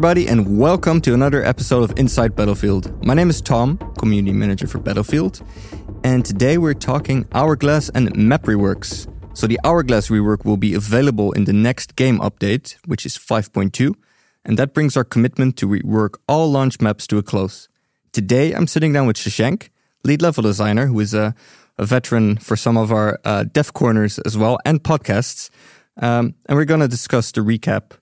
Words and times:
Everybody, 0.00 0.28
and 0.28 0.58
welcome 0.58 1.02
to 1.02 1.12
another 1.12 1.44
episode 1.44 1.82
of 1.82 1.98
Inside 1.98 2.34
Battlefield. 2.34 3.04
My 3.04 3.12
name 3.12 3.28
is 3.28 3.42
Tom, 3.42 3.76
community 3.98 4.32
manager 4.32 4.66
for 4.66 4.78
Battlefield, 4.78 5.42
and 6.02 6.24
today 6.24 6.56
we're 6.56 6.72
talking 6.72 7.26
Hourglass 7.32 7.90
and 7.90 8.16
map 8.16 8.44
reworks. 8.44 9.06
So, 9.36 9.46
the 9.46 9.60
Hourglass 9.62 10.08
rework 10.08 10.46
will 10.46 10.56
be 10.56 10.72
available 10.72 11.32
in 11.32 11.44
the 11.44 11.52
next 11.52 11.96
game 11.96 12.18
update, 12.20 12.76
which 12.86 13.04
is 13.04 13.18
5.2, 13.18 13.94
and 14.42 14.58
that 14.58 14.72
brings 14.72 14.96
our 14.96 15.04
commitment 15.04 15.58
to 15.58 15.68
rework 15.68 16.14
all 16.26 16.50
launch 16.50 16.80
maps 16.80 17.06
to 17.08 17.18
a 17.18 17.22
close. 17.22 17.68
Today, 18.10 18.54
I'm 18.54 18.66
sitting 18.66 18.94
down 18.94 19.06
with 19.06 19.18
Shashank, 19.18 19.68
lead 20.02 20.22
level 20.22 20.44
designer, 20.44 20.86
who 20.86 20.98
is 21.00 21.12
a, 21.12 21.34
a 21.76 21.84
veteran 21.84 22.38
for 22.38 22.56
some 22.56 22.78
of 22.78 22.90
our 22.90 23.20
uh, 23.26 23.44
dev 23.52 23.74
corners 23.74 24.18
as 24.20 24.38
well 24.38 24.58
and 24.64 24.82
podcasts. 24.82 25.50
Um, 25.98 26.36
and 26.46 26.56
we're 26.56 26.64
going 26.64 26.80
to 26.80 26.88
discuss 26.88 27.32
the 27.32 27.42
recap 27.42 27.99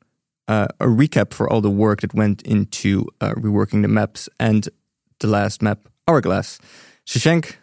uh, 0.48 0.68
a 0.80 0.86
recap 0.86 1.32
for 1.32 1.48
all 1.48 1.60
the 1.60 1.70
work 1.70 2.00
that 2.00 2.14
went 2.14 2.42
into 2.42 3.06
uh, 3.20 3.32
reworking 3.34 3.82
the 3.82 3.88
maps 3.88 4.28
and 4.40 4.68
the 5.20 5.26
last 5.26 5.62
map, 5.62 5.88
Hourglass. 6.08 6.58
Shashank, 7.06 7.56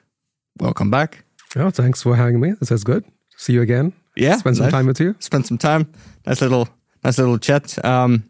welcome 0.59 0.89
back. 0.89 1.25
Oh, 1.55 1.71
thanks 1.71 2.03
for 2.03 2.15
having 2.15 2.39
me. 2.39 2.53
This 2.59 2.71
is 2.71 2.83
good. 2.83 3.03
See 3.37 3.53
you 3.53 3.61
again. 3.61 3.93
Yeah, 4.15 4.37
spend 4.37 4.57
some 4.57 4.65
nice. 4.65 4.71
time 4.71 4.85
with 4.85 4.99
you. 4.99 5.15
Spend 5.19 5.45
some 5.45 5.57
time. 5.57 5.91
Nice 6.25 6.41
little, 6.41 6.69
nice 7.03 7.17
little 7.17 7.37
chat. 7.37 7.83
Um, 7.83 8.23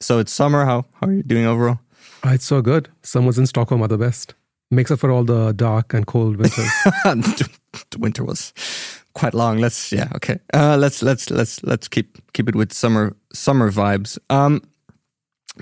so 0.00 0.18
it's 0.18 0.32
summer. 0.32 0.64
How 0.64 0.84
how 1.00 1.08
are 1.08 1.12
you 1.12 1.22
doing 1.22 1.46
overall? 1.46 1.80
Oh, 2.24 2.30
it's 2.30 2.44
so 2.44 2.62
good. 2.62 2.88
Summers 3.02 3.38
in 3.38 3.46
Stockholm 3.46 3.82
are 3.82 3.88
the 3.88 3.98
best. 3.98 4.34
Makes 4.70 4.90
up 4.90 5.00
for 5.00 5.10
all 5.10 5.24
the 5.24 5.52
dark 5.52 5.94
and 5.94 6.06
cold 6.06 6.36
winters. 6.36 6.70
the 7.04 7.98
winter 7.98 8.24
was 8.24 8.52
quite 9.14 9.34
long. 9.34 9.58
Let's 9.58 9.92
yeah 9.92 10.08
okay. 10.16 10.38
Uh, 10.54 10.76
let's 10.76 11.02
let's 11.02 11.30
let's 11.30 11.62
let's 11.62 11.88
keep 11.88 12.18
keep 12.32 12.48
it 12.48 12.54
with 12.54 12.72
summer 12.72 13.16
summer 13.32 13.70
vibes. 13.70 14.18
Um, 14.30 14.62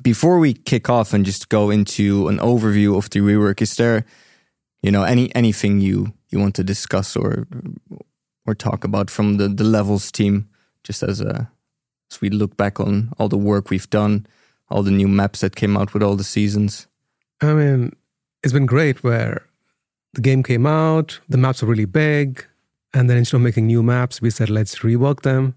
before 0.03 0.39
we 0.39 0.55
kick 0.55 0.89
off 0.89 1.13
and 1.13 1.25
just 1.25 1.49
go 1.49 1.71
into 1.71 2.29
an 2.29 2.39
overview 2.39 2.97
of 2.97 3.11
the 3.11 3.21
rework, 3.21 3.61
is 3.61 3.77
there 3.77 4.05
you 4.83 4.91
know 4.91 5.03
any 5.03 5.35
anything 5.35 5.81
you 5.81 6.13
you 6.31 6.39
want 6.39 6.55
to 6.57 6.65
discuss 6.65 7.17
or 7.17 7.47
or 8.47 8.55
talk 8.55 8.85
about 8.85 9.11
from 9.11 9.37
the 9.37 9.49
the 9.49 9.65
levels 9.65 10.13
team 10.13 10.49
just 10.85 11.03
as 11.03 11.21
a 11.21 11.51
as 12.11 12.21
we 12.21 12.31
look 12.31 12.57
back 12.57 12.81
on 12.81 13.13
all 13.19 13.29
the 13.29 13.39
work 13.39 13.71
we've 13.71 13.91
done, 13.91 14.27
all 14.69 14.83
the 14.83 14.91
new 14.91 15.09
maps 15.09 15.41
that 15.41 15.57
came 15.57 15.77
out 15.77 15.95
with 15.95 16.03
all 16.03 16.17
the 16.17 16.25
seasons. 16.25 16.87
I 17.41 17.53
mean, 17.55 17.93
it's 18.43 18.53
been 18.53 18.67
great 18.67 19.03
where 19.03 19.47
the 20.15 20.21
game 20.21 20.43
came 20.43 20.67
out, 20.67 21.21
the 21.29 21.39
maps 21.39 21.63
were 21.63 21.69
really 21.69 21.85
big, 21.85 22.45
and 22.93 23.09
then 23.09 23.17
instead 23.17 23.37
of 23.37 23.43
making 23.43 23.67
new 23.67 23.83
maps, 23.83 24.21
we 24.21 24.31
said, 24.31 24.51
let's 24.51 24.81
rework 24.81 25.23
them, 25.23 25.55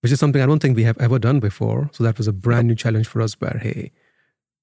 which 0.00 0.12
is 0.12 0.18
something 0.18 0.42
I 0.42 0.46
don't 0.46 0.60
think 0.60 0.76
we 0.76 0.84
have 0.84 0.98
ever 0.98 1.18
done 1.18 1.40
before. 1.40 1.90
So 1.92 2.04
that 2.04 2.18
was 2.18 2.26
a 2.26 2.32
brand 2.32 2.68
new 2.68 2.74
challenge 2.74 3.06
for 3.06 3.20
us 3.20 3.34
where, 3.40 3.58
hey, 3.62 3.92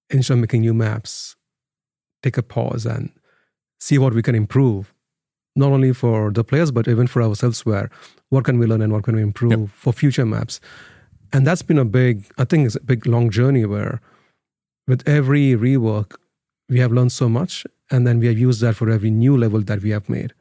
instead 0.09 0.33
of 0.33 0.39
making 0.39 0.61
new 0.61 0.73
maps, 0.73 1.35
take 2.23 2.37
a 2.37 2.43
pause 2.43 2.85
and 2.85 3.11
see 3.79 3.97
what 3.97 4.13
we 4.13 4.23
can 4.23 4.35
improve, 4.35 4.93
not 5.55 5.71
only 5.71 5.93
for 5.93 6.31
the 6.31 6.43
players, 6.43 6.71
but 6.71 6.87
even 6.87 7.07
for 7.07 7.21
ourselves, 7.21 7.65
where 7.65 7.89
what 8.29 8.45
can 8.45 8.57
we 8.57 8.65
learn 8.65 8.81
and 8.81 8.91
what 8.91 9.03
can 9.03 9.15
we 9.15 9.21
improve 9.21 9.51
yep. 9.51 9.69
for 9.69 9.93
future 9.93 10.25
maps. 10.25 10.59
And 11.33 11.45
that's 11.45 11.61
been 11.61 11.77
a 11.77 11.85
big, 11.85 12.25
I 12.37 12.45
think 12.45 12.65
it's 12.65 12.75
a 12.75 12.81
big, 12.81 13.05
long 13.05 13.29
journey 13.29 13.65
where 13.65 14.01
with 14.87 15.07
every 15.07 15.51
rework, 15.51 16.15
we 16.69 16.79
have 16.79 16.91
learned 16.91 17.11
so 17.11 17.29
much. 17.29 17.65
And 17.89 18.05
then 18.05 18.19
we 18.19 18.27
have 18.27 18.37
used 18.37 18.61
that 18.61 18.75
for 18.75 18.89
every 18.89 19.11
new 19.11 19.37
level 19.37 19.61
that 19.61 19.81
we 19.81 19.91
have 19.91 20.09
made. 20.09 20.33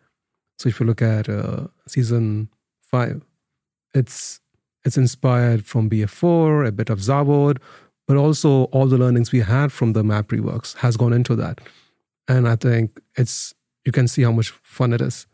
So 0.59 0.69
if 0.69 0.81
you 0.81 0.87
look 0.87 1.03
at 1.03 1.29
uh, 1.29 1.69
season 1.87 2.49
five, 2.83 3.23
it's 3.95 4.41
it's 4.87 4.97
inspired 4.97 5.67
from 5.67 5.91
BF4, 5.91 6.69
a 6.69 6.73
bit 6.73 6.91
of 6.91 7.01
Zavod, 7.01 7.59
but 8.07 8.17
also 8.17 8.65
all 8.67 8.87
the 8.87 8.97
learnings 8.97 9.33
we 9.33 9.41
had 9.41 9.73
from 9.73 9.93
the 9.93 10.05
map 10.05 10.29
reworks 10.29 10.77
has 10.77 10.97
gone 10.97 11.13
into 11.13 11.35
that. 11.37 11.61
And 12.29 12.49
I 12.49 12.55
think 12.57 13.01
it's 13.17 13.53
you 13.85 13.93
can 13.93 14.09
see 14.09 14.23
how 14.23 14.33
much 14.33 14.51
fun 14.63 14.93
it 14.93 15.01
is. 15.01 15.27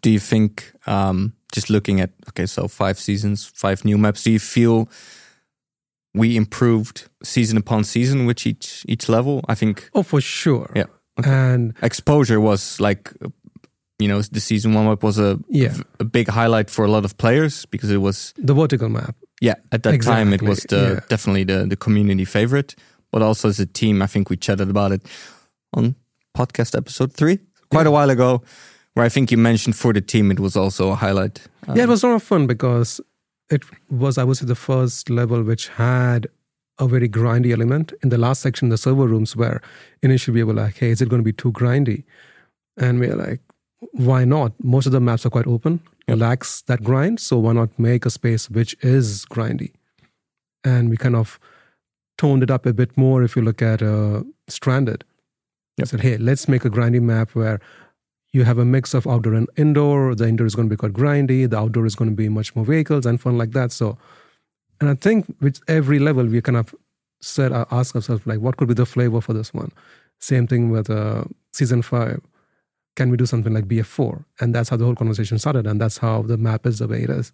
Do 0.00 0.10
you 0.10 0.20
think 0.20 0.72
um, 0.86 1.34
just 1.52 1.70
looking 1.70 2.00
at 2.00 2.10
okay, 2.28 2.46
so 2.46 2.68
five 2.68 2.98
seasons, 2.98 3.44
five 3.44 3.84
new 3.84 3.98
maps, 3.98 4.22
do 4.22 4.30
you 4.30 4.38
feel 4.38 4.88
we 6.14 6.36
improved 6.36 7.08
season 7.22 7.58
upon 7.58 7.84
season 7.84 8.26
with 8.26 8.46
each 8.46 8.84
each 8.88 9.08
level? 9.08 9.44
I 9.48 9.56
think. 9.56 9.90
Oh, 9.92 10.04
for 10.04 10.20
sure. 10.20 10.70
Yeah. 10.74 10.86
Okay. 11.18 11.30
And 11.30 11.74
exposure 11.82 12.40
was 12.40 12.80
like 12.80 13.12
you 14.04 14.08
know 14.08 14.20
the 14.20 14.40
season 14.40 14.74
one 14.74 14.84
map 14.84 15.02
was 15.02 15.18
a 15.18 15.38
yeah. 15.48 15.74
a 15.98 16.04
big 16.04 16.28
highlight 16.28 16.68
for 16.68 16.84
a 16.84 16.90
lot 16.90 17.04
of 17.04 17.16
players 17.16 17.64
because 17.66 17.90
it 17.90 18.02
was 18.02 18.34
the 18.36 18.52
vertical 18.52 18.90
map. 18.90 19.16
Yeah, 19.40 19.54
at 19.72 19.82
that 19.82 19.94
exactly. 19.94 20.24
time 20.24 20.32
it 20.34 20.42
was 20.42 20.64
the 20.68 20.76
yeah. 20.76 21.00
definitely 21.08 21.44
the 21.44 21.66
the 21.66 21.76
community 21.76 22.26
favorite, 22.26 22.74
but 23.10 23.22
also 23.22 23.48
as 23.48 23.58
a 23.60 23.66
team, 23.66 24.02
I 24.02 24.06
think 24.06 24.28
we 24.28 24.36
chatted 24.36 24.68
about 24.68 24.92
it 24.92 25.02
on 25.72 25.94
podcast 26.36 26.76
episode 26.76 27.14
three 27.14 27.38
quite 27.70 27.84
yeah. 27.84 27.88
a 27.88 27.92
while 27.92 28.10
ago, 28.10 28.42
where 28.92 29.06
I 29.06 29.08
think 29.08 29.30
you 29.30 29.38
mentioned 29.38 29.74
for 29.76 29.94
the 29.94 30.02
team 30.02 30.30
it 30.30 30.38
was 30.38 30.54
also 30.54 30.90
a 30.90 30.94
highlight. 30.94 31.40
Um, 31.66 31.76
yeah, 31.76 31.84
it 31.84 31.88
was 31.88 32.04
a 32.04 32.08
lot 32.08 32.16
of 32.16 32.22
fun 32.22 32.46
because 32.46 33.00
it 33.48 33.62
was 33.88 34.18
I 34.18 34.24
would 34.24 34.36
say 34.36 34.46
the 34.46 34.54
first 34.54 35.08
level 35.08 35.42
which 35.42 35.68
had 35.68 36.26
a 36.78 36.86
very 36.86 37.08
grindy 37.08 37.52
element 37.52 37.94
in 38.02 38.10
the 38.10 38.18
last 38.18 38.42
section, 38.42 38.68
the 38.68 38.76
server 38.76 39.06
rooms, 39.06 39.34
where 39.34 39.62
initially 40.02 40.34
we 40.34 40.44
were 40.44 40.62
like, 40.64 40.76
"Hey, 40.76 40.90
is 40.90 41.00
it 41.00 41.08
going 41.08 41.22
to 41.22 41.30
be 41.32 41.32
too 41.32 41.52
grindy?" 41.52 42.04
And 42.76 43.00
we 43.00 43.06
are 43.06 43.16
like, 43.16 43.40
why 43.92 44.24
not? 44.24 44.52
Most 44.62 44.86
of 44.86 44.92
the 44.92 45.00
maps 45.00 45.24
are 45.26 45.30
quite 45.30 45.46
open, 45.46 45.80
yep. 46.06 46.18
lacks 46.18 46.62
that 46.62 46.82
grind. 46.82 47.20
So 47.20 47.38
why 47.38 47.52
not 47.52 47.78
make 47.78 48.06
a 48.06 48.10
space 48.10 48.50
which 48.50 48.76
is 48.82 49.24
grindy? 49.26 49.72
And 50.64 50.90
we 50.90 50.96
kind 50.96 51.16
of 51.16 51.38
toned 52.16 52.42
it 52.42 52.50
up 52.50 52.66
a 52.66 52.72
bit 52.72 52.96
more 52.96 53.22
if 53.22 53.36
you 53.36 53.42
look 53.42 53.62
at 53.62 53.82
uh, 53.82 54.22
Stranded. 54.48 55.04
Yep. 55.76 55.88
said, 55.88 56.00
hey, 56.00 56.16
let's 56.16 56.48
make 56.48 56.64
a 56.64 56.70
grindy 56.70 57.00
map 57.00 57.34
where 57.34 57.60
you 58.32 58.44
have 58.44 58.58
a 58.58 58.64
mix 58.64 58.94
of 58.94 59.06
outdoor 59.06 59.34
and 59.34 59.48
indoor. 59.56 60.14
The 60.14 60.28
indoor 60.28 60.46
is 60.46 60.54
going 60.54 60.68
to 60.68 60.72
be 60.72 60.76
quite 60.76 60.92
grindy. 60.92 61.48
The 61.48 61.58
outdoor 61.58 61.86
is 61.86 61.94
going 61.94 62.10
to 62.10 62.16
be 62.16 62.28
much 62.28 62.54
more 62.54 62.64
vehicles 62.64 63.06
and 63.06 63.20
fun 63.20 63.38
like 63.38 63.52
that. 63.52 63.72
So, 63.72 63.98
and 64.80 64.90
I 64.90 64.94
think 64.94 65.34
with 65.40 65.60
every 65.68 65.98
level, 65.98 66.26
we 66.26 66.40
kind 66.40 66.56
of 66.56 66.74
said, 67.20 67.52
uh, 67.52 67.64
ask 67.70 67.94
ourselves, 67.94 68.26
like, 68.26 68.40
what 68.40 68.56
could 68.56 68.68
be 68.68 68.74
the 68.74 68.86
flavor 68.86 69.20
for 69.20 69.32
this 69.32 69.52
one? 69.52 69.72
Same 70.20 70.46
thing 70.46 70.70
with 70.70 70.90
uh, 70.90 71.24
season 71.52 71.82
five 71.82 72.20
can 72.96 73.10
we 73.10 73.16
do 73.16 73.26
something 73.26 73.52
like 73.52 73.66
BF4? 73.66 74.24
And 74.40 74.54
that's 74.54 74.68
how 74.68 74.76
the 74.76 74.84
whole 74.84 74.94
conversation 74.94 75.38
started. 75.38 75.66
And 75.66 75.80
that's 75.80 75.98
how 75.98 76.22
the 76.22 76.36
map 76.36 76.66
is 76.66 76.78
the 76.78 76.88
way 76.88 77.02
it 77.02 77.10
is. 77.10 77.32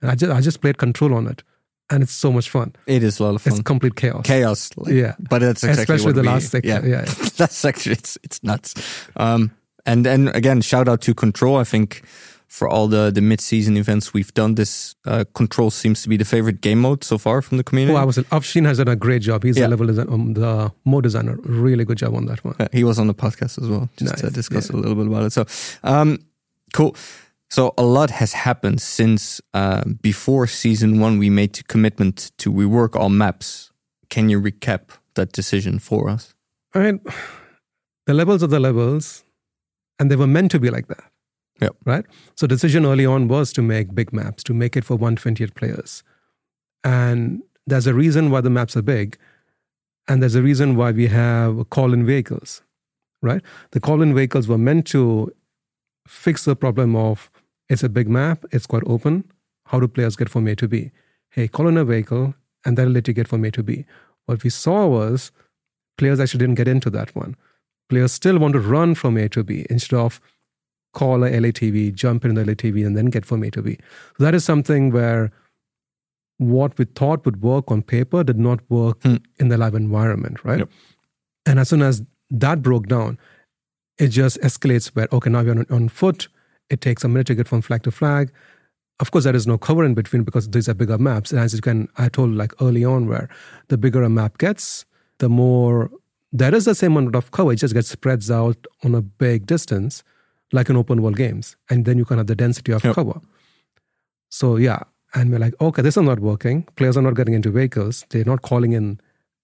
And 0.00 0.10
I 0.10 0.14
just, 0.14 0.32
I 0.32 0.40
just 0.40 0.60
played 0.60 0.78
control 0.78 1.14
on 1.14 1.26
it. 1.26 1.42
And 1.90 2.02
it's 2.02 2.12
so 2.12 2.32
much 2.32 2.48
fun. 2.48 2.74
It 2.86 3.02
is 3.02 3.20
a 3.20 3.24
lot 3.24 3.34
of 3.34 3.42
fun. 3.42 3.52
It's 3.52 3.62
complete 3.62 3.94
chaos. 3.96 4.24
Chaos. 4.24 4.70
Like, 4.76 4.94
yeah. 4.94 5.14
But 5.18 5.40
that's 5.40 5.62
exactly 5.62 5.94
Especially 5.96 6.12
the 6.14 6.22
we, 6.22 6.28
last 6.28 6.50
sector. 6.50 6.68
Yeah. 6.68 6.82
yeah. 6.82 7.00
last 7.38 7.58
sector, 7.58 7.92
it's, 7.92 8.16
it's 8.22 8.42
nuts. 8.42 8.74
Um, 9.16 9.50
and 9.84 10.06
then 10.06 10.28
again, 10.28 10.62
shout 10.62 10.88
out 10.88 11.02
to 11.02 11.14
Control. 11.14 11.56
I 11.56 11.64
think 11.64 12.02
for 12.54 12.68
all 12.68 12.86
the, 12.86 13.10
the 13.10 13.20
mid 13.20 13.40
season 13.40 13.76
events 13.76 14.14
we've 14.14 14.32
done, 14.32 14.54
this 14.54 14.94
uh, 15.06 15.24
Control 15.34 15.72
seems 15.72 16.02
to 16.02 16.08
be 16.08 16.16
the 16.16 16.24
favorite 16.24 16.60
game 16.60 16.80
mode 16.80 17.02
so 17.02 17.18
far 17.18 17.42
from 17.42 17.58
the 17.58 17.64
community. 17.64 17.96
Oh, 17.96 18.00
I 18.00 18.04
was 18.04 18.16
Afshin 18.16 18.64
has 18.64 18.78
done 18.78 18.86
a 18.86 18.94
great 18.94 19.22
job. 19.22 19.42
He's 19.42 19.56
Yeah. 19.56 19.64
the 19.64 19.70
level 19.70 19.86
design, 19.88 20.06
um, 20.08 20.34
the 20.34 20.70
mode 20.84 21.02
designer. 21.02 21.36
Really 21.42 21.84
good 21.84 21.98
job 21.98 22.14
on 22.14 22.26
that 22.26 22.44
one. 22.44 22.54
Uh, 22.60 22.68
he 22.72 22.84
was 22.84 23.00
on 23.00 23.08
the 23.08 23.14
podcast 23.14 23.60
as 23.60 23.68
well, 23.68 23.88
just 23.96 24.18
to 24.18 24.30
discuss 24.30 24.70
yeah. 24.70 24.76
a 24.76 24.78
little 24.78 24.94
bit 24.94 25.08
about 25.08 25.24
it. 25.24 25.32
So, 25.32 25.46
um, 25.82 26.18
cool. 26.72 26.94
So 27.50 27.74
a 27.76 27.82
lot 27.82 28.10
has 28.10 28.34
happened 28.34 28.80
since 28.80 29.40
uh, 29.52 29.82
before 30.00 30.46
season 30.46 31.00
one. 31.00 31.18
We 31.18 31.30
made 31.30 31.54
the 31.54 31.64
commitment 31.64 32.30
to 32.38 32.52
rework 32.52 32.94
all 32.94 33.08
maps. 33.08 33.72
Can 34.10 34.28
you 34.28 34.40
recap 34.40 34.90
that 35.14 35.32
decision 35.32 35.80
for 35.80 36.08
us? 36.08 36.34
I 36.72 36.78
mean, 36.78 37.00
the 38.06 38.14
levels 38.14 38.44
are 38.44 38.48
the 38.48 38.60
levels, 38.60 39.24
and 39.98 40.08
they 40.08 40.16
were 40.16 40.28
meant 40.28 40.52
to 40.52 40.60
be 40.60 40.70
like 40.70 40.86
that. 40.86 41.02
Yep. 41.60 41.76
Right? 41.84 42.04
So 42.36 42.46
decision 42.46 42.84
early 42.84 43.06
on 43.06 43.28
was 43.28 43.52
to 43.52 43.62
make 43.62 43.94
big 43.94 44.12
maps, 44.12 44.42
to 44.44 44.54
make 44.54 44.76
it 44.76 44.84
for 44.84 44.94
128 44.94 45.54
players. 45.54 46.02
And 46.82 47.42
there's 47.66 47.86
a 47.86 47.94
reason 47.94 48.30
why 48.30 48.40
the 48.40 48.50
maps 48.50 48.76
are 48.76 48.82
big, 48.82 49.16
and 50.06 50.20
there's 50.20 50.34
a 50.34 50.42
reason 50.42 50.76
why 50.76 50.90
we 50.90 51.06
have 51.06 51.70
call-in 51.70 52.04
vehicles, 52.04 52.62
right? 53.22 53.40
The 53.70 53.80
call-in 53.80 54.14
vehicles 54.14 54.48
were 54.48 54.58
meant 54.58 54.86
to 54.88 55.32
fix 56.06 56.44
the 56.44 56.54
problem 56.54 56.94
of 56.94 57.30
it's 57.70 57.82
a 57.82 57.88
big 57.88 58.08
map, 58.08 58.44
it's 58.52 58.66
quite 58.66 58.82
open. 58.86 59.24
How 59.66 59.80
do 59.80 59.88
players 59.88 60.16
get 60.16 60.28
from 60.28 60.46
A 60.46 60.54
to 60.56 60.68
B? 60.68 60.90
Hey, 61.30 61.48
call 61.48 61.68
in 61.68 61.78
a 61.78 61.84
vehicle, 61.86 62.34
and 62.66 62.76
that'll 62.76 62.92
let 62.92 63.08
you 63.08 63.14
get 63.14 63.28
from 63.28 63.44
A 63.46 63.50
to 63.52 63.62
B. 63.62 63.86
What 64.26 64.44
we 64.44 64.50
saw 64.50 64.86
was 64.86 65.32
players 65.96 66.20
actually 66.20 66.40
didn't 66.40 66.56
get 66.56 66.68
into 66.68 66.90
that 66.90 67.16
one. 67.16 67.34
Players 67.88 68.12
still 68.12 68.38
want 68.38 68.52
to 68.52 68.60
run 68.60 68.94
from 68.94 69.16
A 69.16 69.28
to 69.30 69.42
B 69.42 69.64
instead 69.70 69.96
of 69.96 70.20
call 70.94 71.24
a 71.24 71.30
LATV, 71.30 71.94
jump 71.94 72.24
in 72.24 72.34
the 72.34 72.44
LATV, 72.44 72.86
and 72.86 72.96
then 72.96 73.06
get 73.06 73.26
from 73.26 73.42
A 73.44 73.50
to 73.50 73.62
B. 73.62 73.76
So 74.16 74.24
that 74.24 74.34
is 74.34 74.44
something 74.44 74.90
where 74.92 75.30
what 76.38 76.76
we 76.78 76.84
thought 76.84 77.24
would 77.24 77.42
work 77.42 77.70
on 77.70 77.82
paper 77.82 78.24
did 78.24 78.38
not 78.38 78.60
work 78.70 79.02
Hmm. 79.02 79.16
in 79.38 79.48
the 79.48 79.56
live 79.58 79.74
environment, 79.74 80.44
right? 80.44 80.58
Yep. 80.60 80.70
And 81.46 81.58
as 81.60 81.68
soon 81.68 81.82
as 81.82 82.02
that 82.30 82.62
broke 82.62 82.86
down, 82.88 83.18
it 83.98 84.08
just 84.08 84.40
escalates 84.40 84.88
where, 84.96 85.06
okay, 85.12 85.30
now 85.30 85.42
we're 85.44 85.52
on, 85.52 85.66
on 85.70 85.88
foot. 85.88 86.28
It 86.70 86.80
takes 86.80 87.04
a 87.04 87.08
minute 87.08 87.26
to 87.28 87.34
get 87.34 87.46
from 87.48 87.62
flag 87.62 87.82
to 87.84 87.90
flag. 87.90 88.32
of 89.00 89.10
course, 89.10 89.24
there 89.24 89.34
is 89.36 89.46
no 89.46 89.58
cover 89.58 89.84
in 89.84 89.92
between 89.94 90.22
because 90.22 90.48
these 90.50 90.68
are 90.68 90.74
bigger 90.74 90.98
maps. 90.98 91.32
And 91.32 91.40
as 91.40 91.52
you 91.52 91.60
can, 91.60 91.88
I 91.98 92.08
told 92.08 92.30
like 92.30 92.52
early 92.62 92.84
on, 92.84 93.08
where 93.08 93.28
the 93.68 93.76
bigger 93.76 94.02
a 94.04 94.08
map 94.08 94.38
gets, 94.38 94.84
the 95.18 95.28
more 95.28 95.90
there 96.32 96.54
is 96.54 96.64
the 96.64 96.74
same 96.76 96.96
amount 96.96 97.16
of 97.16 97.30
cover. 97.32 97.52
It 97.52 97.56
just 97.56 97.74
gets 97.74 97.88
spreads 97.88 98.30
out 98.30 98.66
on 98.84 98.94
a 98.94 99.02
big 99.02 99.46
distance, 99.46 100.04
like 100.54 100.70
in 100.70 100.76
open 100.76 101.02
world 101.02 101.16
games, 101.16 101.56
and 101.68 101.84
then 101.84 101.98
you 101.98 102.04
can 102.04 102.18
have 102.18 102.28
the 102.28 102.36
density 102.36 102.72
of 102.72 102.84
yep. 102.84 102.94
cover. 102.94 103.20
So 104.30 104.56
yeah, 104.56 104.84
and 105.12 105.30
we're 105.30 105.40
like, 105.40 105.54
okay, 105.60 105.82
this 105.82 105.96
is 105.96 106.02
not 106.02 106.20
working. 106.20 106.62
Players 106.76 106.96
are 106.96 107.02
not 107.02 107.16
getting 107.16 107.34
into 107.34 107.50
vehicles. 107.50 108.06
They're 108.10 108.24
not 108.24 108.42
calling 108.42 108.72
in 108.72 109.00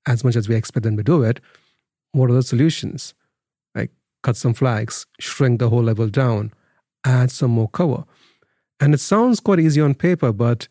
as 0.06 0.22
much 0.24 0.36
as 0.36 0.48
we 0.48 0.54
expect 0.54 0.84
them 0.84 0.96
to 0.96 1.02
do 1.02 1.22
it. 1.24 1.40
What 2.12 2.30
are 2.30 2.34
the 2.34 2.42
solutions? 2.42 3.14
Like 3.74 3.90
cut 4.22 4.36
some 4.36 4.54
flags, 4.54 5.06
shrink 5.18 5.58
the 5.58 5.68
whole 5.68 5.82
level 5.82 6.08
down, 6.08 6.52
add 7.04 7.30
some 7.30 7.50
more 7.50 7.68
cover. 7.68 8.04
And 8.78 8.94
it 8.94 9.00
sounds 9.00 9.40
quite 9.40 9.60
easy 9.60 9.80
on 9.80 9.94
paper, 9.94 10.32
but 10.32 10.68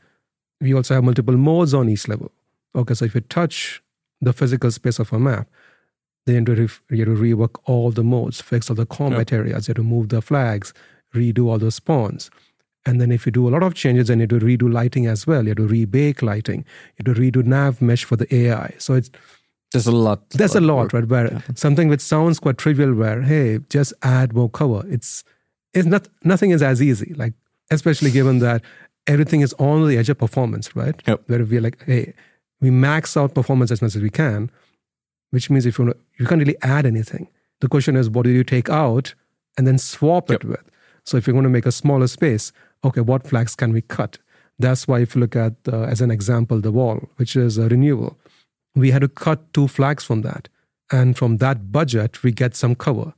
we 0.62 0.74
also 0.74 0.96
have 0.96 1.04
multiple 1.04 1.38
modes 1.38 1.74
on 1.74 1.90
each 1.90 2.08
level. 2.08 2.32
Okay, 2.76 2.94
so 2.94 3.06
if 3.06 3.14
you 3.14 3.22
touch 3.22 3.84
the 4.22 4.34
physical 4.34 4.72
space 4.72 5.00
of 5.00 5.12
a 5.12 5.20
map, 5.20 5.48
then 6.30 6.46
you 6.46 6.56
have 6.56 6.70
to, 6.70 6.82
re- 6.90 6.98
you 6.98 7.06
have 7.06 7.20
rework 7.20 7.60
all 7.66 7.92
the 7.92 8.04
modes, 8.04 8.42
fix 8.42 8.70
all 8.70 8.76
the 8.76 8.86
combat 8.86 9.32
yep. 9.32 9.40
areas, 9.40 9.68
you 9.68 9.72
have 9.72 9.78
to 9.78 9.84
move 9.84 10.10
the 10.10 10.22
flags, 10.22 10.74
redo 11.14 11.48
all 11.48 11.58
the 11.58 11.72
spawns. 11.72 12.30
And 12.86 13.02
then 13.02 13.12
if 13.12 13.26
you 13.26 13.32
do 13.32 13.48
a 13.48 13.52
lot 13.52 13.64
of 13.64 13.74
changes, 13.74 14.08
then 14.08 14.20
you 14.20 14.28
have 14.30 14.40
to 14.40 14.46
redo 14.46 14.72
lighting 14.72 15.06
as 15.06 15.28
well. 15.28 15.44
You 15.44 15.50
have 15.50 15.58
to 15.58 15.68
rebake 15.68 16.22
lighting. 16.22 16.66
You 16.98 17.04
have 17.06 17.16
to 17.16 17.22
redo 17.22 17.46
nav 17.46 17.82
mesh 17.82 18.04
for 18.04 18.16
the 18.16 18.34
AI. 18.34 18.74
So 18.78 18.94
it's 18.94 19.10
there's 19.72 19.86
a 19.86 19.92
lot. 19.92 20.28
There's 20.32 20.56
a 20.56 20.62
lot, 20.62 20.94
right? 20.94 21.08
Where 21.08 21.32
yeah. 21.32 21.42
something 21.54 21.90
which 21.90 22.02
sounds 22.02 22.40
quite 22.40 22.58
trivial, 22.58 22.94
where 22.94 23.22
hey, 23.22 23.60
just 23.70 23.94
add 24.02 24.34
more 24.34 24.50
cover. 24.50 24.84
It's 24.90 25.24
it's 25.74 25.86
not 25.86 26.08
nothing 26.24 26.52
is 26.52 26.64
as 26.64 26.82
easy. 26.82 27.14
Like 27.16 27.34
especially 27.70 28.12
given 28.12 28.40
that 28.40 28.64
everything 29.08 29.42
is 29.42 29.54
on 29.60 29.88
the 29.88 29.98
edge 29.98 30.10
of 30.10 30.18
performance, 30.18 30.76
right? 30.76 31.02
Yep. 31.06 31.24
Where 31.28 31.44
we're 31.46 31.62
like, 31.62 31.84
hey, 31.86 32.14
we 32.62 32.72
max 32.72 33.16
out 33.16 33.34
performance 33.34 33.72
as 33.72 33.82
much 33.82 33.96
as 33.96 34.02
we 34.02 34.10
can, 34.10 34.50
which 35.32 35.50
means 35.50 35.66
if 35.66 35.80
you 35.80 35.94
you 36.18 36.26
can't 36.26 36.40
really 36.40 36.58
add 36.62 36.86
anything. 36.86 37.28
The 37.62 37.68
question 37.68 37.96
is, 37.96 38.10
what 38.10 38.24
do 38.24 38.30
you 38.30 38.44
take 38.44 38.70
out 38.70 39.14
and 39.58 39.68
then 39.68 39.78
swap 39.78 40.30
yep. 40.30 40.44
it 40.44 40.48
with? 40.48 40.64
So 41.06 41.18
if 41.18 41.28
you're 41.28 41.34
going 41.34 41.44
to 41.44 41.50
make 41.50 41.66
a 41.66 41.72
smaller 41.72 42.08
space, 42.08 42.52
okay, 42.84 43.02
what 43.02 43.28
flags 43.28 43.56
can 43.56 43.74
we 43.74 43.82
cut? 43.82 44.18
That's 44.58 44.88
why 44.88 45.00
if 45.00 45.16
you 45.16 45.22
look 45.22 45.36
at, 45.36 45.54
uh, 45.72 45.84
as 45.84 46.02
an 46.02 46.12
example, 46.12 46.60
the 46.62 46.72
wall, 46.72 47.10
which 47.16 47.36
is 47.36 47.58
a 47.58 47.68
renewal, 47.68 48.18
we 48.76 48.92
had 48.92 49.02
to 49.02 49.08
cut 49.08 49.54
two 49.54 49.68
flags 49.68 50.04
from 50.04 50.22
that. 50.22 50.50
And 50.92 51.18
from 51.18 51.38
that 51.38 51.72
budget, 51.72 52.24
we 52.24 52.32
get 52.32 52.56
some 52.56 52.76
cover. 52.76 53.14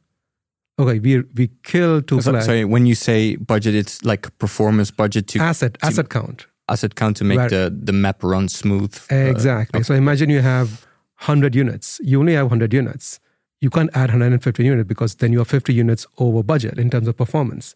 Okay, 0.80 1.00
we 1.00 1.24
we 1.36 1.50
kill 1.64 2.02
two 2.02 2.22
so, 2.22 2.32
flags. 2.32 2.46
Sorry, 2.46 2.66
when 2.66 2.86
you 2.86 2.96
say 2.96 3.36
budget, 3.36 3.76
it's 3.76 4.04
like 4.04 4.38
performance 4.40 4.90
budget 4.92 5.28
to 5.28 5.40
asset 5.40 5.76
to, 5.76 5.86
asset 5.86 6.10
count. 6.10 6.48
Asset 6.70 6.96
count 6.96 7.18
to 7.18 7.24
make 7.24 7.38
Where, 7.38 7.50
the, 7.50 7.78
the 7.84 7.94
map 7.94 8.24
run 8.24 8.48
smooth. 8.48 8.98
Uh, 9.12 9.16
exactly. 9.16 9.78
Uh, 9.78 9.80
okay. 9.80 9.84
So 9.84 9.94
imagine 9.94 10.30
you 10.30 10.42
have 10.42 10.86
100 11.22 11.56
units. 11.56 12.00
You 12.04 12.20
only 12.20 12.34
have 12.34 12.46
100 12.46 12.74
units. 12.74 13.20
You 13.60 13.70
can't 13.70 13.92
add 13.94 14.10
150 14.10 14.64
units 14.64 14.88
because 14.88 15.16
then 15.16 15.32
you're 15.32 15.46
50 15.46 15.74
units 15.74 16.08
over 16.18 16.42
budget 16.42 16.80
in 16.80 16.90
terms 16.90 17.08
of 17.08 17.16
performance. 17.16 17.76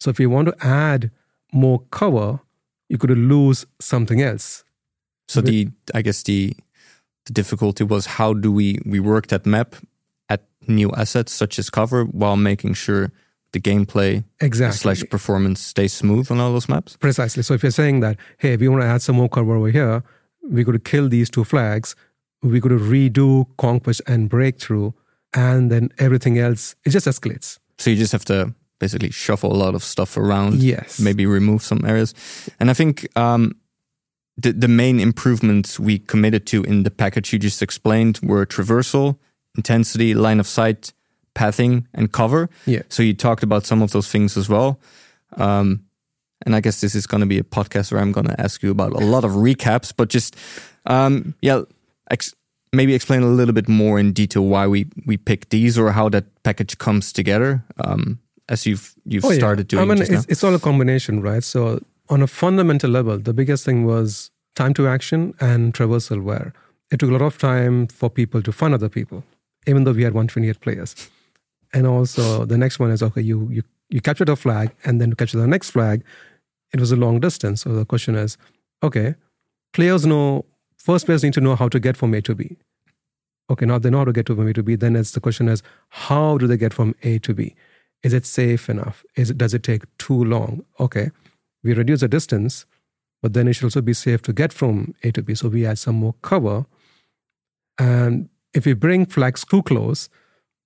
So 0.00 0.10
if 0.10 0.18
you 0.18 0.28
want 0.28 0.48
to 0.48 0.66
add 0.66 1.10
more 1.52 1.82
cover, 1.90 2.40
you 2.88 2.98
could 2.98 3.10
lose 3.10 3.64
something 3.80 4.20
else. 4.20 4.64
So 5.28 5.40
the 5.40 5.68
I 5.94 6.02
guess 6.02 6.24
the 6.24 6.56
the 7.26 7.32
difficulty 7.32 7.84
was 7.84 8.06
how 8.06 8.34
do 8.34 8.50
we 8.50 8.80
we 8.84 8.98
work 8.98 9.28
that 9.28 9.46
map 9.46 9.76
at 10.28 10.42
new 10.66 10.90
assets 10.92 11.32
such 11.32 11.58
as 11.60 11.70
cover 11.70 12.04
while 12.04 12.36
making 12.36 12.74
sure 12.74 13.12
the 13.52 13.60
gameplay 13.60 14.24
exactly. 14.40 14.78
slash 14.78 15.04
performance 15.08 15.60
stays 15.60 15.92
smooth 15.92 16.30
on 16.30 16.40
all 16.40 16.52
those 16.52 16.68
maps. 16.68 16.96
Precisely. 16.96 17.42
So 17.42 17.54
if 17.54 17.62
you're 17.62 17.70
saying 17.70 18.00
that, 18.00 18.16
hey, 18.38 18.54
if 18.54 18.60
we 18.60 18.68
want 18.68 18.82
to 18.82 18.88
add 18.88 19.02
some 19.02 19.16
more 19.16 19.28
cover 19.28 19.54
over 19.54 19.70
here, 19.70 20.02
we 20.48 20.64
could 20.64 20.84
kill 20.84 21.08
these 21.08 21.30
two 21.30 21.44
flags, 21.44 21.94
we 22.42 22.60
could 22.60 22.72
redo 22.72 23.46
conquest 23.56 24.02
and 24.06 24.28
breakthrough, 24.28 24.92
and 25.34 25.70
then 25.70 25.90
everything 25.98 26.38
else 26.38 26.74
it 26.84 26.90
just 26.90 27.06
escalates. 27.06 27.58
So 27.78 27.90
you 27.90 27.96
just 27.96 28.12
have 28.12 28.24
to 28.26 28.54
basically 28.78 29.10
shuffle 29.10 29.52
a 29.52 29.56
lot 29.56 29.74
of 29.74 29.84
stuff 29.84 30.16
around. 30.16 30.62
Yes. 30.62 30.98
Maybe 30.98 31.26
remove 31.26 31.62
some 31.62 31.84
areas. 31.84 32.14
And 32.58 32.70
I 32.70 32.74
think 32.74 33.06
um, 33.16 33.54
the, 34.36 34.52
the 34.52 34.68
main 34.68 35.00
improvements 35.00 35.78
we 35.78 35.98
committed 35.98 36.46
to 36.46 36.64
in 36.64 36.82
the 36.82 36.90
package 36.90 37.32
you 37.32 37.38
just 37.38 37.62
explained 37.62 38.18
were 38.22 38.46
traversal, 38.46 39.18
intensity, 39.54 40.14
line 40.14 40.40
of 40.40 40.46
sight, 40.46 40.92
pathing, 41.34 41.86
and 41.92 42.10
cover. 42.10 42.48
Yeah. 42.66 42.82
So 42.88 43.02
you 43.02 43.14
talked 43.14 43.42
about 43.42 43.66
some 43.66 43.82
of 43.82 43.92
those 43.92 44.08
things 44.10 44.36
as 44.36 44.48
well. 44.48 44.80
Um, 45.36 45.84
and 46.46 46.56
I 46.56 46.60
guess 46.60 46.80
this 46.80 46.94
is 46.94 47.06
going 47.06 47.20
to 47.20 47.26
be 47.26 47.38
a 47.38 47.44
podcast 47.44 47.92
where 47.92 48.00
I'm 48.00 48.12
going 48.12 48.26
to 48.26 48.40
ask 48.40 48.62
you 48.62 48.70
about 48.70 48.92
a 48.92 49.04
lot 49.04 49.24
of 49.24 49.32
recaps, 49.32 49.92
but 49.94 50.08
just, 50.08 50.36
um, 50.86 51.34
yeah, 51.42 51.62
ex- 52.10 52.34
maybe 52.72 52.94
explain 52.94 53.22
a 53.22 53.28
little 53.28 53.54
bit 53.54 53.68
more 53.68 53.98
in 53.98 54.12
detail 54.12 54.44
why 54.44 54.66
we, 54.66 54.86
we 55.06 55.16
picked 55.16 55.50
these 55.50 55.78
or 55.78 55.92
how 55.92 56.08
that 56.08 56.24
package 56.42 56.78
comes 56.78 57.12
together. 57.12 57.64
Um, 57.84 58.18
as 58.50 58.66
you've 58.66 58.94
you've 59.04 59.24
oh, 59.24 59.32
started 59.32 59.72
yeah. 59.72 59.78
doing. 59.78 59.90
I 59.90 59.94
mean, 59.94 60.02
it's, 60.02 60.26
it's 60.26 60.44
all 60.44 60.54
a 60.54 60.58
combination, 60.58 61.22
right? 61.22 61.42
So 61.42 61.80
on 62.08 62.20
a 62.20 62.26
fundamental 62.26 62.90
level, 62.90 63.16
the 63.16 63.32
biggest 63.32 63.64
thing 63.64 63.86
was 63.86 64.30
time 64.56 64.74
to 64.74 64.88
action 64.88 65.34
and 65.40 65.72
traversal, 65.72 66.22
where 66.22 66.52
it 66.90 66.98
took 66.98 67.08
a 67.08 67.12
lot 67.12 67.22
of 67.22 67.38
time 67.38 67.86
for 67.86 68.10
people 68.10 68.42
to 68.42 68.52
find 68.52 68.74
other 68.74 68.88
people, 68.88 69.22
even 69.66 69.84
though 69.84 69.92
we 69.92 70.02
had 70.02 70.12
128 70.12 70.60
players. 70.60 71.10
And 71.72 71.86
also 71.86 72.44
the 72.44 72.58
next 72.58 72.80
one 72.80 72.90
is 72.90 73.02
okay, 73.02 73.20
you 73.20 73.48
you 73.50 73.62
you 73.88 74.00
captured 74.00 74.28
a 74.28 74.36
flag 74.36 74.70
and 74.84 75.00
then 75.00 75.10
to 75.10 75.16
capture 75.16 75.38
the 75.38 75.46
next 75.46 75.70
flag, 75.70 76.02
it 76.72 76.80
was 76.80 76.92
a 76.92 76.96
long 76.96 77.20
distance. 77.20 77.62
So 77.62 77.70
the 77.72 77.84
question 77.84 78.16
is, 78.16 78.36
okay, 78.82 79.14
players 79.72 80.04
know 80.04 80.44
first 80.80 81.06
players 81.06 81.22
need 81.22 81.34
to 81.34 81.40
know 81.40 81.56
how 81.56 81.68
to 81.68 81.78
get 81.78 81.96
from 81.96 82.14
A 82.14 82.20
to 82.22 82.34
B. 82.34 82.56
Okay, 83.50 83.66
now 83.66 83.78
they 83.78 83.90
know 83.90 83.98
how 83.98 84.04
to 84.04 84.12
get 84.12 84.26
from 84.28 84.46
A 84.46 84.52
to 84.52 84.62
B. 84.62 84.76
Then 84.76 84.96
it's 84.96 85.12
the 85.12 85.20
question 85.20 85.48
is, 85.48 85.62
how 85.88 86.38
do 86.38 86.46
they 86.46 86.56
get 86.56 86.72
from 86.72 86.94
A 87.02 87.18
to 87.20 87.34
B? 87.34 87.54
Is 88.02 88.12
it 88.12 88.24
safe 88.24 88.70
enough? 88.70 89.04
Is 89.16 89.30
it, 89.30 89.38
does 89.38 89.54
it 89.54 89.62
take 89.62 89.82
too 89.98 90.24
long? 90.24 90.64
Okay, 90.78 91.10
we 91.62 91.74
reduce 91.74 92.00
the 92.00 92.08
distance, 92.08 92.64
but 93.22 93.34
then 93.34 93.46
it 93.48 93.54
should 93.54 93.64
also 93.64 93.82
be 93.82 93.92
safe 93.92 94.22
to 94.22 94.32
get 94.32 94.52
from 94.52 94.94
A 95.02 95.10
to 95.12 95.22
B. 95.22 95.34
So 95.34 95.48
we 95.48 95.66
add 95.66 95.78
some 95.78 95.96
more 95.96 96.14
cover. 96.22 96.64
And 97.78 98.28
if 98.54 98.64
we 98.64 98.72
bring 98.72 99.04
flags 99.06 99.44
too 99.44 99.62
close, 99.62 100.08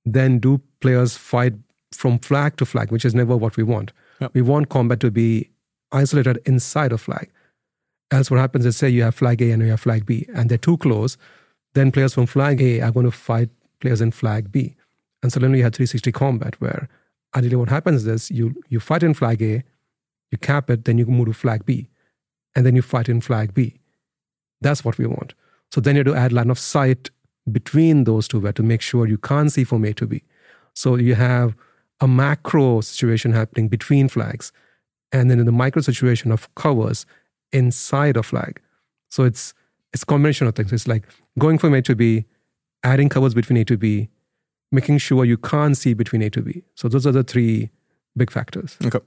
then 0.04 0.38
do 0.38 0.60
players 0.80 1.16
fight 1.16 1.54
from 1.92 2.18
flag 2.18 2.56
to 2.58 2.66
flag, 2.66 2.92
which 2.92 3.04
is 3.04 3.14
never 3.14 3.36
what 3.36 3.56
we 3.56 3.62
want. 3.62 3.92
Yep. 4.20 4.34
We 4.34 4.42
want 4.42 4.68
combat 4.68 5.00
to 5.00 5.10
be 5.10 5.50
isolated 5.90 6.40
inside 6.44 6.92
a 6.92 6.98
flag. 6.98 7.30
Else, 8.10 8.30
what 8.30 8.40
happens 8.40 8.66
is 8.66 8.76
say 8.76 8.88
you 8.88 9.02
have 9.02 9.14
flag 9.14 9.40
A 9.42 9.50
and 9.50 9.62
you 9.62 9.70
have 9.70 9.80
flag 9.80 10.06
B, 10.06 10.26
and 10.34 10.48
they're 10.48 10.58
too 10.58 10.76
close, 10.76 11.16
then 11.74 11.90
players 11.90 12.14
from 12.14 12.26
flag 12.26 12.60
A 12.62 12.80
are 12.80 12.92
going 12.92 13.06
to 13.06 13.10
fight 13.10 13.50
players 13.80 14.00
in 14.00 14.10
flag 14.10 14.52
B. 14.52 14.74
And 15.22 15.32
suddenly 15.32 15.58
you 15.58 15.64
have 15.64 15.74
360 15.74 16.12
combat 16.12 16.60
where 16.60 16.88
ideally 17.34 17.56
what 17.56 17.68
happens 17.68 18.06
is 18.06 18.30
you 18.30 18.54
you 18.68 18.80
fight 18.80 19.02
in 19.02 19.14
flag 19.14 19.42
A, 19.42 19.62
you 20.30 20.38
cap 20.38 20.70
it, 20.70 20.84
then 20.84 20.98
you 20.98 21.06
move 21.06 21.26
to 21.26 21.32
flag 21.32 21.64
B, 21.64 21.88
and 22.54 22.64
then 22.64 22.76
you 22.76 22.82
fight 22.82 23.08
in 23.08 23.20
flag 23.20 23.54
B. 23.54 23.80
That's 24.60 24.84
what 24.84 24.98
we 24.98 25.06
want. 25.06 25.34
So 25.72 25.80
then 25.80 25.96
you 25.96 26.00
have 26.00 26.14
to 26.14 26.14
add 26.14 26.32
line 26.32 26.50
of 26.50 26.58
sight 26.58 27.10
between 27.50 28.04
those 28.04 28.28
two 28.28 28.40
where 28.40 28.52
to 28.52 28.62
make 28.62 28.80
sure 28.80 29.06
you 29.06 29.18
can't 29.18 29.52
see 29.52 29.64
from 29.64 29.84
A 29.84 29.92
to 29.94 30.06
B. 30.06 30.22
So 30.74 30.96
you 30.96 31.14
have 31.14 31.54
a 32.00 32.08
macro 32.08 32.80
situation 32.80 33.32
happening 33.32 33.68
between 33.68 34.08
flags, 34.08 34.52
and 35.12 35.30
then 35.30 35.40
in 35.40 35.46
the 35.46 35.52
micro 35.52 35.82
situation 35.82 36.32
of 36.32 36.54
covers 36.54 37.06
inside 37.52 38.16
a 38.16 38.22
flag. 38.22 38.60
So 39.10 39.24
it's 39.24 39.54
it's 39.92 40.02
a 40.02 40.06
combination 40.06 40.46
of 40.46 40.54
things. 40.54 40.72
It's 40.72 40.88
like 40.88 41.04
going 41.38 41.58
from 41.58 41.74
A 41.74 41.82
to 41.82 41.94
B, 41.94 42.24
adding 42.82 43.08
covers 43.08 43.34
between 43.34 43.56
A 43.58 43.64
to 43.64 43.76
B, 43.76 44.08
making 44.72 44.98
sure 44.98 45.24
you 45.24 45.36
can't 45.36 45.76
see 45.76 45.94
between 45.94 46.22
A 46.22 46.30
to 46.30 46.42
B. 46.42 46.64
So 46.74 46.88
those 46.88 47.06
are 47.06 47.12
the 47.12 47.22
three 47.22 47.70
big 48.16 48.30
factors. 48.30 48.76
Okay. 48.84 49.00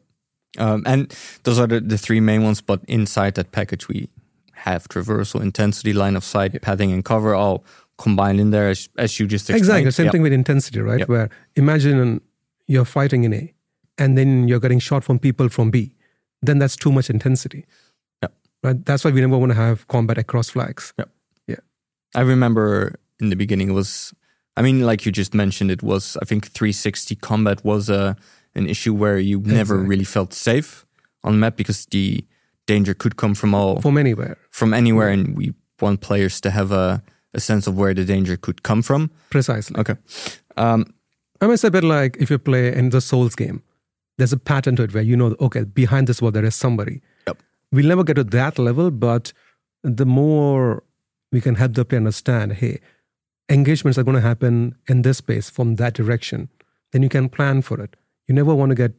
Um, 0.57 0.83
and 0.85 1.13
those 1.43 1.59
are 1.59 1.67
the, 1.67 1.81
the 1.81 1.97
three 1.97 2.19
main 2.19 2.43
ones, 2.43 2.61
but 2.61 2.81
inside 2.87 3.35
that 3.35 3.51
package, 3.51 3.87
we 3.87 4.09
have 4.53 4.87
traversal, 4.87 5.41
intensity, 5.41 5.93
line 5.93 6.15
of 6.15 6.23
sight, 6.23 6.53
yeah. 6.53 6.59
pathing, 6.61 6.91
and 6.91 7.03
cover 7.05 7.35
all 7.35 7.63
combined 7.97 8.39
in 8.39 8.51
there, 8.51 8.69
as, 8.69 8.89
as 8.97 9.19
you 9.19 9.27
just 9.27 9.49
explained. 9.49 9.61
Exactly. 9.61 9.91
Same 9.91 10.05
yep. 10.05 10.11
thing 10.13 10.21
with 10.21 10.33
intensity, 10.33 10.79
right? 10.79 10.99
Yep. 10.99 11.09
Where 11.09 11.29
imagine 11.55 12.21
you're 12.65 12.85
fighting 12.85 13.23
in 13.23 13.33
A 13.33 13.53
and 13.97 14.17
then 14.17 14.47
you're 14.47 14.59
getting 14.59 14.79
shot 14.79 15.03
from 15.03 15.19
people 15.19 15.49
from 15.49 15.69
B. 15.69 15.95
Then 16.41 16.59
that's 16.59 16.75
too 16.75 16.91
much 16.91 17.09
intensity. 17.09 17.65
Right? 18.67 18.85
That's 18.85 19.03
why 19.03 19.11
we 19.11 19.21
never 19.21 19.37
want 19.37 19.51
to 19.51 19.57
have 19.57 19.87
combat 19.87 20.17
across 20.17 20.49
flags. 20.49 20.93
Yep. 20.97 21.09
Yeah. 21.47 21.61
I 22.15 22.21
remember 22.21 22.99
in 23.19 23.29
the 23.29 23.35
beginning 23.35 23.69
it 23.69 23.73
was 23.73 24.13
I 24.57 24.63
mean, 24.63 24.81
like 24.81 25.05
you 25.05 25.11
just 25.11 25.33
mentioned, 25.33 25.69
it 25.71 25.83
was 25.83 26.17
I 26.21 26.25
think 26.25 26.47
360 26.47 27.15
combat 27.15 27.63
was 27.63 27.89
a 27.89 28.15
an 28.55 28.67
issue 28.67 28.93
where 28.93 29.19
you 29.19 29.37
exactly. 29.37 29.57
never 29.57 29.77
really 29.77 30.03
felt 30.03 30.33
safe 30.33 30.85
on 31.23 31.33
the 31.33 31.37
map 31.37 31.55
because 31.55 31.85
the 31.85 32.25
danger 32.65 32.95
could 32.95 33.15
come 33.15 33.35
from 33.35 33.53
all 33.53 33.79
from 33.81 33.97
anywhere, 33.97 34.37
from 34.49 34.73
anywhere, 34.73 35.09
and 35.09 35.37
we 35.37 35.53
want 35.79 36.01
players 36.01 36.41
to 36.41 36.49
have 36.49 36.71
a 36.71 37.01
a 37.33 37.39
sense 37.39 37.67
of 37.67 37.77
where 37.77 37.93
the 37.93 38.03
danger 38.03 38.35
could 38.35 38.63
come 38.63 38.81
from. 38.81 39.11
Precisely. 39.29 39.79
Okay. 39.79 39.95
Um, 40.57 40.85
I 41.39 41.45
mean, 41.45 41.53
it's 41.53 41.63
a 41.63 41.71
bit 41.71 41.83
like 41.83 42.17
if 42.19 42.31
you 42.31 42.39
play 42.39 42.73
in 42.73 42.89
the 42.89 42.99
Souls 42.99 43.35
game, 43.35 43.61
there's 44.17 44.33
a 44.33 44.37
pattern 44.37 44.75
to 44.77 44.83
it 44.83 44.93
where 44.93 45.03
you 45.03 45.15
know, 45.15 45.35
okay, 45.39 45.63
behind 45.65 46.07
this 46.07 46.21
wall 46.21 46.31
there 46.31 46.45
is 46.45 46.55
somebody. 46.55 47.01
We'll 47.71 47.87
never 47.87 48.03
get 48.03 48.15
to 48.15 48.23
that 48.23 48.59
level, 48.59 48.91
but 48.91 49.33
the 49.83 50.05
more 50.05 50.83
we 51.31 51.41
can 51.41 51.55
help 51.55 51.73
the 51.73 51.85
player 51.85 51.99
understand, 51.99 52.53
hey, 52.53 52.79
engagements 53.49 53.97
are 53.97 54.03
going 54.03 54.15
to 54.15 54.21
happen 54.21 54.75
in 54.87 55.01
this 55.01 55.17
space 55.17 55.49
from 55.49 55.75
that 55.75 55.93
direction, 55.93 56.49
then 56.91 57.03
you 57.03 57.09
can 57.09 57.29
plan 57.29 57.61
for 57.61 57.79
it. 57.81 57.95
You 58.27 58.35
never 58.35 58.53
want 58.55 58.69
to 58.69 58.75
get 58.75 58.93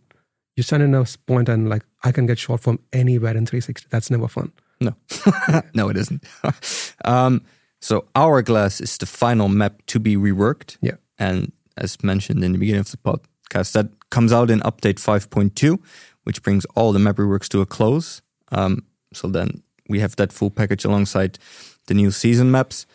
you 0.58 0.64
stand 0.64 0.82
in 0.82 0.92
a 0.92 1.04
point 1.26 1.48
and 1.48 1.68
like 1.68 1.84
I 2.02 2.10
can 2.10 2.26
get 2.26 2.37
shot 2.37 2.60
from 2.60 2.80
anywhere 2.92 3.37
in 3.37 3.46
360. 3.46 3.87
That's 3.90 4.10
never 4.10 4.26
fun. 4.26 4.52
No, 4.80 4.94
no, 5.75 5.88
it 5.88 5.96
isn't. 5.96 6.25
um, 7.04 7.42
so 7.80 8.08
Hourglass 8.16 8.80
is 8.80 8.98
the 8.98 9.06
final 9.06 9.48
map 9.48 9.80
to 9.87 10.00
be 10.00 10.16
reworked. 10.16 10.76
Yeah, 10.80 10.96
and 11.16 11.52
as 11.76 12.02
mentioned 12.02 12.42
in 12.42 12.52
the 12.52 12.58
beginning 12.58 12.80
of 12.80 12.90
the 12.90 12.96
podcast, 12.96 13.72
that 13.72 13.88
comes 14.10 14.32
out 14.32 14.50
in 14.50 14.58
update 14.60 14.94
5.2, 14.94 15.78
which 16.25 16.42
brings 16.42 16.64
all 16.75 16.92
the 16.92 16.98
map 16.98 17.16
reworks 17.16 17.48
to 17.50 17.60
a 17.60 17.66
close. 17.66 18.20
Um, 18.52 18.84
so 19.12 19.28
then 19.28 19.62
we 19.88 20.00
have 20.00 20.16
that 20.16 20.32
full 20.32 20.50
package 20.50 20.84
alongside 20.84 21.38
the 21.86 21.94
new 21.94 22.10
season 22.10 22.50
maps. 22.50 22.86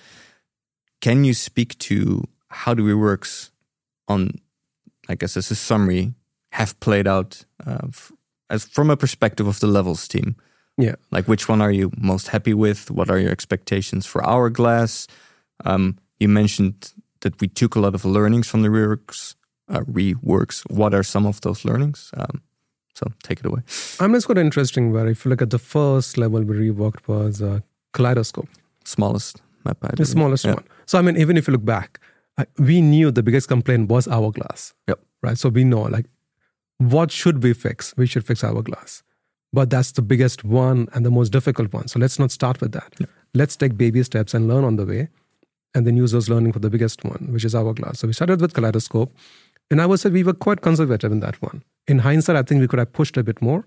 Can 1.01 1.23
you 1.23 1.33
speak 1.33 1.77
to 1.79 2.23
how 2.47 2.73
do 2.73 2.83
we 2.83 2.93
works 2.93 3.51
on, 4.07 4.39
I 5.09 5.15
guess, 5.15 5.35
as 5.35 5.51
a 5.51 5.55
summary, 5.55 6.13
have 6.51 6.79
played 6.79 7.07
out 7.07 7.45
uh, 7.65 7.87
as 8.49 8.65
from 8.65 8.89
a 8.89 8.97
perspective 8.97 9.47
of 9.47 9.59
the 9.59 9.67
levels 9.67 10.07
team? 10.07 10.35
Yeah. 10.77 10.95
Like, 11.11 11.27
which 11.27 11.49
one 11.49 11.61
are 11.61 11.71
you 11.71 11.91
most 11.97 12.29
happy 12.29 12.53
with? 12.53 12.89
What 12.89 13.09
are 13.09 13.19
your 13.19 13.31
expectations 13.31 14.05
for 14.05 14.25
Hourglass? 14.25 15.07
Um, 15.65 15.97
you 16.19 16.27
mentioned 16.27 16.93
that 17.21 17.39
we 17.41 17.47
took 17.47 17.75
a 17.75 17.79
lot 17.79 17.95
of 17.95 18.05
learnings 18.05 18.47
from 18.47 18.61
the 18.61 18.69
reworks. 18.69 19.35
Uh, 19.69 19.81
reworks. 19.81 20.69
What 20.69 20.93
are 20.93 21.03
some 21.03 21.25
of 21.25 21.41
those 21.41 21.63
learnings? 21.63 22.11
Um, 22.17 22.41
so 22.93 23.07
take 23.23 23.39
it 23.39 23.45
away. 23.45 23.61
I 23.99 24.07
mean, 24.07 24.15
it's 24.15 24.25
quite 24.25 24.37
interesting 24.37 24.91
where 24.91 25.07
if 25.07 25.25
you 25.25 25.29
look 25.29 25.41
at 25.41 25.49
the 25.49 25.59
first 25.59 26.17
level 26.17 26.41
we 26.41 26.55
reworked 26.55 27.07
was 27.07 27.41
uh, 27.41 27.59
Kaleidoscope. 27.93 28.49
Smallest 28.85 29.41
map. 29.65 29.77
I 29.83 29.95
the 29.95 30.05
smallest 30.05 30.45
yeah. 30.45 30.55
one. 30.55 30.65
So, 30.85 30.99
I 30.99 31.01
mean, 31.01 31.17
even 31.17 31.37
if 31.37 31.47
you 31.47 31.53
look 31.53 31.65
back, 31.65 31.99
I, 32.37 32.45
we 32.57 32.81
knew 32.81 33.11
the 33.11 33.23
biggest 33.23 33.47
complaint 33.47 33.89
was 33.89 34.07
Hourglass. 34.07 34.73
Yep. 34.87 34.99
Right. 35.21 35.37
So 35.37 35.49
we 35.49 35.63
know 35.63 35.83
like 35.83 36.05
what 36.77 37.11
should 37.11 37.43
we 37.43 37.53
fix? 37.53 37.93
We 37.95 38.05
should 38.07 38.25
fix 38.25 38.43
Hourglass. 38.43 39.03
But 39.51 39.69
that's 39.69 39.91
the 39.91 40.01
biggest 40.01 40.43
one 40.43 40.87
and 40.93 41.05
the 41.05 41.11
most 41.11 41.31
difficult 41.31 41.71
one. 41.71 41.87
So 41.87 41.99
let's 41.99 42.17
not 42.17 42.31
start 42.31 42.59
with 42.59 42.71
that. 42.71 42.93
Yep. 42.99 43.09
Let's 43.35 43.55
take 43.55 43.77
baby 43.77 44.03
steps 44.03 44.33
and 44.33 44.47
learn 44.47 44.63
on 44.63 44.75
the 44.75 44.85
way 44.85 45.09
and 45.75 45.87
then 45.87 45.95
use 45.95 46.11
those 46.11 46.29
learning 46.29 46.53
for 46.53 46.59
the 46.59 46.69
biggest 46.69 47.03
one, 47.03 47.29
which 47.31 47.45
is 47.45 47.55
Hourglass. 47.55 47.99
So 47.99 48.07
we 48.07 48.13
started 48.13 48.41
with 48.41 48.53
Kaleidoscope. 48.53 49.11
And 49.73 49.81
I 49.81 49.87
would 49.87 49.99
say 49.99 50.11
we 50.11 50.23
were 50.23 50.33
quite 50.33 50.61
conservative 50.61 51.11
in 51.11 51.19
that 51.21 51.41
one. 51.41 51.63
In 51.87 51.97
hindsight, 51.97 52.35
I 52.35 52.43
think 52.43 52.61
we 52.61 52.67
could 52.67 52.77
have 52.77 52.93
pushed 52.93 53.17
a 53.17 53.23
bit 53.23 53.41
more. 53.41 53.65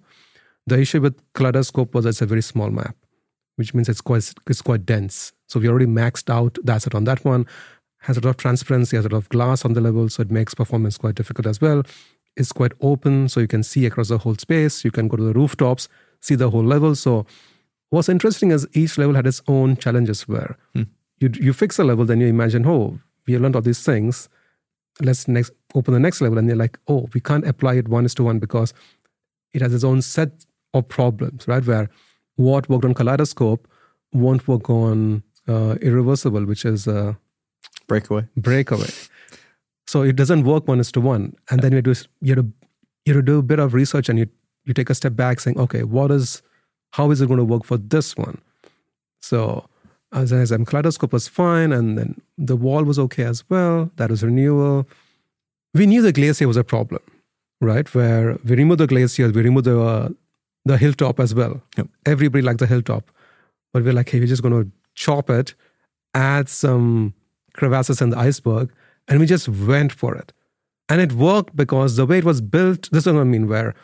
The 0.68 0.78
issue 0.78 1.00
with 1.00 1.20
Kaleidoscope 1.32 1.92
was 1.96 2.06
it's 2.06 2.22
a 2.22 2.26
very 2.26 2.42
small 2.42 2.70
map, 2.70 2.94
which 3.56 3.75
means 3.75 3.88
it's 3.88 4.00
quite 4.00 4.32
it's 4.48 4.62
quite 4.62 4.86
dense. 4.86 5.32
So 5.48 5.58
we 5.58 5.68
already 5.68 5.86
maxed 5.86 6.32
out 6.32 6.58
the 6.62 6.75
asset 6.75 6.94
on 6.94 7.02
that 7.06 7.25
one. 7.25 7.44
Has 8.02 8.16
a 8.16 8.20
lot 8.20 8.30
of 8.30 8.36
transparency, 8.36 8.96
has 8.96 9.04
a 9.04 9.08
lot 9.08 9.16
of 9.16 9.28
glass 9.30 9.64
on 9.64 9.72
the 9.72 9.80
level, 9.80 10.08
so 10.08 10.20
it 10.22 10.30
makes 10.30 10.54
performance 10.54 10.96
quite 10.96 11.16
difficult 11.16 11.44
as 11.44 11.60
well. 11.60 11.82
It's 12.36 12.52
quite 12.52 12.75
open, 12.80 13.28
so 13.28 13.40
you 13.40 13.48
can 13.48 13.64
see 13.64 13.84
across 13.84 14.06
the 14.06 14.18
whole 14.18 14.36
space. 14.36 14.84
You 14.84 14.92
can 14.92 15.08
go 15.08 15.16
to 15.16 15.25
the 15.25 15.32
rooftops, 15.32 15.88
see 16.20 16.36
the 16.36 16.50
whole 16.50 16.62
level. 16.62 16.94
So 16.94 17.26
what's 17.90 18.08
interesting 18.08 18.52
is 18.52 18.64
each 18.75 18.96
level 18.96 19.16
had 19.16 19.26
its 19.26 19.42
own 19.48 19.76
challenges 19.76 20.28
where 20.28 20.56
hmm. 20.72 20.84
you 21.18 21.32
you 21.34 21.52
fix 21.52 21.80
a 21.80 21.84
level, 21.84 22.04
then 22.04 22.20
you 22.20 22.28
imagine, 22.28 22.64
oh, 22.64 23.00
we 23.26 23.36
learned 23.36 23.56
all 23.56 23.62
these 23.62 23.82
things 23.82 24.28
let's 25.00 25.28
next 25.28 25.52
open 25.74 25.92
the 25.92 26.00
next 26.00 26.20
level 26.20 26.38
and 26.38 26.48
they're 26.48 26.56
like 26.56 26.78
oh 26.88 27.08
we 27.12 27.20
can't 27.20 27.46
apply 27.46 27.74
it 27.74 27.88
one 27.88 28.04
is 28.04 28.14
to 28.14 28.24
one 28.24 28.38
because 28.38 28.72
it 29.52 29.62
has 29.62 29.74
its 29.74 29.84
own 29.84 30.02
set 30.02 30.30
of 30.74 30.88
problems 30.88 31.46
right? 31.48 31.64
Where 31.64 31.88
what 32.36 32.68
worked 32.68 32.84
on 32.84 32.94
kaleidoscope 32.94 33.68
won't 34.12 34.46
work 34.48 34.68
on 34.70 35.22
uh, 35.48 35.76
irreversible 35.80 36.44
which 36.44 36.64
is 36.64 36.86
uh, 36.88 37.14
breakaway. 37.86 38.26
breakaway. 38.36 38.88
So 39.86 40.02
it 40.02 40.16
doesn't 40.16 40.44
work 40.44 40.66
one 40.66 40.80
is 40.80 40.90
to 40.92 41.00
one. 41.00 41.34
And 41.50 41.60
then 41.62 41.72
you 41.72 41.82
do 41.82 41.94
you 42.20 42.34
have 42.34 42.44
to, 42.44 42.52
you 43.04 43.14
have 43.14 43.22
to 43.22 43.22
do 43.22 43.38
a 43.38 43.42
bit 43.42 43.58
of 43.58 43.74
research 43.74 44.08
and 44.08 44.18
you 44.18 44.28
you 44.64 44.74
take 44.74 44.90
a 44.90 44.94
step 44.94 45.14
back 45.14 45.40
saying 45.40 45.58
okay 45.58 45.84
what 45.84 46.10
is 46.10 46.42
how 46.90 47.10
is 47.10 47.20
it 47.20 47.28
going 47.28 47.38
to 47.38 47.44
work 47.44 47.64
for 47.64 47.76
this 47.76 48.16
one? 48.16 48.40
So 49.20 49.68
as 50.16 50.32
an 50.32 50.40
example, 50.40 50.66
Kaleidoscope 50.66 51.12
was 51.12 51.28
fine, 51.28 51.73
and 51.73 51.99
then 51.99 52.20
the 52.38 52.56
wall 52.56 52.85
was 52.85 52.99
okay 52.99 53.25
as 53.25 53.44
well. 53.50 53.90
That 53.96 54.11
was 54.11 54.23
renewal. 54.23 54.88
We 55.75 55.87
knew 55.87 56.00
the 56.00 56.12
glacier 56.12 56.49
was 56.49 56.56
a 56.56 56.64
problem, 56.64 57.02
right? 57.61 57.92
Where 57.94 58.38
we 58.42 58.56
removed 58.56 58.80
the 58.80 58.87
glacier, 58.87 59.28
we 59.28 59.42
removed 59.42 59.66
the 59.66 59.78
uh, 59.78 60.08
the 60.64 60.78
hilltop 60.78 61.20
as 61.20 61.35
well. 61.35 61.61
Yep. 61.76 61.88
Everybody 62.06 62.42
liked 62.42 62.61
the 62.61 62.66
hilltop, 62.66 63.04
but 63.73 63.85
we're 63.85 63.92
like, 63.92 64.08
hey, 64.08 64.18
we're 64.18 64.26
just 64.26 64.42
going 64.42 64.64
to 64.64 64.70
chop 64.94 65.28
it, 65.28 65.54
add 66.14 66.49
some 66.49 67.12
crevasses 67.52 68.00
in 68.00 68.11
the 68.11 68.18
iceberg, 68.18 68.73
and 69.08 69.20
we 69.20 69.26
just 69.26 69.49
went 69.49 69.92
for 69.92 70.16
it, 70.16 70.32
and 70.88 71.00
it 71.00 71.12
worked 71.12 71.54
because 71.54 71.96
the 71.96 72.06
way 72.06 72.18
it 72.18 72.25
was 72.25 72.40
built. 72.40 72.88
This 72.90 73.06
is 73.06 73.12
what 73.12 73.20
I 73.20 73.25
mean. 73.25 73.49
Where 73.49 73.75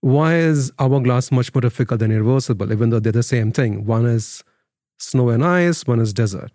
why 0.00 0.34
is 0.36 0.72
hourglass 0.80 1.30
much 1.30 1.54
more 1.54 1.62
difficult 1.62 2.00
than 2.00 2.10
irreversible, 2.10 2.72
even 2.72 2.90
though 2.90 3.00
they're 3.00 3.12
the 3.12 3.22
same 3.22 3.52
thing? 3.52 3.84
One 3.86 4.06
is 4.06 4.42
snow 4.98 5.30
and 5.30 5.44
ice, 5.44 5.86
one 5.86 6.00
is 6.00 6.12
desert. 6.12 6.50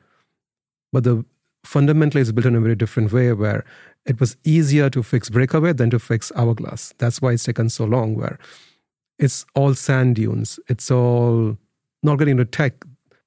But 0.91 1.03
the 1.03 1.25
fundamentally 1.65 2.21
it's 2.21 2.31
built 2.31 2.45
in 2.45 2.55
a 2.55 2.61
very 2.61 2.75
different 2.75 3.11
way 3.11 3.31
where 3.33 3.65
it 4.05 4.19
was 4.19 4.35
easier 4.43 4.89
to 4.89 5.01
fix 5.01 5.29
breakaway 5.29 5.73
than 5.73 5.89
to 5.89 5.99
fix 5.99 6.31
hourglass. 6.35 6.93
That's 6.97 7.21
why 7.21 7.31
it's 7.31 7.45
taken 7.45 7.69
so 7.69 7.85
long, 7.85 8.15
where 8.15 8.37
it's 9.17 9.45
all 9.55 9.73
sand 9.73 10.17
dunes. 10.17 10.59
It's 10.67 10.91
all 10.91 11.57
not 12.03 12.19
getting 12.19 12.33
into 12.33 12.45
tech, 12.45 12.73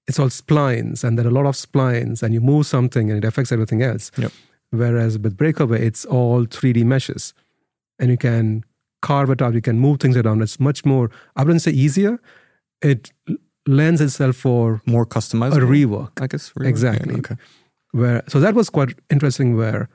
it's 0.06 0.18
all 0.18 0.28
splines, 0.28 1.02
and 1.02 1.18
there 1.18 1.26
are 1.26 1.30
a 1.30 1.32
lot 1.32 1.46
of 1.46 1.54
splines, 1.54 2.22
and 2.22 2.34
you 2.34 2.40
move 2.40 2.66
something 2.66 3.10
and 3.10 3.24
it 3.24 3.26
affects 3.26 3.52
everything 3.52 3.82
else. 3.82 4.10
Yep. 4.18 4.32
Whereas 4.70 5.18
with 5.18 5.36
breakaway, 5.36 5.86
it's 5.86 6.04
all 6.04 6.44
3D 6.44 6.84
meshes. 6.84 7.32
And 7.98 8.10
you 8.10 8.18
can 8.18 8.64
carve 9.00 9.30
it 9.30 9.40
out, 9.40 9.54
you 9.54 9.62
can 9.62 9.78
move 9.78 10.00
things 10.00 10.16
around. 10.16 10.42
It's 10.42 10.60
much 10.60 10.84
more, 10.84 11.10
I 11.36 11.42
wouldn't 11.42 11.62
say 11.62 11.70
easier. 11.70 12.20
It 12.82 13.12
lends 13.66 14.00
itself 14.00 14.36
for 14.36 14.80
more 14.86 15.06
customized 15.06 15.56
a 15.56 15.60
rework. 15.60 16.10
I 16.20 16.26
guess 16.26 16.50
rework. 16.50 16.66
exactly. 16.66 17.14
Yeah, 17.14 17.18
okay. 17.18 17.36
Where 17.92 18.22
so 18.28 18.40
that 18.40 18.54
was 18.54 18.70
quite 18.70 18.94
interesting. 19.10 19.56
Where 19.56 19.88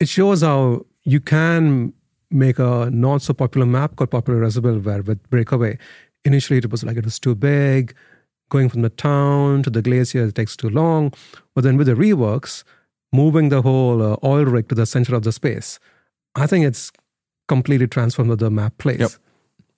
it 0.00 0.08
shows 0.08 0.42
how 0.42 0.86
you 1.04 1.20
can 1.20 1.92
make 2.30 2.58
a 2.58 2.90
not 2.92 3.22
so 3.22 3.32
popular 3.32 3.66
map 3.66 3.96
called 3.96 4.10
popular 4.10 4.40
Reservoir 4.40 4.74
where 4.74 5.02
with 5.02 5.28
Breakaway. 5.30 5.78
Initially, 6.24 6.58
it 6.58 6.70
was 6.70 6.84
like 6.84 6.96
it 6.96 7.04
was 7.04 7.18
too 7.18 7.34
big. 7.34 7.94
Going 8.50 8.68
from 8.68 8.82
the 8.82 8.90
town 8.90 9.62
to 9.64 9.70
the 9.70 9.82
glacier 9.82 10.24
it 10.24 10.34
takes 10.34 10.56
too 10.56 10.70
long. 10.70 11.12
But 11.54 11.64
then 11.64 11.76
with 11.76 11.86
the 11.86 11.94
reworks, 11.94 12.64
moving 13.12 13.50
the 13.50 13.62
whole 13.62 14.02
uh, 14.02 14.16
oil 14.24 14.44
rig 14.44 14.68
to 14.68 14.74
the 14.74 14.86
center 14.86 15.14
of 15.14 15.22
the 15.22 15.32
space, 15.32 15.78
I 16.34 16.46
think 16.46 16.64
it's 16.64 16.90
completely 17.46 17.86
transformed 17.86 18.38
the 18.38 18.50
map 18.50 18.76
place. 18.78 19.00
Yep. 19.00 19.10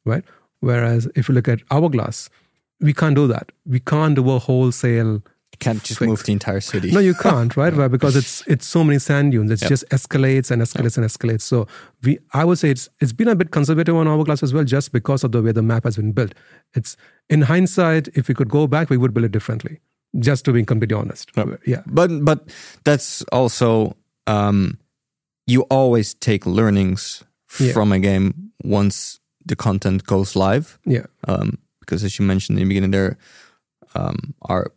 Right. 0.04 0.24
Whereas 0.60 1.08
if 1.14 1.28
you 1.28 1.34
look 1.34 1.48
at 1.48 1.60
Hourglass, 1.70 2.28
we 2.80 2.92
can't 2.92 3.14
do 3.14 3.26
that. 3.28 3.52
We 3.66 3.80
can't 3.80 4.14
do 4.14 4.30
a 4.30 4.38
wholesale. 4.38 5.22
You 5.52 5.58
can't 5.58 5.82
just 5.82 5.98
fix. 5.98 6.08
move 6.08 6.22
the 6.22 6.32
entire 6.32 6.60
city. 6.60 6.90
No, 6.90 7.00
you 7.00 7.14
can't, 7.14 7.56
right? 7.56 7.74
yeah. 7.76 7.88
Because 7.88 8.16
it's 8.16 8.46
it's 8.46 8.66
so 8.66 8.84
many 8.84 8.98
sand 8.98 9.32
dunes. 9.32 9.50
It 9.50 9.60
yep. 9.60 9.68
just 9.68 9.88
escalates 9.90 10.50
and 10.50 10.62
escalates 10.62 10.96
yep. 10.96 10.98
and 10.98 11.06
escalates. 11.06 11.42
So 11.42 11.66
we, 12.02 12.18
I 12.32 12.44
would 12.44 12.58
say 12.58 12.70
it's 12.70 12.88
it's 13.00 13.12
been 13.12 13.28
a 13.28 13.34
bit 13.34 13.50
conservative 13.50 13.94
on 13.96 14.08
Hourglass 14.08 14.42
as 14.42 14.54
well, 14.54 14.64
just 14.64 14.92
because 14.92 15.24
of 15.24 15.32
the 15.32 15.42
way 15.42 15.52
the 15.52 15.62
map 15.62 15.84
has 15.84 15.96
been 15.96 16.12
built. 16.12 16.34
It's 16.74 16.96
in 17.28 17.42
hindsight, 17.42 18.08
if 18.14 18.28
we 18.28 18.34
could 18.34 18.48
go 18.48 18.66
back, 18.66 18.90
we 18.90 18.96
would 18.96 19.12
build 19.12 19.24
it 19.24 19.32
differently. 19.32 19.80
Just 20.18 20.44
to 20.46 20.52
be 20.52 20.64
completely 20.64 20.96
honest. 20.96 21.30
Yep. 21.36 21.60
Yeah. 21.66 21.82
But 21.86 22.24
but 22.24 22.50
that's 22.84 23.22
also 23.32 23.96
um, 24.26 24.78
you 25.46 25.62
always 25.62 26.14
take 26.14 26.46
learnings 26.46 27.24
yeah. 27.58 27.72
from 27.72 27.92
a 27.92 27.98
game 27.98 28.52
once 28.62 29.20
the 29.44 29.56
content 29.56 30.04
goes 30.04 30.36
live. 30.36 30.78
Yeah. 30.84 31.06
Um, 31.26 31.58
because 31.90 32.04
as 32.04 32.18
you 32.18 32.24
mentioned 32.24 32.56
in 32.56 32.64
the 32.64 32.68
beginning, 32.68 32.92
there 32.92 33.18
um, 33.96 34.34
are 34.42 34.72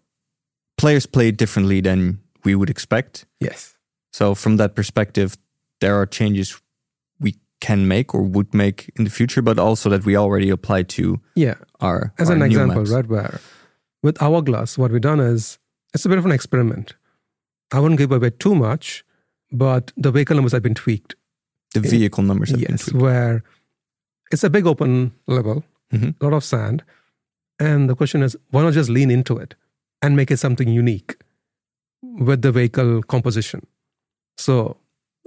players 0.78 1.06
play 1.06 1.32
differently 1.32 1.80
than 1.80 2.20
we 2.44 2.56
would 2.56 2.70
expect. 2.70 3.26
Yes. 3.40 3.78
So 4.12 4.34
from 4.34 4.58
that 4.58 4.76
perspective, 4.76 5.38
there 5.80 5.96
are 5.96 6.08
changes 6.08 6.60
we 7.20 7.36
can 7.62 7.88
make 7.88 8.16
or 8.16 8.24
would 8.24 8.54
make 8.54 8.92
in 8.96 9.04
the 9.04 9.12
future, 9.12 9.44
but 9.44 9.60
also 9.60 9.90
that 9.90 10.06
we 10.06 10.18
already 10.18 10.50
apply 10.50 10.84
to 10.84 11.20
yeah 11.36 11.56
our 11.80 12.14
as 12.18 12.30
our 12.30 12.36
an 12.36 12.42
example, 12.42 12.78
maps. 12.78 12.90
right? 12.90 13.08
Where 13.08 13.40
with 14.02 14.22
Hourglass, 14.22 14.78
what 14.78 14.92
we've 14.92 15.02
done 15.02 15.20
is 15.20 15.60
it's 15.94 16.06
a 16.06 16.10
bit 16.10 16.18
of 16.18 16.26
an 16.26 16.32
experiment. 16.32 16.96
I 17.72 17.80
wouldn't 17.80 18.00
give 18.00 18.12
away 18.12 18.32
too 18.32 18.56
much, 18.56 19.06
but 19.52 19.92
the 19.96 20.12
vehicle 20.12 20.36
numbers 20.36 20.52
have 20.52 20.64
been 20.64 20.76
tweaked. 20.76 21.16
The 21.74 21.80
vehicle 21.80 22.24
numbers 22.24 22.52
have 22.52 22.60
yes, 22.60 22.70
been 22.70 22.78
tweaked. 22.78 23.02
where 23.02 23.44
it's 24.32 24.44
a 24.44 24.50
big 24.50 24.68
open 24.68 25.12
level, 25.28 25.64
mm-hmm. 25.92 26.10
a 26.20 26.24
lot 26.24 26.36
of 26.36 26.44
sand, 26.44 26.84
and 27.60 27.90
the 27.90 27.96
question 27.96 28.24
is, 28.24 28.36
why 28.52 28.62
not 28.64 28.74
just 28.74 28.90
lean 28.90 29.12
into 29.12 29.38
it 29.38 29.56
and 30.02 30.16
make 30.16 30.32
it 30.32 30.38
something 30.38 30.68
unique 30.68 31.16
with 32.02 32.42
the 32.42 32.52
vehicle 32.52 33.02
composition? 33.04 33.66
So 34.38 34.78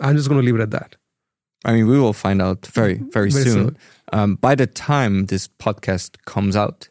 I'm 0.01 0.17
just 0.17 0.29
going 0.29 0.41
to 0.41 0.45
leave 0.45 0.57
it 0.57 0.63
at 0.63 0.71
that. 0.73 0.97
I 1.65 1.73
mean, 1.73 1.87
we 1.89 1.99
will 1.99 2.13
find 2.13 2.41
out 2.43 2.67
very, 2.67 2.95
very, 2.95 3.31
Very 3.31 3.45
soon. 3.45 3.53
soon. 3.53 3.79
Um, 4.13 4.37
by 4.37 4.55
the 4.55 4.67
time 4.67 5.27
this 5.27 5.49
podcast 5.49 6.23
comes 6.25 6.55
out, 6.55 6.89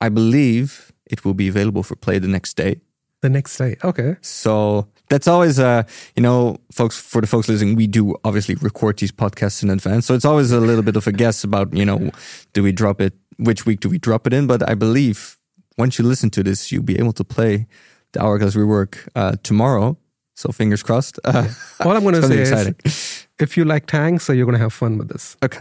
I 0.00 0.08
believe 0.08 0.92
it 1.10 1.24
will 1.24 1.34
be 1.34 1.48
available 1.48 1.82
for 1.82 1.96
play 1.96 2.18
the 2.18 2.28
next 2.28 2.54
day. 2.56 2.80
The 3.20 3.28
next 3.28 3.56
day. 3.56 3.76
Okay. 3.82 4.16
So 4.20 4.88
that's 5.08 5.28
always 5.28 5.58
uh 5.58 5.82
you 6.16 6.22
know 6.22 6.56
folks 6.72 6.98
for 6.98 7.20
the 7.20 7.26
folks 7.26 7.48
listening 7.48 7.76
we 7.76 7.86
do 7.86 8.16
obviously 8.24 8.54
record 8.56 8.98
these 8.98 9.12
podcasts 9.12 9.62
in 9.62 9.70
advance 9.70 10.06
so 10.06 10.14
it's 10.14 10.24
always 10.24 10.50
a 10.50 10.58
little 10.60 10.82
bit 10.82 10.96
of 10.96 11.06
a 11.06 11.12
guess 11.12 11.44
about 11.44 11.72
you 11.74 11.84
know 11.84 12.10
do 12.52 12.62
we 12.62 12.72
drop 12.72 13.00
it 13.00 13.12
which 13.38 13.66
week 13.66 13.80
do 13.80 13.88
we 13.88 13.98
drop 13.98 14.26
it 14.26 14.32
in? 14.32 14.46
But 14.46 14.68
i 14.68 14.74
believe 14.74 15.38
once 15.78 15.98
you 15.98 16.08
listen 16.08 16.30
to 16.30 16.42
this 16.42 16.70
you'll 16.70 16.82
be 16.84 16.98
able 16.98 17.12
to 17.12 17.24
play 17.24 17.66
the 18.12 18.22
hourglass 18.22 18.54
rework 18.56 18.96
uh 19.14 19.36
tomorrow. 19.42 19.96
So 20.36 20.50
fingers 20.52 20.82
crossed. 20.82 21.20
Uh, 21.24 21.46
All 21.80 21.96
I'm 21.96 22.02
going 22.02 22.14
to 22.20 22.22
say 22.22 22.36
be 22.36 22.74
is 22.84 23.26
if 23.38 23.56
you 23.56 23.64
like 23.64 23.86
tanks, 23.86 24.24
so 24.24 24.32
you're 24.32 24.46
going 24.46 24.58
to 24.58 24.62
have 24.62 24.72
fun 24.72 24.98
with 24.98 25.08
this. 25.08 25.36
okay. 25.42 25.60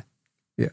Yeah. 0.57 0.69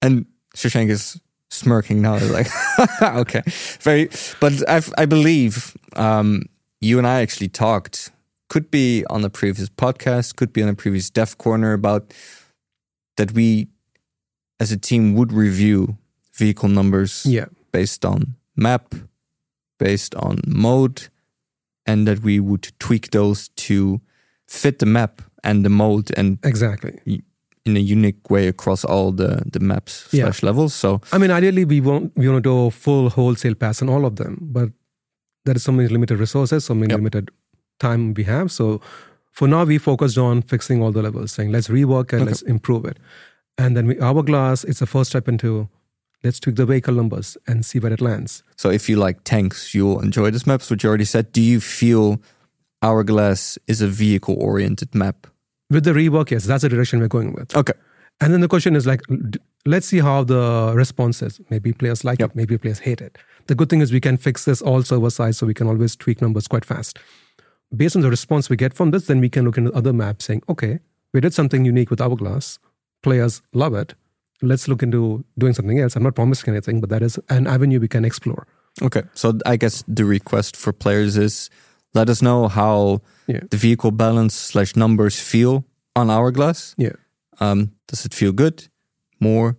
and 0.00 0.26
Shashank 0.56 0.90
is 0.90 1.20
smirking 1.50 2.00
now 2.02 2.18
like 2.32 2.48
okay. 3.02 3.42
Very 3.80 4.08
but 4.40 4.52
i 4.68 4.80
i 5.02 5.06
believe 5.06 5.76
um 5.96 6.42
you 6.80 6.98
and 6.98 7.06
i 7.06 7.20
actually 7.20 7.48
talked 7.48 8.10
could 8.48 8.70
be 8.70 9.04
on 9.10 9.24
a 9.24 9.28
previous 9.30 9.68
podcast 9.68 10.36
could 10.36 10.52
be 10.52 10.62
on 10.62 10.68
a 10.68 10.74
previous 10.74 11.10
dev 11.10 11.36
corner 11.38 11.72
about 11.74 12.14
that 13.16 13.32
we 13.32 13.68
as 14.60 14.72
a 14.72 14.76
team 14.78 15.14
would 15.14 15.32
review 15.32 15.96
vehicle 16.38 16.68
numbers 16.68 17.24
Yeah. 17.26 17.46
based 17.72 18.04
on 18.04 18.34
map 18.56 18.94
based 19.78 20.14
on 20.14 20.38
mode 20.46 21.08
and 21.86 22.06
that 22.06 22.22
we 22.22 22.38
would 22.40 22.68
tweak 22.78 23.10
those 23.10 23.48
to 23.56 24.00
fit 24.46 24.78
the 24.78 24.86
map 24.86 25.22
and 25.42 25.64
the 25.64 25.68
mode 25.70 26.10
and 26.16 26.38
Exactly. 26.44 27.00
in 27.64 27.76
a 27.76 27.80
unique 27.80 28.30
way 28.30 28.48
across 28.48 28.84
all 28.84 29.12
the 29.12 29.42
the 29.52 29.60
maps 29.60 30.06
Yeah. 30.12 30.24
slash 30.24 30.42
levels 30.42 30.74
so 30.74 31.00
I 31.12 31.18
mean, 31.18 31.30
ideally, 31.30 31.64
we 31.64 31.80
want 31.80 32.12
we 32.16 32.28
want 32.28 32.44
to 32.44 32.48
do 32.50 32.66
a 32.66 32.70
full 32.70 33.08
wholesale 33.10 33.54
pass 33.54 33.82
on 33.82 33.88
all 33.88 34.04
of 34.04 34.14
them, 34.16 34.36
but 34.40 34.68
there 35.44 35.56
is 35.56 35.62
so 35.64 35.72
many 35.72 35.88
limited 35.88 36.18
resources, 36.20 36.64
so 36.64 36.74
many 36.74 36.92
Yep. 36.92 36.98
limited 36.98 37.30
time 37.78 38.14
we 38.14 38.24
have. 38.24 38.48
So 38.50 38.80
for 39.32 39.48
now, 39.48 39.64
we 39.64 39.78
focused 39.78 40.18
on 40.18 40.42
fixing 40.42 40.82
all 40.82 40.92
the 40.92 41.02
levels, 41.02 41.32
saying 41.32 41.50
let's 41.52 41.68
rework 41.68 42.12
and 42.12 42.22
Okay. 42.22 42.30
let's 42.30 42.42
improve 42.42 42.84
it. 42.90 42.98
And 43.58 43.76
then 43.76 43.86
we, 43.86 43.94
hourglass, 44.00 44.64
it's 44.64 44.78
the 44.78 44.86
first 44.86 45.10
step 45.10 45.28
into 45.28 45.68
let's 46.24 46.38
tweak 46.40 46.56
the 46.56 46.66
vehicle 46.66 46.94
numbers 46.94 47.36
and 47.46 47.64
see 47.64 47.78
where 47.78 47.92
it 47.92 48.00
lands. 48.00 48.42
So 48.56 48.70
if 48.70 48.88
you 48.88 48.96
like 48.96 49.24
tanks, 49.24 49.74
you'll 49.74 50.00
enjoy 50.00 50.30
this 50.30 50.46
map. 50.46 50.62
which 50.70 50.82
you 50.84 50.88
already 50.88 51.04
said. 51.04 51.32
Do 51.32 51.40
you 51.40 51.60
feel 51.60 52.20
Hourglass 52.82 53.58
is 53.66 53.80
a 53.80 53.88
vehicle 53.88 54.36
oriented 54.38 54.94
map? 54.94 55.26
With 55.70 55.84
the 55.84 55.92
rework, 55.92 56.30
yes, 56.30 56.44
that's 56.44 56.62
the 56.62 56.68
direction 56.68 57.00
we're 57.00 57.08
going 57.08 57.32
with. 57.32 57.54
Okay. 57.56 57.72
And 58.20 58.32
then 58.32 58.40
the 58.40 58.48
question 58.48 58.76
is 58.76 58.86
like, 58.86 59.00
let's 59.64 59.86
see 59.86 59.98
how 60.00 60.22
the 60.24 60.72
response 60.76 61.22
is. 61.22 61.40
Maybe 61.50 61.72
players 61.72 62.04
like 62.04 62.20
Yep. 62.20 62.30
it, 62.30 62.36
maybe 62.36 62.58
players 62.58 62.80
hate 62.80 63.00
it. 63.00 63.16
The 63.46 63.54
good 63.54 63.68
thing 63.70 63.80
is 63.80 63.90
we 63.92 64.00
can 64.00 64.16
fix 64.16 64.44
this 64.44 64.60
all 64.62 64.82
server 64.82 65.10
side, 65.10 65.34
so 65.34 65.46
we 65.46 65.54
can 65.54 65.66
always 65.66 65.96
tweak 65.96 66.20
numbers 66.20 66.46
quite 66.46 66.64
fast. 66.64 66.98
Based 67.74 67.96
on 67.96 68.02
the 68.02 68.10
response 68.10 68.50
we 68.50 68.56
get 68.56 68.74
from 68.74 68.90
this, 68.90 69.06
then 69.06 69.18
we 69.20 69.28
can 69.30 69.44
look 69.44 69.56
into 69.58 69.72
other 69.72 69.92
maps 69.92 70.26
saying, 70.26 70.42
okay, 70.48 70.78
we 71.14 71.20
did 71.20 71.34
something 71.34 71.64
unique 71.64 71.90
with 71.90 72.00
Hourglass. 72.00 72.58
Players 73.02 73.42
love 73.54 73.74
it. 73.74 73.94
Let's 74.42 74.68
look 74.68 74.82
into 74.82 75.24
doing 75.38 75.54
something 75.54 75.78
else. 75.78 75.96
I'm 75.96 76.02
not 76.02 76.14
promising 76.14 76.52
anything, 76.54 76.80
but 76.80 76.90
that 76.90 77.02
is 77.02 77.18
an 77.28 77.46
avenue 77.46 77.80
we 77.80 77.88
can 77.88 78.04
explore. 78.04 78.46
Okay. 78.82 79.02
So 79.14 79.38
I 79.46 79.56
guess 79.56 79.84
the 79.86 80.04
request 80.04 80.56
for 80.56 80.72
players 80.72 81.16
is 81.16 81.50
let 81.94 82.08
us 82.08 82.20
know 82.22 82.48
how 82.48 83.00
Yeah. 83.26 83.40
the 83.50 83.56
vehicle 83.56 83.90
balance 83.90 84.34
slash 84.34 84.74
numbers 84.76 85.20
feel 85.20 85.64
on 85.94 86.10
Hourglass. 86.10 86.74
Yeah. 86.78 86.92
Um, 87.40 87.72
does 87.88 88.04
it 88.04 88.14
feel 88.14 88.32
good? 88.32 88.68
More? 89.20 89.56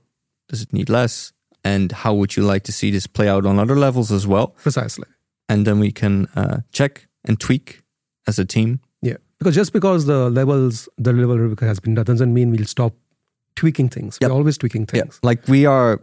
Does 0.49 0.61
it 0.61 0.73
need 0.73 0.89
less? 0.89 1.31
And 1.63 1.91
how 1.91 2.13
would 2.13 2.35
you 2.35 2.43
like 2.43 2.63
to 2.63 2.71
see 2.71 2.91
this 2.91 3.07
play 3.07 3.29
out 3.29 3.45
on 3.45 3.59
other 3.59 3.75
levels 3.75 4.11
as 4.11 4.25
well? 4.27 4.47
Precisely. 4.63 5.05
And 5.47 5.65
then 5.65 5.79
we 5.79 5.91
can 5.91 6.27
uh, 6.35 6.61
check 6.71 7.07
and 7.23 7.39
tweak 7.39 7.83
as 8.27 8.39
a 8.39 8.45
team. 8.45 8.79
Yeah. 9.01 9.17
Because 9.39 9.55
just 9.55 9.73
because 9.73 10.05
the 10.05 10.29
levels, 10.29 10.89
the 10.97 11.13
level 11.13 11.55
has 11.61 11.79
been 11.79 11.93
done 11.95 12.05
doesn't 12.05 12.33
mean 12.33 12.51
we'll 12.51 12.65
stop 12.65 12.93
tweaking 13.55 13.89
things. 13.89 14.17
Yep. 14.21 14.29
We're 14.31 14.37
always 14.37 14.57
tweaking 14.57 14.87
Yeah, 14.93 15.01
things. 15.03 15.19
like 15.23 15.47
we 15.47 15.65
are. 15.65 15.99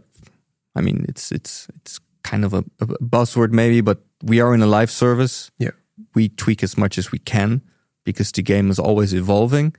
I 0.75 0.81
mean, 0.81 1.05
it's 1.09 1.31
it's 1.31 1.67
it's 1.75 1.99
kind 2.23 2.45
of 2.45 2.53
a, 2.53 2.63
a 2.79 2.85
buzzword 2.85 3.51
maybe, 3.51 3.81
but 3.81 3.99
we 4.23 4.39
are 4.41 4.53
in 4.53 4.61
a 4.61 4.67
live 4.67 4.91
service. 4.91 5.51
Yeah. 5.57 5.71
we 6.15 6.29
tweak 6.29 6.63
as 6.63 6.77
much 6.77 6.97
as 6.97 7.11
we 7.11 7.19
can 7.19 7.61
because 8.05 8.31
the 8.31 8.41
game 8.43 8.69
is 8.71 8.79
always 8.79 9.13
evolving. 9.13 9.75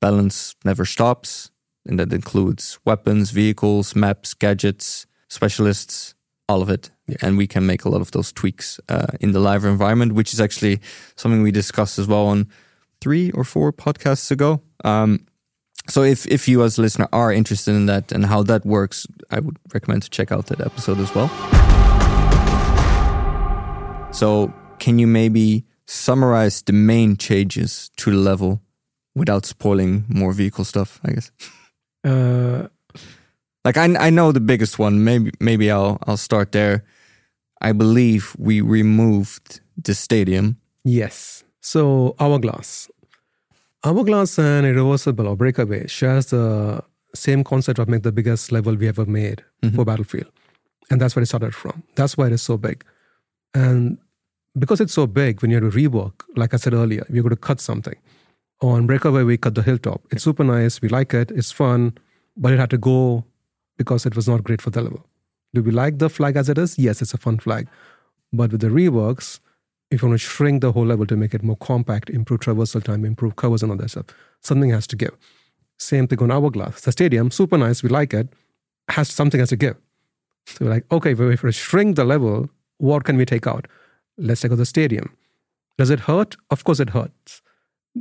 Balance 0.00 0.54
never 0.64 0.84
stops, 0.84 1.50
and 1.86 1.98
that 1.98 2.12
includes 2.12 2.78
weapons, 2.84 3.30
vehicles, 3.30 3.94
maps, 3.94 4.34
gadgets, 4.34 5.06
specialists, 5.28 6.14
all 6.48 6.60
of 6.62 6.68
it. 6.70 6.90
Yeah. 7.08 7.16
And 7.22 7.38
we 7.38 7.46
can 7.46 7.64
make 7.66 7.84
a 7.84 7.88
lot 7.88 8.00
of 8.00 8.10
those 8.10 8.32
tweaks 8.32 8.78
uh, 8.88 9.06
in 9.20 9.32
the 9.32 9.40
live 9.40 9.64
environment, 9.64 10.12
which 10.12 10.32
is 10.34 10.40
actually 10.40 10.80
something 11.16 11.42
we 11.42 11.50
discussed 11.52 11.98
as 11.98 12.06
well 12.06 12.26
on 12.26 12.46
three 13.00 13.30
or 13.32 13.44
four 13.44 13.72
podcasts 13.72 14.30
ago. 14.30 14.60
Um, 14.84 15.20
so 15.88 16.02
if 16.02 16.26
if 16.26 16.48
you 16.48 16.62
as 16.64 16.78
a 16.78 16.82
listener 16.82 17.08
are 17.12 17.32
interested 17.32 17.74
in 17.74 17.86
that 17.86 18.12
and 18.12 18.26
how 18.26 18.42
that 18.44 18.64
works, 18.64 19.06
I 19.30 19.40
would 19.40 19.56
recommend 19.74 20.02
to 20.02 20.10
check 20.10 20.32
out 20.32 20.46
that 20.46 20.60
episode 20.60 20.98
as 20.98 21.14
well. 21.14 21.28
So 24.12 24.52
can 24.78 24.98
you 24.98 25.06
maybe 25.06 25.64
summarize 25.86 26.62
the 26.62 26.72
main 26.72 27.16
changes 27.16 27.90
to 27.96 28.10
the 28.10 28.16
level 28.16 28.60
without 29.14 29.44
spoiling 29.46 30.04
more 30.08 30.32
vehicle 30.32 30.64
stuff, 30.64 31.00
I 31.04 31.12
guess? 31.12 31.30
Uh, 32.04 32.68
Like 33.64 33.76
I 33.76 34.06
I 34.08 34.10
know 34.10 34.32
the 34.32 34.40
biggest 34.40 34.78
one. 34.78 35.02
Maybe 35.04 35.30
maybe 35.40 35.70
I'll 35.70 35.98
I'll 36.06 36.16
start 36.16 36.52
there. 36.52 36.84
I 37.60 37.72
believe 37.72 38.34
we 38.38 38.60
removed 38.60 39.60
the 39.84 39.94
stadium. 39.94 40.56
Yes. 40.84 41.44
So 41.60 42.14
Hourglass. 42.18 42.88
Hourglass 43.86 44.36
and 44.40 44.66
Irreversible 44.66 45.28
or 45.28 45.36
Breakaway 45.36 45.86
shares 45.86 46.26
the 46.26 46.82
same 47.14 47.44
concept 47.44 47.78
of 47.78 47.88
make 47.88 48.02
the 48.02 48.10
biggest 48.10 48.50
level 48.50 48.74
we 48.74 48.88
ever 48.88 49.06
made 49.06 49.44
mm-hmm. 49.62 49.76
for 49.76 49.84
Battlefield. 49.84 50.26
And 50.90 51.00
that's 51.00 51.14
where 51.14 51.22
it 51.22 51.26
started 51.26 51.54
from. 51.54 51.84
That's 51.94 52.16
why 52.16 52.26
it 52.26 52.32
is 52.32 52.42
so 52.42 52.56
big. 52.56 52.84
And 53.54 53.98
because 54.58 54.80
it's 54.80 54.92
so 54.92 55.06
big, 55.06 55.40
when 55.40 55.52
you 55.52 55.62
have 55.62 55.72
to 55.72 55.78
rework, 55.78 56.24
like 56.34 56.52
I 56.52 56.56
said 56.56 56.74
earlier, 56.74 57.06
we're 57.08 57.22
going 57.22 57.30
to 57.30 57.36
cut 57.36 57.60
something. 57.60 57.94
On 58.60 58.88
Breakaway, 58.88 59.22
we 59.22 59.36
cut 59.36 59.54
the 59.54 59.62
hilltop. 59.62 60.02
It's 60.10 60.24
super 60.24 60.42
nice. 60.42 60.82
We 60.82 60.88
like 60.88 61.14
it. 61.14 61.30
It's 61.30 61.52
fun. 61.52 61.96
But 62.36 62.54
it 62.54 62.58
had 62.58 62.70
to 62.70 62.78
go 62.78 63.24
because 63.76 64.04
it 64.04 64.16
was 64.16 64.26
not 64.26 64.42
great 64.42 64.60
for 64.60 64.70
the 64.70 64.82
level. 64.82 65.06
Do 65.54 65.62
we 65.62 65.70
like 65.70 65.98
the 65.98 66.10
flag 66.10 66.34
as 66.34 66.48
it 66.48 66.58
is? 66.58 66.76
Yes, 66.76 67.02
it's 67.02 67.14
a 67.14 67.18
fun 67.18 67.38
flag. 67.38 67.68
But 68.32 68.50
with 68.50 68.62
the 68.62 68.68
reworks, 68.68 69.38
if 69.90 70.02
you 70.02 70.08
want 70.08 70.20
to 70.20 70.26
shrink 70.26 70.62
the 70.62 70.72
whole 70.72 70.86
level 70.86 71.06
to 71.06 71.16
make 71.16 71.34
it 71.34 71.42
more 71.42 71.56
compact, 71.56 72.10
improve 72.10 72.40
traversal 72.40 72.82
time, 72.82 73.04
improve 73.04 73.36
covers 73.36 73.62
and 73.62 73.70
all 73.72 73.78
that 73.78 73.90
stuff, 73.90 74.06
something 74.42 74.70
has 74.70 74.86
to 74.88 74.96
give. 74.96 75.16
Same 75.78 76.08
thing 76.08 76.20
on 76.20 76.30
Hourglass. 76.30 76.80
The 76.80 76.92
stadium, 76.92 77.30
super 77.30 77.58
nice, 77.58 77.82
we 77.82 77.88
like 77.88 78.14
it, 78.14 78.28
has 78.88 79.08
something 79.08 79.40
has 79.40 79.50
to 79.50 79.56
give. 79.56 79.76
So 80.46 80.64
we're 80.64 80.70
like, 80.70 80.84
okay, 80.90 81.12
if 81.12 81.42
we 81.42 81.52
shrink 81.52 81.96
the 81.96 82.04
level, 82.04 82.48
what 82.78 83.04
can 83.04 83.16
we 83.16 83.24
take 83.24 83.46
out? 83.46 83.66
Let's 84.16 84.40
take 84.40 84.52
out 84.52 84.58
the 84.58 84.66
stadium. 84.66 85.16
Does 85.78 85.90
it 85.90 86.00
hurt? 86.00 86.36
Of 86.50 86.64
course 86.64 86.80
it 86.80 86.90
hurts. 86.90 87.42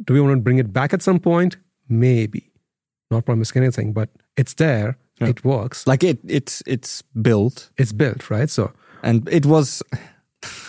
Do 0.06 0.14
we 0.14 0.22
want 0.22 0.34
to 0.34 0.42
bring 0.42 0.58
it 0.58 0.72
back 0.72 0.94
at 0.94 1.02
some 1.02 1.20
point? 1.20 1.58
Maybe. 1.90 2.52
Not 3.12 3.26
promising 3.26 3.62
anything, 3.64 3.94
but 3.94 4.10
it's 4.38 4.54
there. 4.56 4.98
Yeah. 5.20 5.28
It 5.28 5.46
works. 5.46 5.88
Like 5.88 6.04
it 6.04 6.20
it's 6.28 6.62
it's 6.66 7.02
built 7.22 7.70
It's 7.78 7.94
built, 7.94 8.30
right? 8.30 8.50
So 8.50 8.72
and 9.04 9.28
it 9.30 9.46
was 9.46 9.82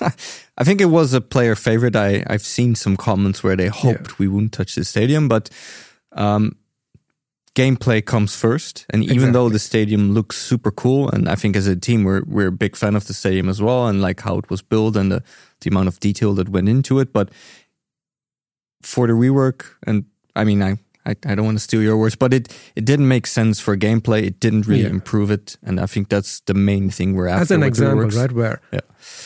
I 0.58 0.64
think 0.64 0.80
it 0.80 0.86
was 0.86 1.12
a 1.12 1.20
player 1.20 1.54
favorite. 1.54 1.96
I 1.96 2.24
I've 2.26 2.42
seen 2.42 2.74
some 2.74 2.96
comments 2.96 3.42
where 3.42 3.56
they 3.56 3.68
hoped 3.68 4.18
we 4.18 4.28
wouldn't 4.28 4.52
touch 4.52 4.74
the 4.74 4.84
stadium, 4.84 5.28
but 5.28 5.50
um, 6.12 6.56
gameplay 7.54 8.04
comes 8.04 8.36
first. 8.36 8.86
And 8.90 9.02
even 9.04 9.32
though 9.32 9.48
the 9.48 9.58
stadium 9.58 10.12
looks 10.12 10.36
super 10.36 10.70
cool, 10.70 11.10
and 11.10 11.28
I 11.28 11.34
think 11.34 11.56
as 11.56 11.66
a 11.66 11.76
team 11.76 12.04
we're 12.04 12.22
we're 12.24 12.48
a 12.48 12.52
big 12.52 12.76
fan 12.76 12.96
of 12.96 13.06
the 13.06 13.14
stadium 13.14 13.48
as 13.48 13.60
well, 13.60 13.86
and 13.88 14.00
like 14.00 14.20
how 14.20 14.38
it 14.38 14.50
was 14.50 14.62
built 14.62 14.96
and 14.96 15.10
the 15.10 15.22
the 15.60 15.70
amount 15.70 15.88
of 15.88 15.98
detail 16.00 16.34
that 16.34 16.48
went 16.48 16.68
into 16.68 17.00
it. 17.00 17.12
But 17.12 17.30
for 18.82 19.06
the 19.06 19.14
rework, 19.14 19.66
and 19.86 20.04
I 20.34 20.44
mean 20.44 20.62
I. 20.62 20.78
I, 21.06 21.14
I 21.24 21.34
don't 21.36 21.44
want 21.44 21.56
to 21.58 21.62
steal 21.64 21.82
your 21.82 21.96
words, 21.96 22.16
but 22.16 22.34
it, 22.34 22.48
it 22.74 22.84
didn't 22.84 23.06
make 23.08 23.26
sense 23.26 23.60
for 23.60 23.76
gameplay. 23.76 24.24
It 24.24 24.40
didn't 24.40 24.66
really 24.66 24.82
Yeah. 24.82 24.88
improve 24.90 25.30
it, 25.30 25.56
and 25.62 25.78
I 25.80 25.86
think 25.86 26.08
that's 26.08 26.40
the 26.40 26.54
main 26.54 26.90
thing 26.90 27.14
we're 27.14 27.28
after. 27.28 27.42
as 27.42 27.50
an 27.52 27.62
example, 27.62 28.08
right, 28.08 28.32
where 28.32 28.60
Yeah. 28.72 28.80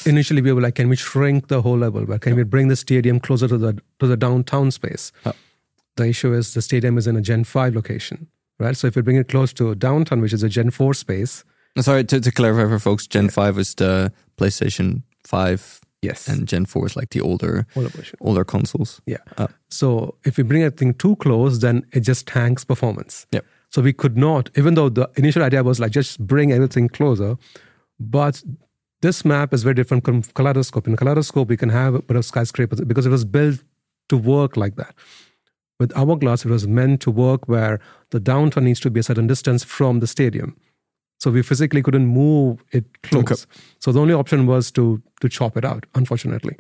initially 0.05 0.43
we 0.43 0.53
were 0.53 0.61
like, 0.61 0.75
can 0.75 0.89
we 0.89 0.97
shrink 0.97 1.49
the 1.49 1.63
whole 1.63 1.79
level? 1.79 2.05
Where 2.05 2.19
can 2.19 2.37
we 2.37 2.43
bring 2.45 2.69
the 2.69 2.77
stadium 2.77 3.19
closer 3.21 3.49
to 3.49 3.59
the 3.59 3.73
to 3.99 4.07
the 4.07 4.17
downtown 4.17 4.71
space? 4.71 5.11
Yeah. 5.27 5.33
The 5.97 6.07
issue 6.09 6.33
is 6.35 6.53
the 6.55 6.63
stadium 6.63 6.99
is 6.99 7.07
in 7.07 7.17
a 7.17 7.21
Gen 7.23 7.45
five 7.45 7.75
location, 7.75 8.29
right? 8.59 8.77
So 8.77 8.87
if 8.87 8.95
we 8.97 9.03
bring 9.03 9.17
it 9.17 9.29
close 9.29 9.53
to 9.55 9.75
downtown, 9.75 10.21
which 10.21 10.33
is 10.35 10.43
a 10.43 10.49
Gen 10.49 10.71
four 10.71 10.95
space, 10.95 11.45
Sorry 11.79 12.05
to, 12.05 12.21
to 12.21 12.31
clarify 12.33 12.69
for 12.69 12.79
folks. 12.79 13.07
Gen 13.07 13.29
five 13.31 13.59
is 13.59 13.75
the 13.75 14.13
PlayStation 14.37 15.03
five, 15.27 15.81
yes, 16.03 16.29
and 16.29 16.49
Gen 16.49 16.67
four 16.67 16.87
is 16.87 16.97
like 16.97 17.11
the 17.11 17.21
older 17.21 17.67
of 17.77 18.15
older 18.21 18.45
consoles. 18.45 19.01
Yeah. 19.07 19.19
Uh. 19.37 19.49
so 19.69 20.17
if 20.25 20.37
we 20.37 20.45
bring 20.45 20.63
everything 20.63 20.95
too 20.95 21.17
close, 21.17 21.61
then 21.61 21.85
it 21.93 22.01
just 22.01 22.27
tanks 22.27 22.65
performance. 22.65 23.27
Yep. 23.33 23.45
So 23.71 23.83
we 23.83 23.93
could 23.93 24.17
not, 24.17 24.51
even 24.57 24.75
though 24.75 24.89
the 24.89 25.09
initial 25.17 25.43
idea 25.43 25.63
was 25.63 25.79
like 25.79 25.93
just 25.93 26.19
bring 26.27 26.53
everything 26.53 26.89
closer, 26.89 27.37
but 27.99 28.43
This 29.03 29.25
map 29.25 29.55
is 29.55 29.63
very 29.63 29.75
different 29.75 30.05
from 30.05 30.23
Kaleidoscope. 30.23 30.87
In 30.87 30.95
Kaleidoscope, 30.97 31.49
we 31.49 31.57
can 31.57 31.71
have 31.71 31.95
a 31.95 32.03
bit 32.03 32.17
of 32.17 32.25
skyscrapers 32.25 32.81
because 32.83 33.07
it 33.07 33.11
was 33.11 33.25
built 33.25 33.61
to 34.11 34.17
work 34.19 34.57
like 34.59 34.77
that. 34.77 34.95
With 35.79 35.97
Hourglass, 35.97 36.45
it 36.45 36.51
was 36.51 36.67
meant 36.67 37.01
to 37.03 37.11
work 37.11 37.49
where 37.49 37.81
the 38.11 38.21
downtown 38.21 38.65
needs 38.65 38.81
to 38.81 38.91
be 38.91 39.01
a 39.01 39.03
certain 39.03 39.27
distance 39.27 39.65
from 39.65 40.01
the 40.01 40.07
stadium. 40.07 40.55
So 41.21 41.31
we 41.31 41.43
physically 41.43 41.83
couldn't 41.83 42.07
move 42.07 42.65
it 42.73 42.85
close. 43.03 43.23
Okay. 43.23 43.35
So 43.79 43.93
the 43.93 44.01
only 44.01 44.15
option 44.15 44.47
was 44.47 44.71
to 44.73 45.03
to 45.21 45.29
chop 45.29 45.57
it 45.57 45.65
out, 45.65 45.87
unfortunately. 45.95 46.57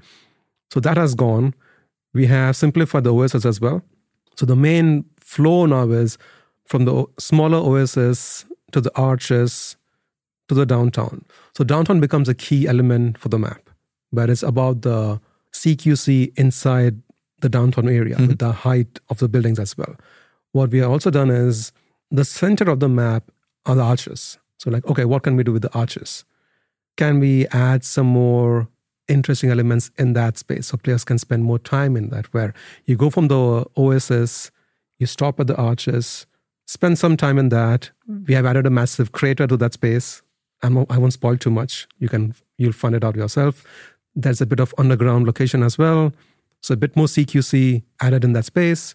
So 0.72 0.80
that 0.80 0.96
has 0.96 1.14
gone. 1.14 1.54
We 2.12 2.26
have 2.26 2.56
simplified 2.56 3.04
the 3.04 3.14
OSS 3.14 3.44
as 3.44 3.60
well. 3.60 3.82
So 4.36 4.46
the 4.46 4.56
main 4.56 5.04
flow 5.18 5.66
now 5.66 5.90
is 5.90 6.18
from 6.66 6.84
the 6.84 7.06
smaller 7.18 7.58
OSS 7.58 8.44
to 8.72 8.80
the 8.80 8.92
arches 8.96 9.76
to 10.48 10.54
the 10.54 10.66
downtown. 10.66 11.24
So 11.56 11.64
downtown 11.64 12.00
becomes 12.00 12.28
a 12.28 12.34
key 12.34 12.66
element 12.66 13.18
for 13.18 13.28
the 13.28 13.38
map, 13.38 13.70
but 14.12 14.28
it's 14.28 14.42
about 14.42 14.82
the 14.82 15.20
CQC 15.52 16.36
inside 16.36 17.00
the 17.40 17.48
downtown 17.48 17.88
area 17.88 18.16
mm-hmm. 18.16 18.26
with 18.26 18.38
the 18.40 18.52
height 18.52 18.98
of 19.08 19.18
the 19.18 19.28
buildings 19.28 19.58
as 19.58 19.78
well. 19.78 19.94
What 20.52 20.70
we 20.70 20.78
have 20.78 20.90
also 20.90 21.10
done 21.10 21.30
is 21.30 21.72
the 22.10 22.24
center 22.24 22.68
of 22.68 22.80
the 22.80 22.88
map 22.88 23.30
are 23.66 23.76
the 23.76 23.82
arches. 23.82 24.39
So, 24.60 24.70
like, 24.70 24.86
okay, 24.86 25.06
what 25.06 25.22
can 25.22 25.36
we 25.36 25.42
do 25.42 25.52
with 25.54 25.62
the 25.62 25.72
arches? 25.72 26.26
Can 26.98 27.18
we 27.18 27.46
add 27.46 27.82
some 27.82 28.06
more 28.06 28.68
interesting 29.08 29.50
elements 29.50 29.90
in 29.96 30.12
that 30.12 30.36
space 30.36 30.66
so 30.66 30.76
players 30.76 31.02
can 31.02 31.16
spend 31.16 31.44
more 31.44 31.58
time 31.58 31.96
in 31.96 32.10
that? 32.10 32.26
Where 32.34 32.52
you 32.84 32.94
go 32.94 33.08
from 33.08 33.28
the 33.28 33.64
OSS, 33.74 34.50
you 34.98 35.06
stop 35.06 35.40
at 35.40 35.46
the 35.46 35.56
arches, 35.56 36.26
spend 36.66 36.98
some 36.98 37.16
time 37.16 37.38
in 37.38 37.48
that. 37.48 37.90
We 38.28 38.34
have 38.34 38.44
added 38.44 38.66
a 38.66 38.70
massive 38.70 39.12
crater 39.12 39.46
to 39.46 39.56
that 39.56 39.72
space. 39.72 40.20
I'm, 40.62 40.76
I 40.90 40.98
won't 40.98 41.14
spoil 41.14 41.38
too 41.38 41.50
much. 41.50 41.88
You 41.98 42.10
can 42.10 42.34
you'll 42.58 42.72
find 42.72 42.94
it 42.94 43.02
out 43.02 43.16
yourself. 43.16 43.64
There's 44.14 44.42
a 44.42 44.46
bit 44.46 44.60
of 44.60 44.74
underground 44.76 45.24
location 45.24 45.62
as 45.62 45.78
well. 45.78 46.12
So 46.60 46.74
a 46.74 46.76
bit 46.76 46.94
more 46.96 47.06
CQC 47.06 47.82
added 48.02 48.24
in 48.24 48.34
that 48.34 48.44
space. 48.44 48.94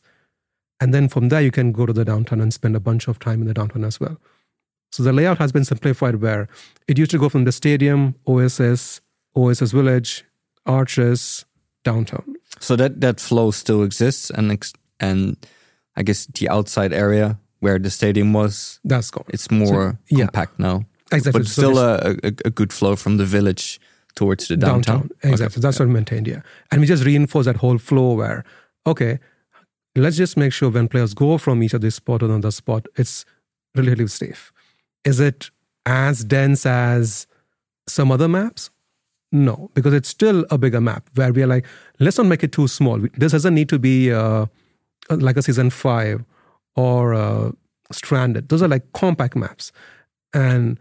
And 0.79 0.93
then 0.93 1.07
from 1.09 1.29
there, 1.29 1.41
you 1.41 1.49
can 1.49 1.71
go 1.71 1.87
to 1.87 1.93
the 1.93 2.05
downtown 2.05 2.39
and 2.39 2.53
spend 2.53 2.75
a 2.75 2.79
bunch 2.79 3.07
of 3.07 3.17
time 3.17 3.41
in 3.41 3.47
the 3.47 3.53
downtown 3.55 3.83
as 3.83 3.99
well. 3.99 4.19
So 4.95 5.03
the 5.03 5.11
layout 5.11 5.39
has 5.39 5.51
been 5.51 5.65
simplified 5.65 6.21
where 6.21 6.47
it 6.87 6.97
used 6.97 7.11
to 7.11 7.17
go 7.17 7.27
from 7.27 7.43
the 7.43 7.51
stadium, 7.51 8.15
OSS, 8.25 9.01
OSS 9.35 9.73
Village, 9.73 10.23
Arches, 10.65 11.43
downtown. 11.83 12.37
So 12.61 12.77
that 12.77 13.01
that 13.01 13.19
flow 13.19 13.51
still 13.51 13.83
exists, 13.83 14.29
and 14.29 14.57
and 15.01 15.35
I 15.97 16.03
guess 16.03 16.27
the 16.27 16.47
outside 16.47 16.93
area 16.93 17.37
where 17.59 17.77
the 17.77 17.89
stadium 17.89 18.31
was, 18.31 18.79
that's 18.85 19.11
gone. 19.11 19.25
It's 19.27 19.51
more 19.51 19.97
so, 20.09 20.17
compact 20.17 20.59
now. 20.59 20.85
Exactly, 21.11 21.41
but 21.41 21.49
still 21.49 21.75
so 21.75 21.99
a, 22.23 22.27
a, 22.27 22.31
a 22.45 22.49
good 22.49 22.71
flow 22.71 22.95
from 22.95 23.17
the 23.17 23.25
village 23.25 23.81
towards 24.15 24.47
the 24.47 24.55
downtown. 24.55 24.99
downtown. 24.99 25.09
Exactly. 25.23 25.59
Okay. 25.59 25.61
That's 25.61 25.77
yeah. 25.77 25.83
what 25.83 25.87
we 25.89 25.93
maintained, 25.93 26.27
yeah. 26.27 26.41
And 26.71 26.79
we 26.79 26.87
just 26.87 27.03
reinforce 27.03 27.47
that 27.47 27.57
whole 27.57 27.79
flow 27.79 28.13
where, 28.13 28.45
okay, 28.85 29.19
let's 29.93 30.15
just 30.15 30.37
make 30.37 30.53
sure 30.53 30.69
when 30.69 30.87
players 30.87 31.13
go 31.13 31.37
from 31.37 31.61
each 31.63 31.73
of 31.73 31.81
these 31.81 31.95
spot 31.95 32.21
to 32.21 32.27
another 32.27 32.51
spot, 32.51 32.87
it's 32.95 33.25
relatively 33.75 34.07
safe. 34.07 34.53
Is 35.05 35.19
it 35.19 35.49
as 35.85 36.23
dense 36.23 36.65
as 36.65 37.27
some 37.87 38.11
other 38.11 38.27
maps? 38.27 38.71
No, 39.31 39.69
because 39.73 39.93
it's 39.93 40.09
still 40.09 40.45
a 40.49 40.57
bigger 40.57 40.81
map 40.81 41.09
where 41.15 41.31
we 41.31 41.43
are 41.43 41.47
like, 41.47 41.65
let's 41.99 42.17
not 42.17 42.27
make 42.27 42.43
it 42.43 42.51
too 42.51 42.67
small. 42.67 42.99
This 43.17 43.31
doesn't 43.31 43.53
need 43.53 43.69
to 43.69 43.79
be 43.79 44.11
uh, 44.11 44.45
like 45.09 45.37
a 45.37 45.41
season 45.41 45.69
five 45.69 46.23
or 46.75 47.13
uh, 47.13 47.51
stranded. 47.91 48.49
Those 48.49 48.63
are 48.63 48.67
like 48.67 48.91
compact 48.93 49.35
maps. 49.35 49.71
And 50.33 50.79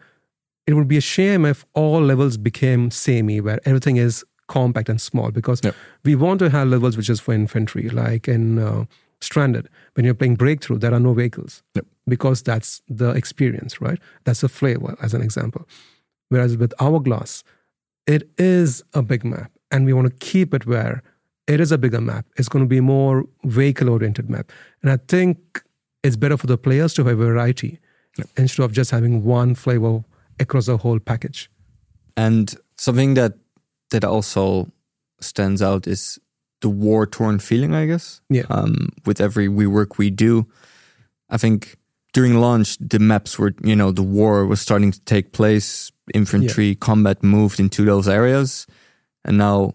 it 0.66 0.74
would 0.74 0.88
be 0.88 0.96
a 0.96 1.00
shame 1.00 1.44
if 1.44 1.64
all 1.74 2.00
levels 2.00 2.36
became 2.36 2.90
samey, 2.90 3.40
where 3.40 3.60
everything 3.64 3.96
is 3.96 4.24
compact 4.48 4.88
and 4.88 5.00
small, 5.00 5.30
because 5.30 5.60
yep. 5.64 5.74
we 6.04 6.14
want 6.14 6.38
to 6.38 6.50
have 6.50 6.68
levels 6.68 6.96
which 6.96 7.10
is 7.10 7.20
for 7.20 7.34
infantry, 7.34 7.88
like 7.90 8.28
in 8.28 8.58
uh, 8.58 8.84
Stranded. 9.20 9.68
When 9.94 10.04
you're 10.04 10.14
playing 10.14 10.36
Breakthrough, 10.36 10.78
there 10.78 10.92
are 10.92 11.00
no 11.00 11.14
vehicles, 11.14 11.62
yep. 11.74 11.86
Because 12.06 12.42
that's 12.42 12.82
the 12.88 13.10
experience, 13.10 13.80
right? 13.80 13.98
That's 14.24 14.40
the 14.40 14.48
flavor, 14.48 14.96
as 15.00 15.14
an 15.14 15.22
example. 15.22 15.66
Whereas 16.28 16.56
with 16.56 16.72
Hourglass, 16.80 17.44
it 18.06 18.28
is 18.38 18.82
a 18.92 19.02
big 19.02 19.24
map, 19.24 19.50
and 19.70 19.86
we 19.86 19.92
want 19.92 20.08
to 20.08 20.26
keep 20.26 20.52
it 20.54 20.66
where 20.66 21.02
it 21.46 21.60
is 21.60 21.72
a 21.72 21.78
bigger 21.78 22.00
map. 22.00 22.26
It's 22.36 22.48
going 22.48 22.64
to 22.64 22.68
be 22.68 22.80
more 22.80 23.24
vehicle 23.44 23.88
oriented 23.88 24.28
map, 24.28 24.52
and 24.82 24.90
I 24.90 24.98
think 25.08 25.62
it's 26.02 26.16
better 26.16 26.36
for 26.36 26.46
the 26.46 26.58
players 26.58 26.94
to 26.94 27.04
have 27.04 27.18
a 27.18 27.24
variety 27.24 27.80
yep. 28.18 28.28
instead 28.36 28.64
of 28.64 28.72
just 28.72 28.90
having 28.90 29.24
one 29.24 29.54
flavor 29.54 30.04
across 30.38 30.66
the 30.66 30.76
whole 30.76 30.98
package. 30.98 31.50
And 32.16 32.54
something 32.76 33.14
that 33.14 33.34
that 33.90 34.04
also 34.04 34.70
stands 35.20 35.62
out 35.62 35.86
is 35.86 36.18
the 36.60 36.68
war 36.68 37.06
torn 37.06 37.38
feeling, 37.38 37.74
I 37.74 37.86
guess. 37.86 38.20
Yeah. 38.28 38.44
Um, 38.50 38.90
with 39.06 39.20
every 39.20 39.48
rework 39.48 39.98
we 39.98 40.10
do, 40.10 40.46
I 41.30 41.36
think 41.36 41.76
during 42.14 42.40
launch 42.40 42.78
the 42.78 42.98
maps 42.98 43.38
were 43.38 43.52
you 43.62 43.76
know 43.76 43.92
the 43.92 44.02
war 44.02 44.46
was 44.46 44.60
starting 44.60 44.92
to 44.92 45.00
take 45.00 45.32
place. 45.32 45.92
Infantry 46.12 46.68
yeah. 46.68 46.74
combat 46.80 47.22
moved 47.22 47.60
into 47.60 47.84
those 47.84 48.08
areas, 48.08 48.66
and 49.24 49.36
now 49.36 49.74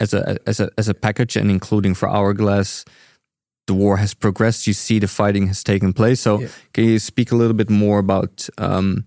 as 0.00 0.12
a 0.14 0.36
as 0.46 0.60
a 0.60 0.68
as 0.76 0.88
a 0.88 0.94
package 0.94 1.36
and 1.36 1.50
including 1.50 1.94
for 1.94 2.08
Hourglass, 2.08 2.84
the 3.66 3.74
war 3.74 3.96
has 3.98 4.14
progressed. 4.14 4.66
You 4.66 4.72
see 4.72 4.98
the 4.98 5.08
fighting 5.08 5.46
has 5.46 5.62
taken 5.62 5.92
place. 5.92 6.20
So 6.20 6.40
yeah. 6.40 6.48
can 6.72 6.84
you 6.84 6.98
speak 6.98 7.32
a 7.32 7.36
little 7.36 7.56
bit 7.56 7.70
more 7.70 7.98
about 7.98 8.48
um, 8.58 9.04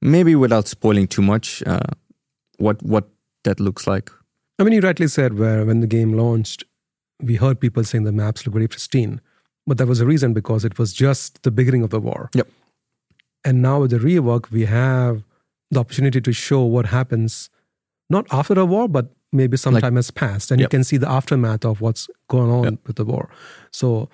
maybe 0.00 0.34
without 0.34 0.68
spoiling 0.68 1.06
too 1.06 1.22
much, 1.22 1.62
uh, 1.66 1.80
what 2.58 2.82
what 2.82 3.08
that 3.44 3.60
looks 3.60 3.86
like. 3.86 4.10
I 4.58 4.64
mean, 4.64 4.74
you 4.74 4.80
rightly 4.80 5.08
said 5.08 5.38
where 5.38 5.64
when 5.64 5.80
the 5.80 5.86
game 5.86 6.12
launched, 6.12 6.64
we 7.22 7.36
heard 7.36 7.60
people 7.60 7.84
saying 7.84 8.04
the 8.04 8.12
maps 8.12 8.46
look 8.46 8.54
very 8.54 8.68
pristine, 8.68 9.20
but 9.70 9.78
that 9.78 9.86
was 9.86 10.00
a 10.00 10.04
reason 10.04 10.32
because 10.32 10.64
it 10.64 10.80
was 10.80 10.92
just 10.92 11.44
the 11.44 11.50
beginning 11.52 11.84
of 11.84 11.90
the 11.90 12.00
war. 12.00 12.28
Yep. 12.34 12.48
And 13.44 13.62
now 13.62 13.82
with 13.82 13.92
the 13.92 13.98
rework, 13.98 14.50
we 14.50 14.64
have 14.64 15.22
the 15.70 15.78
opportunity 15.78 16.20
to 16.20 16.32
show 16.32 16.62
what 16.62 16.86
happens 16.86 17.50
not 18.08 18.26
after 18.32 18.54
the 18.54 18.66
war, 18.66 18.88
but 18.88 19.14
maybe 19.32 19.56
some 19.56 19.74
like, 19.74 19.82
time 19.82 19.94
has 19.94 20.10
passed, 20.10 20.50
and 20.50 20.58
yep. 20.58 20.66
you 20.66 20.76
can 20.76 20.82
see 20.82 20.96
the 20.96 21.08
aftermath 21.08 21.64
of 21.64 21.80
what's 21.80 22.10
going 22.26 22.50
on 22.50 22.64
yep. 22.64 22.74
with 22.84 22.96
the 22.96 23.04
war. 23.04 23.30
So, 23.70 24.08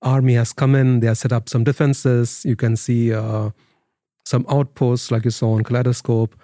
army 0.00 0.32
has 0.32 0.54
come 0.54 0.74
in; 0.74 1.00
they 1.00 1.08
have 1.08 1.18
set 1.18 1.30
up 1.30 1.50
some 1.50 1.62
defenses. 1.62 2.42
You 2.46 2.56
can 2.56 2.74
see. 2.74 3.12
Uh, 3.12 3.50
some 4.24 4.46
outposts 4.48 5.10
like 5.10 5.24
you 5.24 5.30
saw 5.30 5.52
on 5.54 5.64
Kaleidoscope. 5.64 6.34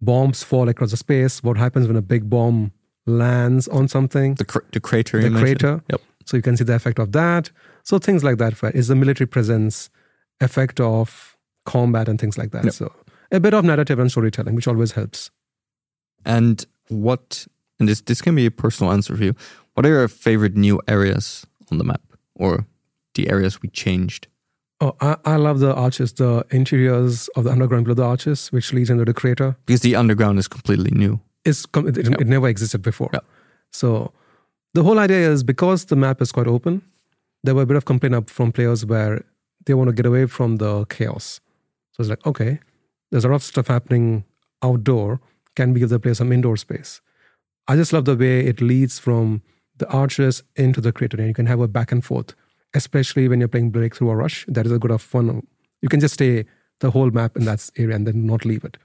Bombs 0.00 0.42
fall 0.42 0.68
across 0.68 0.90
the 0.90 0.96
space. 0.96 1.42
What 1.42 1.56
happens 1.56 1.86
when 1.86 1.96
a 1.96 2.02
big 2.02 2.28
bomb 2.28 2.72
lands 3.06 3.68
on 3.68 3.88
something? 3.88 4.34
The, 4.34 4.44
cr- 4.44 4.66
the 4.72 4.80
crater. 4.80 5.22
The 5.22 5.38
crater. 5.38 5.82
Yep. 5.88 6.00
So 6.26 6.36
you 6.36 6.42
can 6.42 6.56
see 6.56 6.64
the 6.64 6.74
effect 6.74 6.98
of 6.98 7.12
that. 7.12 7.50
So 7.84 7.98
things 7.98 8.22
like 8.24 8.38
that 8.38 8.54
is 8.74 8.88
the 8.88 8.94
military 8.94 9.26
presence, 9.26 9.90
effect 10.40 10.80
of 10.80 11.36
combat 11.64 12.08
and 12.08 12.20
things 12.20 12.38
like 12.38 12.50
that. 12.52 12.64
Yep. 12.64 12.74
So 12.74 12.92
a 13.30 13.40
bit 13.40 13.54
of 13.54 13.64
narrative 13.64 13.98
and 13.98 14.10
storytelling, 14.10 14.54
which 14.54 14.68
always 14.68 14.92
helps. 14.92 15.30
And 16.24 16.64
what? 16.88 17.46
And 17.78 17.88
this 17.88 18.00
this 18.02 18.20
can 18.22 18.34
be 18.34 18.46
a 18.46 18.50
personal 18.50 18.92
answer 18.92 19.16
for 19.16 19.24
you. 19.24 19.34
What 19.74 19.86
are 19.86 19.88
your 19.88 20.08
favorite 20.08 20.56
new 20.56 20.80
areas 20.86 21.46
on 21.70 21.78
the 21.78 21.84
map, 21.84 22.02
or 22.34 22.66
the 23.14 23.30
areas 23.30 23.62
we 23.62 23.68
changed? 23.70 24.28
Oh, 24.80 24.96
I, 25.00 25.16
I, 25.24 25.36
love 25.36 25.60
the 25.60 25.72
arches, 25.72 26.12
the 26.14 26.44
interiors 26.50 27.28
of 27.36 27.44
the 27.44 27.52
underground 27.52 27.84
below 27.84 27.94
the 27.94 28.04
arches, 28.04 28.50
which 28.50 28.72
leads 28.72 28.90
into 28.90 29.04
the 29.04 29.14
crater. 29.14 29.56
Because 29.64 29.82
the 29.82 29.94
underground 29.94 30.40
is 30.40 30.48
completely 30.48 30.90
new. 30.90 31.20
It's 31.44 31.66
it, 31.76 31.96
it, 31.96 32.20
it 32.20 32.26
never 32.26 32.48
existed 32.48 32.82
before. 32.82 33.10
So 33.70 34.12
the 34.74 34.82
whole 34.82 34.98
idea 34.98 35.30
is 35.30 35.44
because 35.44 35.84
the 35.84 35.94
map 35.94 36.20
is 36.20 36.32
quite 36.32 36.48
open, 36.48 36.82
there 37.42 37.54
were 37.54 37.62
a 37.62 37.66
bit 37.66 37.76
of 37.76 37.84
complaint 37.84 38.14
up 38.14 38.30
from 38.30 38.52
players 38.52 38.84
where 38.86 39.24
they 39.66 39.74
want 39.74 39.88
to 39.88 39.94
get 39.94 40.06
away 40.06 40.26
from 40.26 40.56
the 40.56 40.84
chaos. 40.86 41.40
So 41.92 42.00
it's 42.00 42.10
like, 42.10 42.26
okay, 42.26 42.60
there's 43.10 43.24
a 43.24 43.28
lot 43.28 43.36
of 43.36 43.42
stuff 43.42 43.68
happening 43.68 44.24
outdoor. 44.62 45.20
Can 45.56 45.72
we 45.72 45.80
give 45.80 45.90
the 45.90 46.00
player 46.00 46.14
some 46.14 46.32
indoor 46.32 46.56
space? 46.56 47.00
I 47.68 47.76
just 47.76 47.92
love 47.92 48.06
the 48.06 48.16
way 48.16 48.40
it 48.46 48.60
leads 48.60 48.98
from 48.98 49.42
the 49.76 49.88
arches 49.88 50.42
into 50.56 50.80
the 50.80 50.92
crater, 50.92 51.16
and 51.16 51.28
you 51.28 51.34
can 51.34 51.46
have 51.46 51.60
a 51.60 51.68
back 51.68 51.92
and 51.92 52.04
forth 52.04 52.34
especially 52.74 53.28
when 53.28 53.40
you're 53.40 53.48
playing 53.48 53.70
breakthrough 53.70 54.08
or 54.08 54.16
rush 54.16 54.44
that 54.48 54.66
is 54.66 54.72
a 54.72 54.78
good 54.78 54.90
of 54.90 55.02
fun 55.02 55.46
you 55.80 55.88
can 55.88 56.00
just 56.00 56.14
stay 56.14 56.44
the 56.80 56.90
whole 56.90 57.10
map 57.10 57.36
in 57.36 57.44
that 57.44 57.68
area 57.76 57.94
and 57.94 58.06
then 58.06 58.26
not 58.26 58.44
leave 58.44 58.64
it 58.64 58.76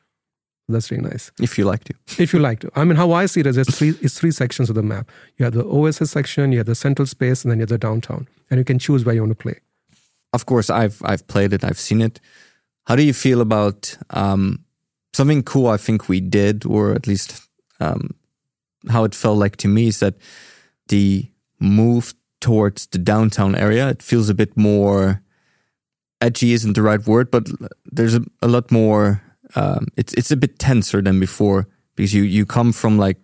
that's 0.68 0.92
really 0.92 1.04
nice. 1.04 1.32
If 1.40 1.58
you 1.58 1.66
like 1.66 1.84
to 1.86 1.94
if 2.18 2.34
you 2.34 2.40
like 2.40 2.60
to 2.60 2.72
i 2.76 2.84
mean 2.84 2.98
how 2.98 3.12
i 3.12 3.26
see 3.26 3.40
it 3.42 3.48
is 3.48 3.56
there's 3.56 3.76
three 3.76 3.94
it's 4.02 4.20
three 4.20 4.32
sections 4.32 4.70
of 4.70 4.76
the 4.76 4.84
map. 4.84 5.10
You 5.38 5.46
have 5.46 5.54
the 5.54 5.66
oss 5.66 5.98
section 6.10 6.52
you 6.52 6.60
have 6.60 6.68
the 6.68 6.76
central 6.76 7.06
space 7.06 7.44
and 7.44 7.52
then 7.52 7.60
you 7.60 7.64
have 7.64 7.70
the 7.70 7.78
downtown. 7.78 8.28
And 8.50 8.58
you 8.60 8.64
can 8.64 8.80
choose 8.80 9.04
where 9.04 9.14
you 9.14 9.22
want 9.22 9.38
to 9.38 9.44
play. 9.44 9.60
Of 10.34 10.46
course 10.46 10.70
i've 10.70 11.02
i've 11.04 11.28
played 11.28 11.54
it 11.54 11.64
i've 11.64 11.80
seen 11.80 12.02
it. 12.02 12.20
How 12.86 12.96
do 12.96 13.04
you 13.04 13.14
feel 13.14 13.42
about 13.42 13.98
um, 14.12 14.64
something 15.14 15.44
cool 15.44 15.68
i 15.68 15.78
think 15.78 16.08
we 16.08 16.20
did 16.22 16.66
or 16.66 16.94
at 16.94 17.08
least 17.08 17.48
um, 17.80 18.12
how 18.90 19.04
it 19.04 19.16
felt 19.16 19.38
like 19.38 19.58
to 19.58 19.68
me 19.68 19.88
is 19.88 20.00
that 20.00 20.16
the 20.88 21.30
move 21.60 22.14
towards 22.40 22.88
the 22.88 22.98
downtown 22.98 23.56
area. 23.56 23.90
It 23.90 24.02
feels 24.02 24.30
a 24.30 24.34
bit 24.34 24.56
more 24.56 25.22
edgy, 26.22 26.54
isn't 26.54 26.74
the 26.74 26.82
right 26.82 27.06
word, 27.06 27.32
but 27.32 27.48
there's 27.86 28.16
a, 28.16 28.22
a 28.42 28.48
lot 28.48 28.72
more. 28.72 29.22
Um, 29.56 29.88
it's 29.96 30.14
it's 30.14 30.32
a 30.32 30.36
bit 30.38 30.60
tenser 30.60 31.02
than 31.02 31.20
before 31.20 31.68
because 31.96 32.14
you 32.14 32.24
you 32.24 32.46
come 32.46 32.74
from 32.74 32.98
like 32.98 33.18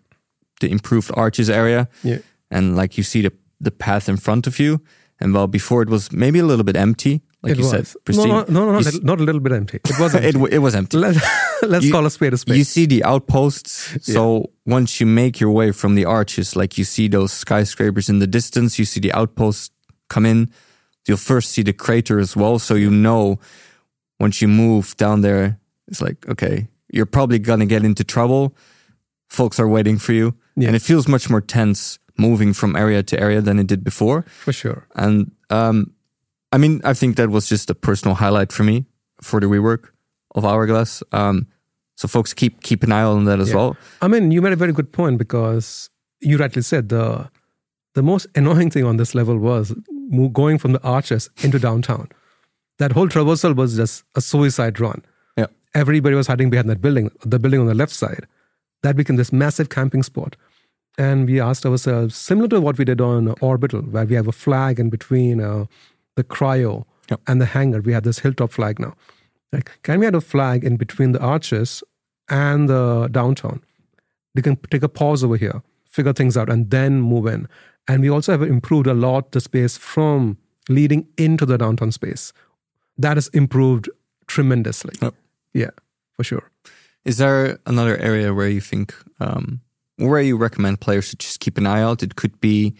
the 0.61 0.67
improved 0.69 1.11
arches 1.15 1.49
area, 1.49 1.87
Yeah. 2.03 2.19
and 2.49 2.75
like 2.75 2.97
you 2.97 3.03
see 3.03 3.21
the 3.21 3.31
the 3.59 3.71
path 3.71 4.07
in 4.09 4.17
front 4.17 4.47
of 4.47 4.59
you, 4.59 4.79
and 5.19 5.33
well, 5.33 5.47
before 5.47 5.81
it 5.83 5.89
was 5.89 6.11
maybe 6.11 6.39
a 6.39 6.45
little 6.45 6.63
bit 6.63 6.75
empty, 6.75 7.21
like 7.41 7.51
it 7.53 7.57
you 7.57 7.63
was. 7.63 7.71
said, 7.71 7.87
no, 7.87 8.01
pristine. 8.05 8.27
no, 8.29 8.43
no, 8.49 8.71
no, 8.71 8.79
You 8.79 8.99
not, 9.03 9.19
a 9.19 9.23
little 9.23 9.41
bit 9.41 9.51
empty. 9.53 9.79
It 9.83 9.99
was 9.99 10.13
empty. 10.15 10.27
it 10.29 10.33
w- 10.33 10.53
it 10.55 10.59
was 10.59 10.75
empty. 10.75 10.97
Let, 10.97 11.15
let's 11.63 11.85
You- 11.85 11.91
call 11.91 12.05
a 12.05 12.09
spade 12.09 12.33
a 12.33 12.37
spade. 12.37 12.57
You 12.57 12.63
see 12.63 12.85
the 12.87 13.03
outposts. 13.03 13.97
So 14.01 14.51
once 14.65 14.99
you 15.01 15.05
make 15.07 15.39
your 15.41 15.51
way 15.51 15.71
from 15.73 15.95
the 15.95 16.05
arches, 16.05 16.55
like 16.55 16.77
you 16.77 16.85
see 16.85 17.09
those 17.09 17.31
skyscrapers 17.33 18.09
in 18.09 18.19
the 18.19 18.27
distance, 18.27 18.79
you 18.79 18.85
see 18.85 18.99
the 19.01 19.11
outposts 19.13 19.69
come 20.09 20.25
in. 20.25 20.49
You'll 21.07 21.17
first 21.17 21.51
see 21.51 21.63
the 21.63 21.73
crater 21.73 22.19
as 22.19 22.35
well. 22.35 22.59
So 22.59 22.75
you 22.75 22.89
know 22.89 23.39
once 24.19 24.41
you 24.41 24.47
move 24.47 24.95
down 24.97 25.21
there, 25.21 25.59
it's 25.87 26.01
like, 26.01 26.27
okay, 26.29 26.67
you're 26.91 27.05
probably 27.05 27.39
going 27.39 27.59
to 27.59 27.65
get 27.65 27.83
into 27.83 28.03
trouble. 28.03 28.55
Folks 29.29 29.59
are 29.59 29.67
waiting 29.67 29.97
for 29.97 30.13
you. 30.13 30.35
Yeah. 30.55 30.67
And 30.67 30.75
it 30.75 30.81
feels 30.81 31.07
much 31.07 31.29
more 31.29 31.41
tense 31.41 31.99
moving 32.17 32.53
from 32.53 32.75
area 32.75 33.01
to 33.03 33.19
area 33.19 33.41
than 33.41 33.57
it 33.59 33.67
did 33.67 33.83
before. 33.83 34.23
for 34.43 34.53
sure. 34.53 34.87
And 34.95 35.31
um, 35.49 35.91
I 36.51 36.57
mean, 36.57 36.81
I 36.83 36.93
think 36.93 37.15
that 37.17 37.29
was 37.29 37.49
just 37.49 37.69
a 37.69 37.75
personal 37.75 38.15
highlight 38.15 38.51
for 38.51 38.63
me 38.63 38.85
for 39.21 39.39
the 39.39 39.47
rework 39.47 39.89
of 40.35 40.45
Hourglass. 40.45 41.01
Um, 41.11 41.47
so 41.95 42.07
folks 42.07 42.33
keep 42.33 42.61
keep 42.61 42.83
an 42.83 42.91
eye 42.91 43.03
on 43.03 43.25
that 43.25 43.39
as 43.39 43.49
Yeah. 43.49 43.55
well. 43.55 43.77
I 44.01 44.07
mean, 44.07 44.31
you 44.31 44.41
made 44.41 44.53
a 44.53 44.55
very 44.57 44.73
good 44.73 44.91
point 44.91 45.17
because 45.17 45.89
you 46.21 46.37
rightly 46.37 46.61
said 46.61 46.89
the 46.89 47.29
the 47.95 48.03
most 48.03 48.27
annoying 48.35 48.69
thing 48.69 48.85
on 48.85 48.97
this 48.97 49.15
level 49.15 49.37
was 49.39 49.73
going 50.33 50.59
from 50.59 50.73
the 50.73 50.81
arches 50.83 51.29
into 51.43 51.57
downtown. 51.59 52.07
That 52.77 52.91
whole 52.91 53.07
traversal 53.07 53.55
was 53.55 53.75
just 53.75 54.03
a 54.15 54.21
suicide 54.21 54.79
run. 54.79 55.01
Everybody 55.73 56.15
was 56.15 56.27
hiding 56.27 56.49
behind 56.49 56.69
that 56.69 56.81
building, 56.81 57.11
the 57.25 57.39
building 57.39 57.59
on 57.59 57.65
the 57.67 57.73
left 57.73 57.93
side. 57.93 58.27
That 58.83 58.95
became 58.95 59.15
this 59.15 59.31
massive 59.31 59.69
camping 59.69 60.03
spot. 60.03 60.35
And 60.97 61.25
we 61.27 61.39
asked 61.39 61.65
ourselves, 61.65 62.15
similar 62.15 62.47
to 62.49 62.61
what 62.61 62.77
we 62.77 62.85
did 62.85 63.01
on 63.01 63.33
Orbital, 63.41 63.81
where 63.81 64.05
we 64.05 64.15
have 64.15 64.27
a 64.27 64.31
flag 64.31 64.79
in 64.79 64.89
between 64.89 65.41
uh, 65.41 65.65
the 66.15 66.23
cryo 66.23 66.85
Yep. 67.09 67.19
and 67.27 67.41
the 67.41 67.45
hangar. 67.47 67.81
We 67.81 67.91
have 67.93 68.03
this 68.03 68.19
hilltop 68.19 68.51
flag 68.51 68.79
now. 68.79 68.95
Like, 69.51 69.71
can 69.83 69.99
we 69.99 70.07
add 70.07 70.15
a 70.15 70.21
flag 70.21 70.63
in 70.63 70.77
between 70.77 71.11
the 71.11 71.19
arches 71.19 71.83
and 72.29 72.69
the 72.69 73.09
downtown? 73.11 73.61
We 74.35 74.41
can 74.41 74.55
take 74.71 74.83
a 74.83 74.89
pause 74.89 75.23
over 75.23 75.35
here, 75.35 75.61
figure 75.85 76.13
things 76.13 76.37
out, 76.37 76.49
and 76.49 76.69
then 76.71 77.01
move 77.01 77.25
in. 77.27 77.47
And 77.87 78.01
we 78.01 78.09
also 78.09 78.31
have 78.31 78.41
improved 78.41 78.87
a 78.87 78.93
lot 78.93 79.31
the 79.33 79.41
space 79.41 79.77
from 79.77 80.37
leading 80.69 81.07
into 81.17 81.45
the 81.45 81.57
downtown 81.57 81.91
space. 81.91 82.31
That 82.97 83.17
has 83.17 83.27
improved 83.29 83.89
tremendously. 84.27 84.93
Yep. 85.01 85.13
Yeah, 85.53 85.71
for 86.11 86.23
sure. 86.23 86.49
Is 87.05 87.17
there 87.17 87.59
another 87.65 87.97
area 87.97 88.33
where 88.33 88.47
you 88.47 88.61
think 88.61 88.93
um, 89.19 89.61
where 89.97 90.21
you 90.21 90.37
recommend 90.37 90.79
players 90.79 91.09
to 91.09 91.15
just 91.17 91.39
keep 91.39 91.57
an 91.57 91.67
eye 91.67 91.81
out? 91.81 92.01
It 92.03 92.15
could 92.15 92.39
be, 92.39 92.75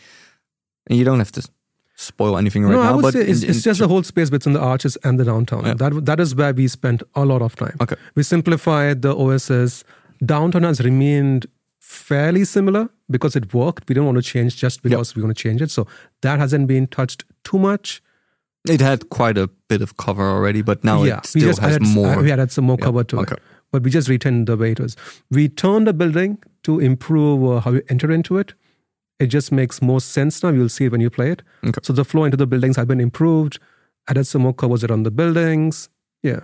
and 0.87 0.97
you 0.97 1.05
don't 1.05 1.19
have 1.19 1.31
to 1.33 1.47
spoil 1.95 2.37
anything 2.37 2.63
right 2.63 2.71
no, 2.71 2.83
now. 2.83 2.91
I 2.91 2.95
would 2.95 3.01
but 3.01 3.13
say 3.13 3.21
it's, 3.21 3.43
in- 3.43 3.49
it's 3.49 3.59
in 3.59 3.63
just 3.63 3.79
the 3.79 3.87
whole 3.87 4.03
space 4.03 4.29
between 4.29 4.53
the 4.53 4.61
arches 4.61 4.97
and 5.03 5.19
the 5.19 5.25
downtown. 5.25 5.65
Yeah. 5.65 5.73
That 5.73 6.05
that 6.05 6.19
is 6.19 6.35
where 6.35 6.53
we 6.53 6.67
spent 6.67 7.03
a 7.15 7.25
lot 7.25 7.41
of 7.41 7.55
time. 7.55 7.75
Okay. 7.81 7.95
We 8.15 8.23
simplified 8.23 9.01
the 9.01 9.15
OSS. 9.15 9.83
Downtown 10.25 10.63
has 10.63 10.79
remained 10.79 11.47
fairly 11.79 12.45
similar 12.45 12.89
because 13.09 13.35
it 13.35 13.53
worked. 13.53 13.89
We 13.89 13.95
don't 13.95 14.05
want 14.05 14.17
to 14.17 14.23
change 14.23 14.55
just 14.55 14.81
because 14.81 15.15
we 15.15 15.21
want 15.21 15.35
to 15.35 15.41
change 15.41 15.61
it. 15.61 15.69
So 15.69 15.85
that 16.21 16.39
hasn't 16.39 16.67
been 16.67 16.87
touched 16.87 17.25
too 17.43 17.59
much. 17.59 18.01
It 18.67 18.81
had 18.81 19.09
quite 19.09 19.37
a 19.37 19.47
bit 19.67 19.81
of 19.81 19.97
cover 19.97 20.23
already, 20.29 20.61
but 20.61 20.83
now 20.83 21.03
yeah, 21.03 21.17
it 21.19 21.25
still 21.25 21.47
has 21.47 21.59
added, 21.59 21.81
more. 21.81 22.07
uh, 22.07 22.21
we 22.21 22.31
added 22.31 22.51
some 22.51 22.65
more 22.65 22.77
Yeah, 22.79 22.85
cover 22.85 23.03
to 23.03 23.19
okay. 23.19 23.33
it, 23.35 23.41
but 23.71 23.83
we 23.83 23.89
just 23.91 24.07
retained 24.09 24.47
the 24.47 24.55
way 24.57 24.71
it 24.71 24.79
was. 24.79 24.95
We 25.31 25.49
turned 25.49 25.87
the 25.87 25.93
building 25.93 26.37
to 26.63 26.79
improve 26.79 27.43
uh, 27.43 27.59
how 27.59 27.71
you 27.71 27.81
enter 27.89 28.11
into 28.11 28.37
it. 28.37 28.53
It 29.19 29.27
just 29.27 29.51
makes 29.51 29.81
more 29.81 30.01
sense 30.01 30.41
now. 30.43 30.49
You'll 30.49 30.69
see 30.69 30.85
it 30.85 30.91
when 30.91 31.01
you 31.01 31.09
play 31.09 31.31
it. 31.31 31.41
Okay. 31.63 31.79
So 31.83 31.93
the 31.93 32.03
flow 32.05 32.23
into 32.23 32.37
the 32.37 32.47
buildings 32.47 32.75
have 32.77 32.87
been 32.87 32.99
improved. 32.99 33.59
Added 34.09 34.25
some 34.25 34.41
more 34.41 34.53
covers 34.53 34.83
around 34.83 35.03
the 35.03 35.11
buildings. 35.11 35.87
Yeah. 36.23 36.41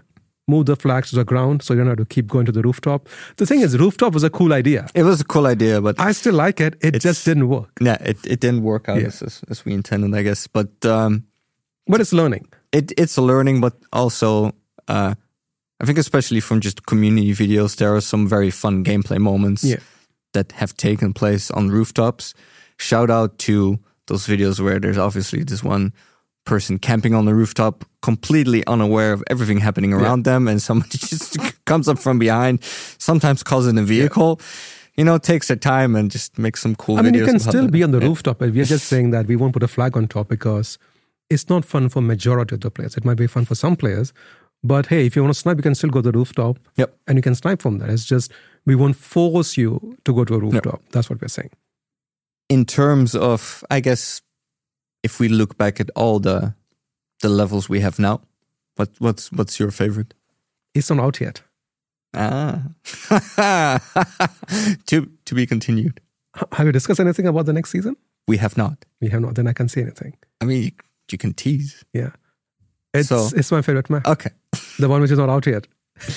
Move 0.47 0.65
the 0.65 0.75
flags 0.75 1.10
to 1.12 1.15
the 1.17 1.23
ground 1.25 1.62
so 1.62 1.73
you 1.73 1.79
don't 1.82 1.89
have 1.89 1.97
to 1.97 2.05
keep 2.05 2.27
going 2.27 2.45
to 2.45 2.51
the 2.51 2.62
rooftop. 2.62 3.08
The 3.38 3.45
thing 3.45 3.62
is, 3.62 3.77
rooftop 3.77 4.13
was 4.13 4.23
a 4.23 4.29
cool 4.29 4.53
idea. 4.53 4.88
it 4.95 5.03
was 5.03 5.21
a 5.21 5.23
cool 5.25 5.45
idea, 5.45 5.79
but 5.82 5.99
I 5.99 6.12
still 6.12 6.34
like 6.36 6.60
it. 6.62 6.75
It 6.82 6.99
just 6.99 7.23
didn't 7.25 7.49
work. 7.49 7.69
yeah, 7.82 7.97
it, 8.01 8.17
it 8.25 8.39
didn't 8.39 8.63
work 8.63 8.88
out 8.89 8.99
Yeah. 9.01 9.08
as, 9.08 9.21
as 9.21 9.41
as 9.49 9.65
we 9.65 9.73
intended, 9.73 10.15
I 10.15 10.23
guess. 10.23 10.47
But 10.47 10.84
um, 10.86 11.25
But 11.91 12.02
it's 12.02 12.13
learning. 12.13 12.45
it 12.71 12.91
it's 12.97 13.17
a 13.17 13.21
learning, 13.21 13.62
but 13.62 13.73
also 13.91 14.52
uh, 14.88 15.13
I 15.82 15.86
think 15.86 15.97
especially 15.97 16.39
from 16.41 16.60
just 16.60 16.86
community 16.86 17.34
videos, 17.34 17.75
there 17.75 17.95
are 17.95 18.02
some 18.02 18.28
very 18.30 18.52
fun 18.52 18.84
gameplay 18.84 19.17
moments 19.17 19.63
Yeah. 19.63 19.80
that 20.34 20.52
have 20.54 20.73
taken 20.75 21.13
place 21.13 21.49
on 21.52 21.69
rooftops. 21.71 22.34
Shout 22.78 23.10
out 23.10 23.38
to 23.47 23.80
those 24.08 24.28
videos 24.28 24.60
where 24.60 24.80
there's 24.80 24.97
obviously 24.97 25.43
this 25.43 25.63
one 25.63 25.91
person 26.45 26.80
camping 26.80 27.13
on 27.15 27.25
the 27.25 27.34
rooftop, 27.34 27.86
completely 28.02 28.63
unaware 28.67 29.13
of 29.13 29.23
everything 29.30 29.60
happening 29.62 29.93
around 29.93 30.23
them, 30.25 30.47
and 30.47 30.62
somebody 30.62 30.97
just 31.10 31.38
comes 31.65 31.88
up 31.88 31.99
from 31.99 32.19
behind, 32.19 32.60
sometimes 32.97 33.43
causing 33.43 33.78
a 33.78 33.84
vehicle. 33.84 34.39
You 34.97 35.06
know, 35.06 35.17
takes 35.17 35.47
their 35.47 35.58
time 35.58 35.95
and 35.95 36.12
just 36.12 36.38
makes 36.38 36.62
some 36.62 36.75
cool. 36.75 36.97
I 36.99 37.02
mean, 37.04 37.13
you 37.13 37.25
can 37.25 37.39
still 37.39 37.67
be 37.69 37.84
on 37.84 37.91
the 37.91 37.99
rooftop, 37.99 38.39
but 38.39 38.52
we're 38.52 38.65
just 38.65 38.88
saying 38.88 39.12
that 39.12 39.28
we 39.28 39.36
won't 39.38 39.54
put 39.54 39.63
a 39.63 39.67
flag 39.67 39.95
on 39.95 40.08
top 40.08 40.28
because 40.28 40.78
it's 41.29 41.49
not 41.49 41.65
fun 41.65 41.89
for 41.89 42.01
majority 42.01 42.55
of 42.55 42.61
the 42.61 42.71
players. 42.71 42.95
It 42.97 43.05
might 43.05 43.17
be 43.17 43.27
fun 43.27 43.45
for 43.45 43.55
some 43.55 43.75
players, 43.75 44.13
but 44.63 44.87
hey, 44.87 45.05
if 45.05 45.15
you 45.15 45.21
want 45.23 45.33
to 45.33 45.39
snipe, 45.39 45.57
you 45.57 45.63
can 45.63 45.75
still 45.75 45.89
go 45.89 46.01
to 46.01 46.11
the 46.11 46.17
rooftop 46.17 46.57
Yep. 46.77 46.95
and 47.07 47.17
you 47.17 47.21
can 47.21 47.35
snipe 47.35 47.61
from 47.61 47.77
there. 47.79 47.89
It's 47.91 48.05
just 48.05 48.31
we 48.65 48.75
won't 48.75 48.95
force 48.95 49.57
you 49.57 49.97
to 50.05 50.13
go 50.13 50.25
to 50.25 50.35
a 50.35 50.39
rooftop. 50.39 50.81
That's 50.91 51.09
what 51.09 51.21
we're 51.21 51.27
saying. 51.39 51.51
in 52.49 52.65
terms 52.65 53.13
of 53.15 53.63
i 53.69 53.79
guess 53.79 54.21
if 55.07 55.19
we 55.19 55.27
look 55.29 55.51
back 55.57 55.79
at 55.79 55.89
all 55.95 56.19
the 56.19 56.53
the 57.21 57.29
levels 57.29 57.69
we 57.69 57.79
have 57.81 57.99
now 57.99 58.15
what 58.77 58.89
what's 58.99 59.31
what's 59.31 59.59
your 59.59 59.71
favorite 59.71 60.13
It's 60.73 60.89
not 60.89 60.99
out 61.05 61.21
yet. 61.21 61.43
ah 62.15 62.57
to 64.87 65.09
to 65.25 65.35
be 65.35 65.45
continued 65.45 65.99
Have 66.53 66.65
you 66.67 66.71
discussed 66.71 66.99
anything 66.99 67.27
about 67.27 67.45
the 67.45 67.53
next 67.53 67.71
season? 67.71 67.95
we 68.27 68.37
have 68.37 68.55
not 68.57 68.85
We 69.01 69.09
have 69.09 69.21
not. 69.21 69.35
Then 69.35 69.47
I 69.47 69.53
can 69.53 69.67
say 69.69 69.81
anything. 69.81 70.13
i 70.41 70.45
mean 70.45 70.71
you, 71.12 71.17
can 71.17 71.34
tease. 71.34 71.84
Yeah, 71.93 72.12
it's 72.93 73.10
So- 73.10 73.30
it's 73.36 73.52
my 73.52 73.62
favorite 73.62 73.89
map, 73.89 74.08
okay. 74.08 74.32
The 74.80 74.88
one 74.89 75.02
which 75.02 75.12
is 75.12 75.17
not 75.17 75.30
out 75.30 75.45
yet. 75.48 75.67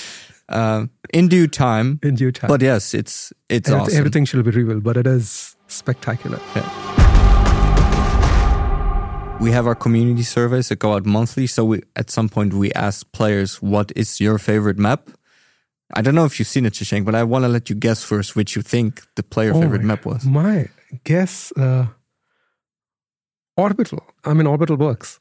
Um 0.49 0.89
in 1.13 1.29
due 1.29 1.47
time. 1.47 1.99
In 2.03 2.15
due 2.15 2.31
time. 2.31 2.49
but 2.49 2.61
yes 2.61 2.93
it's 2.93 3.31
it's 3.49 3.69
Everyth- 3.69 3.81
awesome. 3.81 3.97
everything 3.97 4.25
should 4.25 4.43
be 4.43 4.51
revealed, 4.51 4.83
but 4.83 4.97
it 4.97 5.07
is 5.07 5.55
spectacular. 5.67 6.37
we 9.39 9.51
have 9.51 9.67
our 9.67 9.75
community 9.75 10.23
surveys 10.23 10.67
that 10.69 10.79
go 10.79 10.93
out 10.93 11.05
monthly 11.05 11.47
so 11.47 11.65
we 11.65 11.81
at 11.95 12.09
some 12.09 12.29
point 12.29 12.53
we 12.53 12.71
ask 12.73 13.09
players 13.11 13.61
what 13.61 13.91
is 13.95 14.19
your 14.21 14.37
favorite 14.37 14.77
map? 14.77 15.09
I 15.95 16.01
don't 16.01 16.15
know 16.15 16.25
if 16.25 16.39
you've 16.39 16.47
seen 16.47 16.65
it, 16.65 16.73
Shashank, 16.73 17.05
but 17.05 17.13
I 17.15 17.23
want 17.23 17.43
to 17.45 17.49
let 17.49 17.69
you 17.69 17.75
guess 17.75 18.03
first 18.03 18.35
which 18.35 18.55
you 18.55 18.61
think 18.61 19.01
the 19.15 19.23
player 19.23 19.51
Oh 19.53 19.61
favorite 19.61 19.81
my 19.81 19.87
map 19.95 20.05
was. 20.05 20.25
My 20.25 20.67
guess, 21.03 21.51
uh, 21.57 21.85
orbital. 23.57 24.03
I 24.25 24.33
mean, 24.33 24.47
orbital 24.47 24.75
works. 24.77 25.19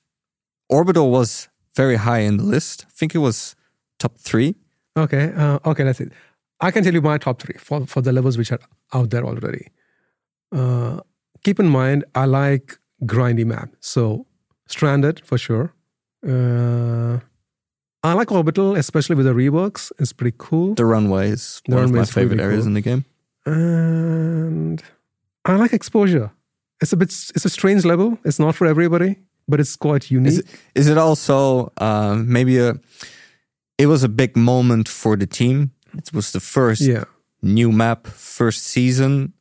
Orbital 0.69 1.11
was 1.11 1.49
very 1.77 1.97
high 1.97 2.21
in 2.21 2.37
the 2.39 2.45
list. 2.45 2.85
I 2.89 2.93
think 2.93 3.15
it 3.15 3.19
was 3.19 3.55
top 3.99 4.17
three. 4.19 4.55
Okay, 4.97 5.33
uh, 5.37 5.59
okay, 5.65 5.85
that's 5.85 6.01
it. 6.01 6.13
I 6.61 6.71
can 6.71 6.85
tell 6.85 6.93
you 6.95 7.01
my 7.03 7.19
top 7.19 7.41
three 7.43 7.57
for, 7.59 7.87
for 7.87 8.01
the 8.03 8.13
levels 8.13 8.37
which 8.39 8.53
are 8.53 8.61
out 8.93 9.11
there 9.11 9.25
already. 9.25 9.69
Uh, 10.55 11.01
keep 11.45 11.59
in 11.59 11.69
mind, 11.69 12.05
I 12.15 12.27
like 12.27 12.79
grindy 13.05 13.45
map. 13.45 13.71
So, 13.81 14.27
Stranded 14.67 15.21
for 15.25 15.37
sure. 15.39 15.75
Uh, 16.27 17.19
I 18.05 18.13
like 18.15 18.31
Orbital, 18.33 18.75
especially 18.77 19.17
with 19.17 19.27
the 19.27 19.33
reworks. 19.33 19.93
It's 19.99 20.13
pretty 20.13 20.35
cool. 20.39 20.75
The 20.75 20.85
runway 20.85 21.29
is 21.31 21.61
The 21.67 21.75
one 21.75 21.85
of 21.85 21.93
my 21.93 22.05
favorite 22.05 22.41
areas 22.41 22.61
cool. 22.61 22.69
in 22.69 22.75
the 22.75 22.81
game. 22.81 23.05
And 23.45 24.83
I 25.45 25.57
like 25.57 25.73
Exposure. 25.73 26.31
It's 26.83 26.93
a 26.93 26.97
bit, 26.97 27.09
it's 27.35 27.45
a 27.45 27.49
strange 27.49 27.85
level. 27.85 28.19
It's 28.25 28.39
not 28.39 28.55
for 28.55 28.67
everybody, 28.67 29.17
but 29.47 29.61
it's 29.61 29.77
quite 29.77 30.11
unique. 30.11 30.33
Is 30.33 30.39
it, 30.39 30.47
is 30.75 30.89
it 30.89 30.99
also 30.99 31.71
um, 31.79 32.27
maybe 32.33 32.59
a? 32.59 32.75
It 33.79 33.87
was 33.87 34.03
a 34.05 34.09
big 34.09 34.37
moment 34.37 34.89
for 34.89 35.17
the 35.17 35.27
team. 35.27 35.71
It 35.97 36.13
was 36.13 36.31
the 36.33 36.41
first 36.41 36.81
yeah. 36.83 37.05
new 37.43 37.73
map, 37.73 38.07
first 38.07 38.63
season. 38.65 39.33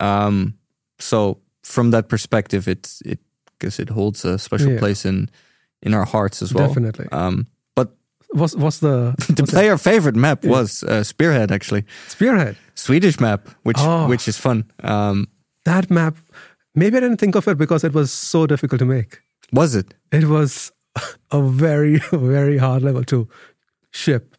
Um, 0.00 0.54
so 0.98 1.38
from 1.62 1.90
that 1.90 2.08
perspective, 2.08 2.68
it's 2.68 3.00
it 3.04 3.18
because 3.58 3.82
it 3.82 3.88
holds 3.90 4.24
a 4.24 4.38
special 4.38 4.72
Yeah. 4.72 4.78
place 4.78 5.08
in 5.08 5.28
in 5.82 5.94
our 5.94 6.04
hearts 6.06 6.42
as 6.42 6.52
well. 6.52 6.66
Definitely. 6.68 7.06
Um, 7.12 7.46
but 7.76 7.88
What's, 8.30 8.54
what's 8.56 8.78
the, 8.80 9.14
the 9.36 9.44
player 9.44 9.78
favorite 9.78 10.16
map 10.16 10.44
was 10.44 10.82
uh, 10.82 11.02
Spearhead, 11.04 11.50
actually 11.52 11.84
Spearhead? 12.08 12.56
Swedish 12.74 13.20
map, 13.20 13.48
which 13.62 13.78
Oh. 13.80 14.06
which 14.08 14.28
is 14.28 14.38
fun. 14.38 14.64
Um, 14.82 15.26
That 15.64 15.90
map, 15.90 16.16
maybe 16.74 16.96
I 16.96 17.00
didn't 17.00 17.18
think 17.18 17.34
of 17.34 17.46
it 17.48 17.58
because 17.58 17.84
it 17.84 17.92
was 17.92 18.12
so 18.12 18.46
difficult 18.46 18.78
to 18.80 18.84
make. 18.84 19.20
was 19.52 19.74
it? 19.74 19.94
It 20.12 20.24
was 20.24 20.72
a 21.30 21.42
very, 21.42 21.98
very 22.12 22.58
hard 22.58 22.82
level 22.82 23.04
to 23.04 23.28
ship. 23.90 24.36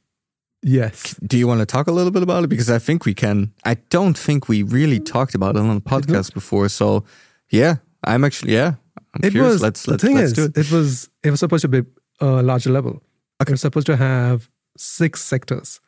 Yes. 0.62 1.16
Do 1.26 1.38
you 1.38 1.48
want 1.48 1.62
to 1.62 1.66
talk 1.66 1.88
a 1.88 1.92
little 1.92 2.12
bit 2.12 2.22
about 2.22 2.44
it? 2.44 2.48
Because 2.48 2.70
I 2.70 2.80
think 2.80 3.06
we 3.06 3.14
can. 3.14 3.54
I 3.64 3.76
don't 3.90 4.18
think 4.18 4.50
we 4.50 4.64
really 4.64 5.00
talked 5.00 5.34
about 5.34 5.56
it 5.56 5.60
on 5.60 5.74
the 5.74 5.82
podcast 5.82 6.34
before. 6.34 6.68
So, 6.68 7.06
yeah, 7.50 7.78
I'm 8.04 8.26
actually 8.26 8.54
yeah. 8.54 8.74
I'm 9.14 9.24
it 9.24 9.32
curious. 9.32 9.54
was 9.54 9.62
let's 9.62 9.88
let's, 9.88 10.04
thing 10.04 10.16
let's 10.18 10.32
is 10.32 10.34
do 10.34 10.44
it. 10.46 10.58
it 10.58 10.72
was 10.72 11.10
it 11.24 11.32
was 11.32 11.40
supposed 11.40 11.62
to 11.62 11.70
be 11.70 11.84
a 12.20 12.44
larger 12.44 12.72
level. 12.72 13.02
It 13.40 13.50
was 13.50 13.62
supposed 13.62 13.88
to 13.88 13.96
have 13.96 14.50
six 14.78 15.24
sectors, 15.24 15.80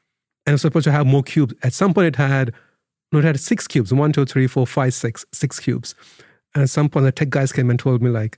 and 0.45 0.51
it 0.51 0.55
was 0.55 0.61
supposed 0.61 0.85
to 0.85 0.91
have 0.91 1.05
more 1.05 1.21
cubes. 1.21 1.53
At 1.63 1.73
some 1.73 1.93
point, 1.93 2.07
it 2.07 2.15
had 2.15 2.53
no, 3.11 3.19
it 3.19 3.25
had 3.25 3.39
six 3.39 3.67
cubes. 3.67 3.93
One, 3.93 4.13
two, 4.13 4.25
three, 4.25 4.47
four, 4.47 4.65
five, 4.65 4.93
six, 4.93 5.25
six 5.33 5.59
cubes. 5.59 5.95
And 6.53 6.63
at 6.63 6.69
some 6.69 6.89
point, 6.89 7.05
the 7.05 7.11
tech 7.11 7.29
guys 7.29 7.51
came 7.51 7.69
and 7.69 7.79
told 7.79 8.01
me 8.01 8.09
like, 8.09 8.37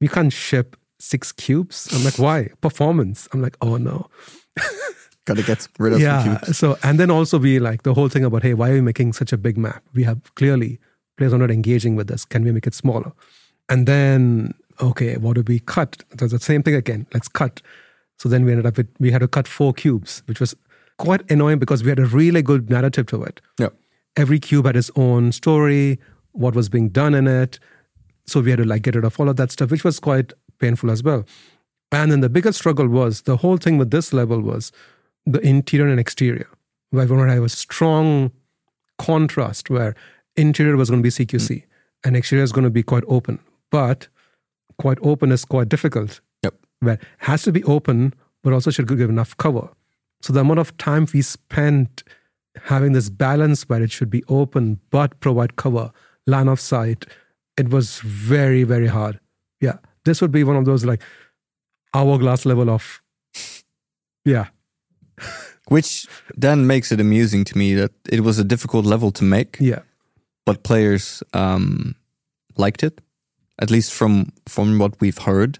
we 0.00 0.08
can't 0.08 0.32
ship 0.32 0.76
six 0.98 1.32
cubes. 1.32 1.88
I'm 1.92 2.04
like, 2.04 2.18
why? 2.18 2.50
Performance. 2.60 3.28
I'm 3.32 3.42
like, 3.42 3.56
oh 3.60 3.76
no. 3.76 4.08
Got 5.26 5.36
to 5.36 5.42
get 5.42 5.68
rid 5.78 5.94
of 5.94 5.98
the 5.98 6.04
yeah. 6.04 6.22
cubes. 6.22 6.58
So 6.58 6.78
and 6.82 6.98
then 6.98 7.10
also 7.10 7.38
be 7.38 7.58
like 7.60 7.82
the 7.82 7.94
whole 7.94 8.08
thing 8.08 8.24
about 8.24 8.42
hey, 8.42 8.54
why 8.54 8.70
are 8.70 8.74
we 8.74 8.80
making 8.80 9.12
such 9.12 9.32
a 9.32 9.36
big 9.36 9.56
map? 9.56 9.82
We 9.94 10.04
have 10.04 10.34
clearly 10.34 10.78
players 11.16 11.32
are 11.32 11.38
not 11.38 11.50
engaging 11.50 11.96
with 11.96 12.08
this. 12.08 12.24
Can 12.24 12.44
we 12.44 12.52
make 12.52 12.66
it 12.66 12.74
smaller? 12.74 13.12
And 13.68 13.86
then 13.86 14.54
okay, 14.80 15.16
what 15.16 15.34
do 15.34 15.42
we 15.46 15.60
cut? 15.60 16.02
There's 16.10 16.32
the 16.32 16.38
same 16.38 16.62
thing 16.62 16.74
again. 16.74 17.06
Let's 17.12 17.28
cut. 17.28 17.60
So 18.18 18.28
then 18.28 18.44
we 18.44 18.52
ended 18.52 18.66
up 18.66 18.76
with 18.76 18.88
we 18.98 19.10
had 19.10 19.20
to 19.20 19.28
cut 19.28 19.46
four 19.46 19.72
cubes, 19.72 20.22
which 20.26 20.40
was 20.40 20.54
quite 20.98 21.30
annoying 21.30 21.58
because 21.58 21.82
we 21.82 21.90
had 21.90 21.98
a 21.98 22.06
really 22.06 22.42
good 22.42 22.70
narrative 22.70 23.06
to 23.06 23.22
it. 23.22 23.40
Yeah. 23.58 23.68
Every 24.16 24.38
cube 24.38 24.66
had 24.66 24.76
its 24.76 24.90
own 24.96 25.32
story, 25.32 25.98
what 26.32 26.54
was 26.54 26.68
being 26.68 26.88
done 26.88 27.14
in 27.14 27.26
it. 27.26 27.58
So 28.26 28.40
we 28.40 28.50
had 28.50 28.58
to 28.58 28.64
like 28.64 28.82
get 28.82 28.94
rid 28.94 29.04
of 29.04 29.18
all 29.18 29.28
of 29.28 29.36
that 29.36 29.50
stuff, 29.50 29.70
which 29.70 29.84
was 29.84 29.98
quite 29.98 30.32
painful 30.58 30.90
as 30.90 31.02
well. 31.02 31.24
And 31.92 32.12
then 32.12 32.20
the 32.20 32.28
biggest 32.28 32.58
struggle 32.58 32.86
was 32.86 33.22
the 33.22 33.38
whole 33.38 33.56
thing 33.56 33.78
with 33.78 33.90
this 33.90 34.12
level 34.12 34.40
was 34.40 34.70
the 35.26 35.40
interior 35.40 35.90
and 35.90 35.98
exterior. 35.98 36.48
Where 36.90 37.06
we 37.06 37.16
wanted 37.16 37.28
to 37.28 37.34
have 37.34 37.44
a 37.44 37.48
strong 37.48 38.32
contrast 38.98 39.70
where 39.70 39.94
interior 40.36 40.76
was 40.76 40.90
going 40.90 41.02
to 41.02 41.02
be 41.02 41.10
CQC 41.10 41.48
mm. 41.48 41.64
and 42.04 42.16
exterior 42.16 42.44
is 42.44 42.52
going 42.52 42.64
to 42.64 42.70
be 42.70 42.82
quite 42.82 43.04
open. 43.08 43.38
But 43.70 44.08
quite 44.78 44.98
open 45.02 45.32
is 45.32 45.44
quite 45.44 45.68
difficult. 45.68 46.20
Yep. 46.42 46.54
Where 46.80 46.94
it 46.94 47.02
has 47.18 47.42
to 47.42 47.52
be 47.52 47.64
open, 47.64 48.14
but 48.42 48.52
also 48.52 48.70
should 48.70 48.88
give 48.88 49.10
enough 49.10 49.36
cover. 49.36 49.68
So 50.22 50.32
the 50.32 50.40
amount 50.40 50.60
of 50.60 50.76
time 50.76 51.06
we 51.12 51.22
spent 51.22 52.02
having 52.64 52.92
this 52.92 53.08
balance 53.08 53.68
where 53.68 53.82
it 53.82 53.90
should 53.90 54.10
be 54.10 54.24
open 54.28 54.80
but 54.90 55.18
provide 55.20 55.56
cover, 55.56 55.92
line 56.26 56.48
of 56.48 56.60
sight, 56.60 57.06
it 57.56 57.68
was 57.70 58.00
very, 58.00 58.64
very 58.64 58.86
hard. 58.88 59.18
Yeah. 59.60 59.78
This 60.04 60.20
would 60.20 60.32
be 60.32 60.44
one 60.44 60.56
of 60.56 60.64
those 60.64 60.84
like 60.84 61.02
hourglass 61.94 62.44
level 62.46 62.70
of 62.70 63.02
yeah. 64.24 64.46
Which 65.68 66.06
then 66.36 66.66
makes 66.66 66.90
it 66.92 67.00
amusing 67.00 67.44
to 67.44 67.58
me 67.58 67.74
that 67.74 67.92
it 68.10 68.20
was 68.20 68.38
a 68.38 68.44
difficult 68.44 68.86
level 68.86 69.10
to 69.12 69.24
make, 69.24 69.56
Yeah. 69.60 69.80
but 70.44 70.62
players 70.62 71.22
um, 71.32 71.94
liked 72.56 72.82
it, 72.82 73.00
at 73.58 73.70
least 73.70 73.92
from 73.92 74.32
from 74.46 74.78
what 74.78 75.00
we've 75.00 75.18
heard 75.18 75.58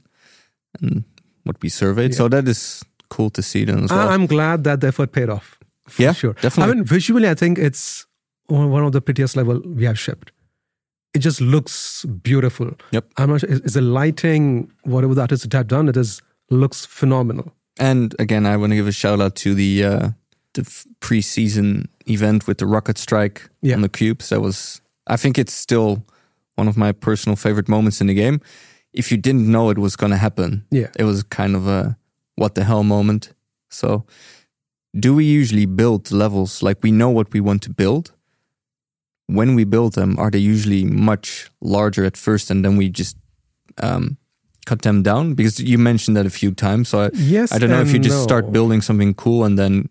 and 0.81 1.05
what 1.45 1.57
we 1.63 1.69
surveyed. 1.69 2.11
Yeah. 2.11 2.17
So 2.17 2.29
that 2.29 2.49
is 2.49 2.85
cool 3.09 3.31
to 3.31 3.43
see 3.43 3.65
then 3.65 3.85
as 3.85 3.91
well. 3.91 4.09
I'm 4.09 4.27
glad 4.27 4.65
that 4.65 4.81
the 4.81 4.89
effort 4.89 5.13
paid 5.13 5.29
off. 5.29 5.59
Yeah, 5.99 6.13
sure. 6.15 6.35
definitely. 6.35 6.73
I 6.73 6.75
mean, 6.75 6.85
visually, 6.85 7.29
I 7.29 7.35
think 7.35 7.59
it's 7.59 8.07
one 8.49 8.71
one 8.71 8.85
of 8.87 8.93
the 8.93 9.01
prettiest 9.01 9.37
level 9.37 9.61
we 9.65 9.85
have 9.87 9.99
shipped. 9.99 10.33
It 11.15 11.19
just 11.21 11.41
looks 11.41 12.05
beautiful. 12.05 12.71
Yep. 12.93 13.05
I'm 13.17 13.31
not 13.31 13.41
sure. 13.41 13.51
Is, 13.51 13.61
is 13.61 13.75
the 13.75 13.81
lighting, 13.81 14.71
whatever 14.85 15.15
the 15.15 15.23
artists 15.23 15.47
have 15.53 15.67
done, 15.67 15.89
it 15.89 15.97
is 15.97 16.23
looks 16.51 16.87
phenomenal. 16.87 17.53
And 17.79 18.15
again, 18.19 18.47
I 18.47 18.57
want 18.57 18.73
to 18.73 18.77
give 18.77 18.87
a 18.89 18.93
shout 18.93 19.21
out 19.21 19.35
to 19.37 19.55
the 19.55 19.85
uh, 19.85 20.09
the 20.55 20.63
preseason 21.01 21.87
event 22.07 22.47
with 22.47 22.59
the 22.59 22.67
rocket 22.67 22.99
strike 22.99 23.49
Yeah. 23.63 23.75
on 23.77 23.83
the 23.83 23.89
cubes. 23.89 24.29
That 24.29 24.41
was, 24.41 24.81
I 25.07 25.17
think, 25.17 25.39
it's 25.39 25.53
still 25.53 26.05
one 26.57 26.69
of 26.69 26.77
my 26.77 26.93
personal 26.93 27.37
favorite 27.37 27.69
moments 27.69 28.01
in 28.01 28.07
the 28.09 28.15
game. 28.15 28.41
If 28.93 29.11
you 29.13 29.17
didn't 29.19 29.51
know 29.51 29.71
it 29.71 29.79
was 29.79 29.97
going 29.97 30.11
to 30.13 30.19
happen, 30.19 30.65
Yeah. 30.71 30.89
it 30.99 31.05
was 31.05 31.23
kind 31.23 31.57
of 31.57 31.67
a 31.67 31.97
what 32.37 32.55
the 32.55 32.65
hell 32.65 32.83
moment. 32.85 33.33
So, 33.71 34.05
do 34.99 35.15
we 35.15 35.25
usually 35.25 35.67
build 35.67 36.11
levels 36.11 36.63
like 36.63 36.79
we 36.83 36.91
know 36.91 37.11
what 37.11 37.33
we 37.33 37.41
want 37.41 37.63
to 37.63 37.71
build? 37.71 38.13
When 39.35 39.55
we 39.55 39.65
build 39.65 39.95
them, 39.95 40.19
are 40.19 40.31
they 40.31 40.39
usually 40.39 40.85
much 40.85 41.51
larger 41.61 42.05
at 42.05 42.17
first, 42.17 42.51
and 42.51 42.65
then 42.65 42.77
we 42.77 42.89
just 42.89 43.17
um, 43.83 44.17
cut 44.67 44.83
them 44.83 45.03
down? 45.03 45.35
Because 45.35 45.61
you 45.61 45.79
mentioned 45.79 46.17
that 46.17 46.27
a 46.27 46.31
few 46.31 46.53
times, 46.55 46.89
so 46.89 46.99
I, 47.07 47.11
Yes. 47.15 47.53
I 47.53 47.59
don't 47.59 47.71
know 47.71 47.81
if 47.83 47.93
you 47.93 47.99
just 47.99 48.17
no. 48.19 48.23
start 48.23 48.51
building 48.53 48.83
something 48.83 49.15
cool 49.15 49.45
and 49.45 49.57
then 49.59 49.89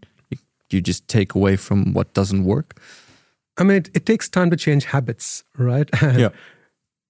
you- 0.70 0.82
just 0.82 1.08
take 1.08 1.36
away 1.36 1.56
from 1.58 1.94
what 1.94 2.14
doesn't 2.14 2.44
work. 2.44 2.80
I 3.58 3.64
mean, 3.64 3.78
it, 3.78 3.90
it 3.94 4.06
takes 4.06 4.30
time 4.30 4.50
to 4.52 4.56
change 4.58 4.86
habits, 4.86 5.44
right? 5.58 5.90
Yeah. 6.02 6.30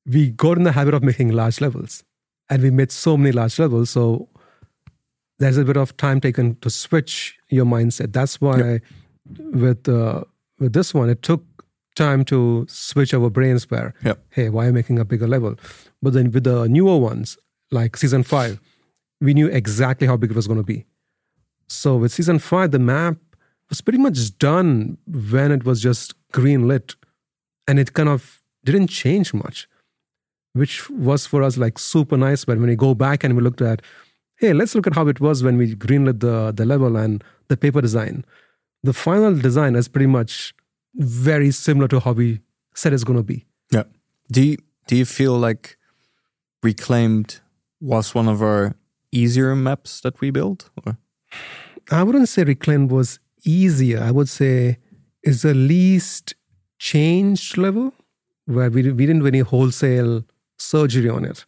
we 0.05 0.29
got 0.31 0.57
in 0.57 0.63
the 0.63 0.71
habit 0.71 0.93
of 0.93 1.03
making 1.03 1.29
large 1.31 1.59
levels, 1.61 2.03
and 2.49 2.63
we 2.63 2.71
made 2.71 2.91
so 2.91 3.17
many 3.17 3.31
large 3.31 3.59
levels. 3.59 3.89
So 3.89 4.27
there's 5.39 5.57
a 5.57 5.63
bit 5.63 5.77
of 5.77 5.95
time 5.97 6.19
taken 6.21 6.55
to 6.61 6.69
switch 6.69 7.37
your 7.49 7.65
mindset. 7.65 8.13
That's 8.13 8.39
why 8.41 8.79
with 9.53 9.87
uh, 9.87 10.23
with 10.59 10.73
this 10.73 10.93
one, 10.93 11.09
it 11.09 11.21
took 11.21 11.43
time 12.05 12.21
to 12.31 12.39
switch 12.69 13.13
our 13.17 13.29
brains. 13.37 13.69
Where 13.71 13.89
Yeah. 14.07 14.15
hey, 14.37 14.47
why 14.55 14.63
are 14.67 14.73
making 14.79 14.99
a 14.99 15.05
bigger 15.11 15.27
level? 15.35 15.53
But 16.03 16.11
then 16.15 16.31
with 16.35 16.45
the 16.49 16.67
newer 16.77 16.97
ones, 17.11 17.37
like 17.79 17.97
season 18.03 18.23
five, 18.23 18.53
we 19.27 19.33
knew 19.37 19.47
exactly 19.61 20.07
how 20.07 20.17
big 20.21 20.31
it 20.31 20.35
was 20.41 20.47
going 20.51 20.59
to 20.65 20.69
be. 20.75 20.79
So 21.67 21.89
with 22.01 22.11
season 22.11 22.39
five, 22.39 22.71
the 22.71 22.79
map 22.93 23.17
was 23.69 23.81
pretty 23.81 23.99
much 24.07 24.17
done 24.39 24.97
when 25.33 25.51
it 25.57 25.63
was 25.69 25.81
just 25.89 26.13
green 26.37 26.67
lit, 26.71 26.95
and 27.67 27.79
it 27.83 27.93
kind 27.93 28.09
of 28.09 28.41
didn't 28.65 28.87
change 29.01 29.33
much, 29.43 29.67
which 30.53 30.89
was 30.89 31.27
for 31.31 31.43
us 31.47 31.57
like 31.57 31.77
super 31.77 32.17
nice. 32.17 32.45
But 32.45 32.57
when 32.59 32.69
we 32.69 32.75
go 32.75 32.93
back 32.95 33.23
and 33.23 33.35
we 33.35 33.43
looked 33.43 33.61
at, 33.61 33.81
hey, 34.41 34.53
let's 34.53 34.73
look 34.75 34.87
at 34.87 34.95
how 34.95 35.07
it 35.13 35.19
was 35.19 35.43
when 35.43 35.57
we 35.57 35.75
greenlit 35.75 36.19
the 36.27 36.35
the 36.59 36.65
level 36.65 36.97
and 37.03 37.23
the 37.49 37.57
paper 37.57 37.81
design. 37.81 38.25
The 38.89 38.93
final 38.93 39.35
design 39.47 39.75
is 39.75 39.87
pretty 39.93 40.07
much 40.17 40.53
very 40.95 41.51
similar 41.51 41.87
to 41.87 41.99
how 41.99 42.13
we 42.13 42.41
said 42.73 42.93
it's 42.93 43.03
going 43.03 43.19
to 43.19 43.23
be. 43.23 43.45
Yeah. 43.71 43.83
Do 44.31 44.41
you 44.43 44.57
do 44.87 44.95
you 44.95 45.05
feel 45.05 45.37
like 45.37 45.77
Reclaimed 46.63 47.39
was 47.79 48.15
one 48.15 48.27
of 48.27 48.41
our 48.41 48.73
easier 49.11 49.55
maps 49.55 50.01
that 50.01 50.19
we 50.19 50.31
built? 50.31 50.69
Or? 50.85 50.97
I 51.91 52.03
wouldn't 52.03 52.29
say 52.29 52.43
Reclaimed 52.43 52.91
was 52.91 53.19
easier. 53.43 54.01
I 54.01 54.11
would 54.11 54.29
say 54.29 54.77
it's 55.23 55.43
the 55.43 55.53
least 55.53 56.33
changed 56.79 57.57
level 57.57 57.93
where 58.45 58.69
we, 58.69 58.81
we 58.91 59.05
didn't 59.05 59.19
do 59.19 59.27
any 59.27 59.39
wholesale 59.39 60.23
surgery 60.57 61.09
on 61.09 61.23
it. 61.25 61.45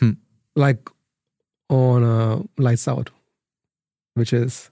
Hmm. 0.00 0.12
Like 0.56 0.88
on 1.68 2.02
uh, 2.02 2.42
Lights 2.58 2.88
Out, 2.88 3.10
which 4.14 4.32
is 4.32 4.71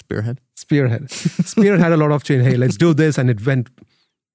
Spearhead. 0.00 0.40
Spearhead. 0.56 1.10
Spearhead 1.10 1.80
had 1.80 1.92
a 1.92 1.96
lot 1.96 2.10
of 2.10 2.24
change. 2.24 2.42
Hey, 2.44 2.56
let's 2.56 2.76
do 2.76 2.92
this. 2.94 3.16
And 3.18 3.30
it 3.30 3.44
went. 3.46 3.70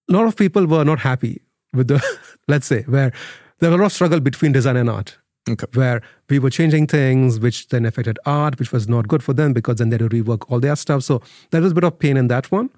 A 0.09 0.13
lot 0.13 0.25
of 0.25 0.35
people 0.35 0.65
were 0.67 0.85
not 0.85 0.99
happy 0.99 1.41
with 1.73 1.87
the, 1.87 2.01
let's 2.47 2.67
say, 2.67 2.83
where 2.83 3.11
there 3.59 3.69
was 3.69 3.77
a 3.79 3.81
lot 3.81 3.85
of 3.87 3.91
struggle 3.91 4.19
between 4.19 4.51
design 4.51 4.77
and 4.77 4.89
art 4.89 5.17
Okay. 5.49 5.65
where 5.73 6.01
we 6.29 6.39
were 6.39 6.49
changing 6.49 6.87
things, 6.87 7.39
which 7.39 7.67
then 7.69 7.85
affected 7.85 8.17
art, 8.25 8.57
which 8.59 8.71
was 8.71 8.87
not 8.87 9.07
good 9.07 9.21
for 9.23 9.33
them 9.33 9.53
because 9.53 9.75
then 9.77 9.89
they 9.89 9.95
had 9.95 10.09
to 10.09 10.23
rework 10.23 10.45
all 10.49 10.59
their 10.59 10.75
stuff. 10.75 11.03
So 11.03 11.21
there 11.51 11.61
was 11.61 11.71
a 11.71 11.75
bit 11.75 11.83
of 11.83 11.99
pain 11.99 12.17
in 12.17 12.27
that 12.29 12.51
one. 12.51 12.69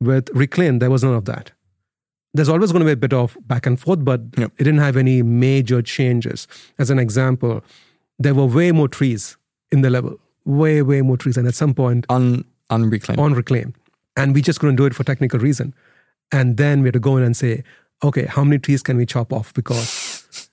With 0.00 0.28
Reclaim, 0.34 0.80
there 0.80 0.90
was 0.90 1.04
none 1.04 1.14
of 1.14 1.24
that. 1.26 1.52
There's 2.34 2.48
always 2.48 2.72
going 2.72 2.80
to 2.80 2.86
be 2.86 2.92
a 2.92 2.96
bit 2.96 3.12
of 3.12 3.36
back 3.46 3.66
and 3.66 3.78
forth, 3.78 4.04
but 4.04 4.20
Yep. 4.36 4.52
it 4.58 4.64
didn't 4.64 4.80
have 4.80 4.96
any 4.96 5.22
major 5.22 5.80
changes. 5.82 6.48
As 6.78 6.90
an 6.90 6.98
example, 6.98 7.62
there 8.18 8.34
were 8.34 8.46
way 8.46 8.72
more 8.72 8.88
trees 8.88 9.36
in 9.70 9.82
the 9.82 9.90
level, 9.90 10.18
way, 10.44 10.82
way 10.82 11.02
more 11.02 11.16
trees. 11.16 11.36
And 11.36 11.46
at 11.48 11.54
some 11.54 11.74
point, 11.74 12.06
Un 12.08 12.44
unreclaimed. 12.70 13.20
on 13.20 13.34
reclaim 13.34 13.74
and 14.16 14.34
we 14.34 14.40
just 14.40 14.58
couldn't 14.60 14.76
do 14.76 14.86
it 14.86 14.94
for 14.94 15.04
technical 15.04 15.38
reason. 15.38 15.74
And 16.30 16.56
then 16.56 16.80
we 16.80 16.86
had 16.86 16.94
to 16.94 17.00
go 17.00 17.16
in 17.18 17.22
and 17.22 17.36
say 17.36 17.62
okay 18.02 18.24
how 18.26 18.42
many 18.44 18.58
trees 18.58 18.82
can 18.82 18.96
we 18.96 19.04
chop 19.06 19.32
off? 19.32 19.52
Because 19.54 20.48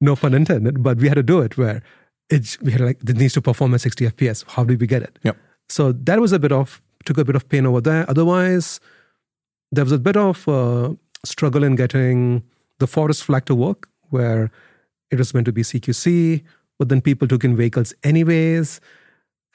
no 0.00 0.16
pun 0.16 0.34
intended 0.34 0.82
but 0.82 0.98
we 0.98 1.08
had 1.08 1.14
to 1.14 1.22
do 1.22 1.40
it 1.40 1.56
where 1.58 1.82
it's 2.30 2.58
we 2.60 2.72
had 2.72 2.80
like 2.80 2.98
it 3.08 3.16
needs 3.16 3.34
to 3.34 3.42
perform 3.42 3.74
at 3.74 3.80
60 3.80 4.06
fps 4.06 4.44
how 4.48 4.64
did 4.64 4.80
we 4.80 4.86
get 4.86 5.02
it? 5.02 5.18
Yep. 5.22 5.36
so 5.68 5.92
that 5.92 6.20
was 6.20 6.32
a 6.32 6.38
bit 6.38 6.52
of 6.52 6.80
took 7.04 7.18
a 7.18 7.24
bit 7.24 7.36
of 7.36 7.48
pain 7.50 7.66
over 7.66 7.80
there. 7.82 8.08
Otherwise 8.08 8.80
there 9.70 9.84
was 9.84 9.92
a 9.92 9.98
bit 9.98 10.16
of 10.16 10.48
uh, 10.48 10.94
struggle 11.24 11.62
in 11.64 11.74
getting 11.76 12.42
the 12.78 12.86
forest 12.86 13.24
flag 13.24 13.44
to 13.46 13.54
work 13.54 13.88
where 14.10 14.50
it 15.10 15.18
was 15.18 15.34
meant 15.34 15.44
to 15.46 15.52
be 15.52 15.62
cqc 15.62 16.42
but 16.78 16.88
then 16.88 17.00
people 17.00 17.28
took 17.28 17.44
in 17.44 17.54
vehicles 17.56 17.92
anyways 18.02 18.80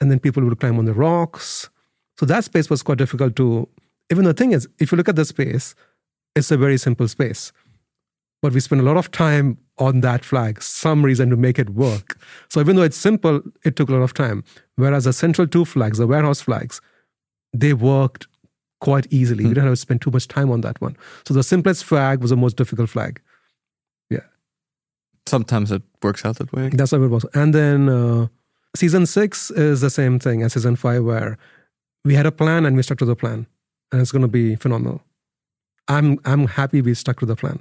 and 0.00 0.10
then 0.10 0.18
people 0.18 0.42
would 0.44 0.58
climb 0.60 0.78
on 0.78 0.84
the 0.86 0.94
rocks. 0.94 1.70
So 2.18 2.26
that 2.26 2.44
space 2.44 2.68
was 2.70 2.82
quite 2.82 2.98
difficult 2.98 3.36
to. 3.36 3.68
Even 4.10 4.24
the 4.24 4.34
thing 4.34 4.52
is, 4.52 4.68
if 4.78 4.90
you 4.92 4.96
look 4.96 5.08
at 5.08 5.16
the 5.16 5.24
space, 5.24 5.74
it's 6.34 6.50
a 6.50 6.56
very 6.56 6.78
simple 6.78 7.08
space. 7.08 7.52
but 8.42 8.52
we 8.52 8.60
spent 8.60 8.80
a 8.80 8.84
lot 8.84 8.96
of 8.96 9.10
time 9.10 9.58
on 9.78 10.00
that 10.00 10.24
flag, 10.24 10.62
some 10.62 11.04
reason 11.04 11.30
to 11.30 11.36
make 11.36 11.58
it 11.58 11.70
work. 11.70 12.18
So 12.48 12.60
even 12.60 12.76
though 12.76 12.82
it's 12.82 12.96
simple, 12.96 13.42
it 13.64 13.76
took 13.76 13.88
a 13.88 13.92
lot 13.92 14.02
of 14.02 14.14
time. 14.14 14.44
Whereas 14.76 15.04
the 15.04 15.12
central 15.12 15.46
two 15.46 15.64
flags, 15.64 15.98
the 15.98 16.06
warehouse 16.06 16.40
flags, 16.40 16.80
they 17.52 17.72
worked 17.74 18.26
quite 18.80 19.06
easily. 19.10 19.44
Hmm. 19.44 19.48
We 19.48 19.54
didn't 19.54 19.66
have 19.66 19.72
to 19.74 19.80
spend 19.80 20.00
too 20.00 20.10
much 20.10 20.28
time 20.28 20.50
on 20.50 20.62
that 20.62 20.80
one. 20.80 20.96
So 21.26 21.34
the 21.34 21.42
simplest 21.42 21.84
flag 21.84 22.20
was 22.20 22.30
the 22.30 22.36
most 22.36 22.56
difficult 22.56 22.88
flag. 22.88 23.20
Yeah. 24.08 24.20
Sometimes 25.26 25.70
it 25.70 25.82
works 26.02 26.24
out 26.24 26.36
that 26.38 26.52
way. 26.52 26.70
That's 26.70 26.92
how 26.92 27.02
it 27.02 27.08
was. 27.08 27.26
And 27.34 27.54
then 27.54 27.88
uh, 27.88 28.28
season 28.74 29.06
six 29.06 29.50
is 29.50 29.80
the 29.80 29.90
same 29.90 30.18
thing 30.18 30.42
as 30.42 30.52
season 30.52 30.76
five, 30.76 31.04
where 31.04 31.38
we 32.04 32.14
had 32.14 32.26
a 32.26 32.32
plan 32.32 32.64
and 32.66 32.76
we 32.76 32.82
stuck 32.82 32.98
to 32.98 33.04
the 33.04 33.16
plan, 33.16 33.46
and 33.92 34.00
it's 34.00 34.12
going 34.12 34.22
to 34.22 34.28
be 34.28 34.56
phenomenal. 34.56 35.02
I'm 35.88 36.18
I'm 36.24 36.46
happy 36.46 36.82
we 36.82 36.94
stuck 36.94 37.18
to 37.20 37.26
the 37.26 37.36
plan 37.36 37.60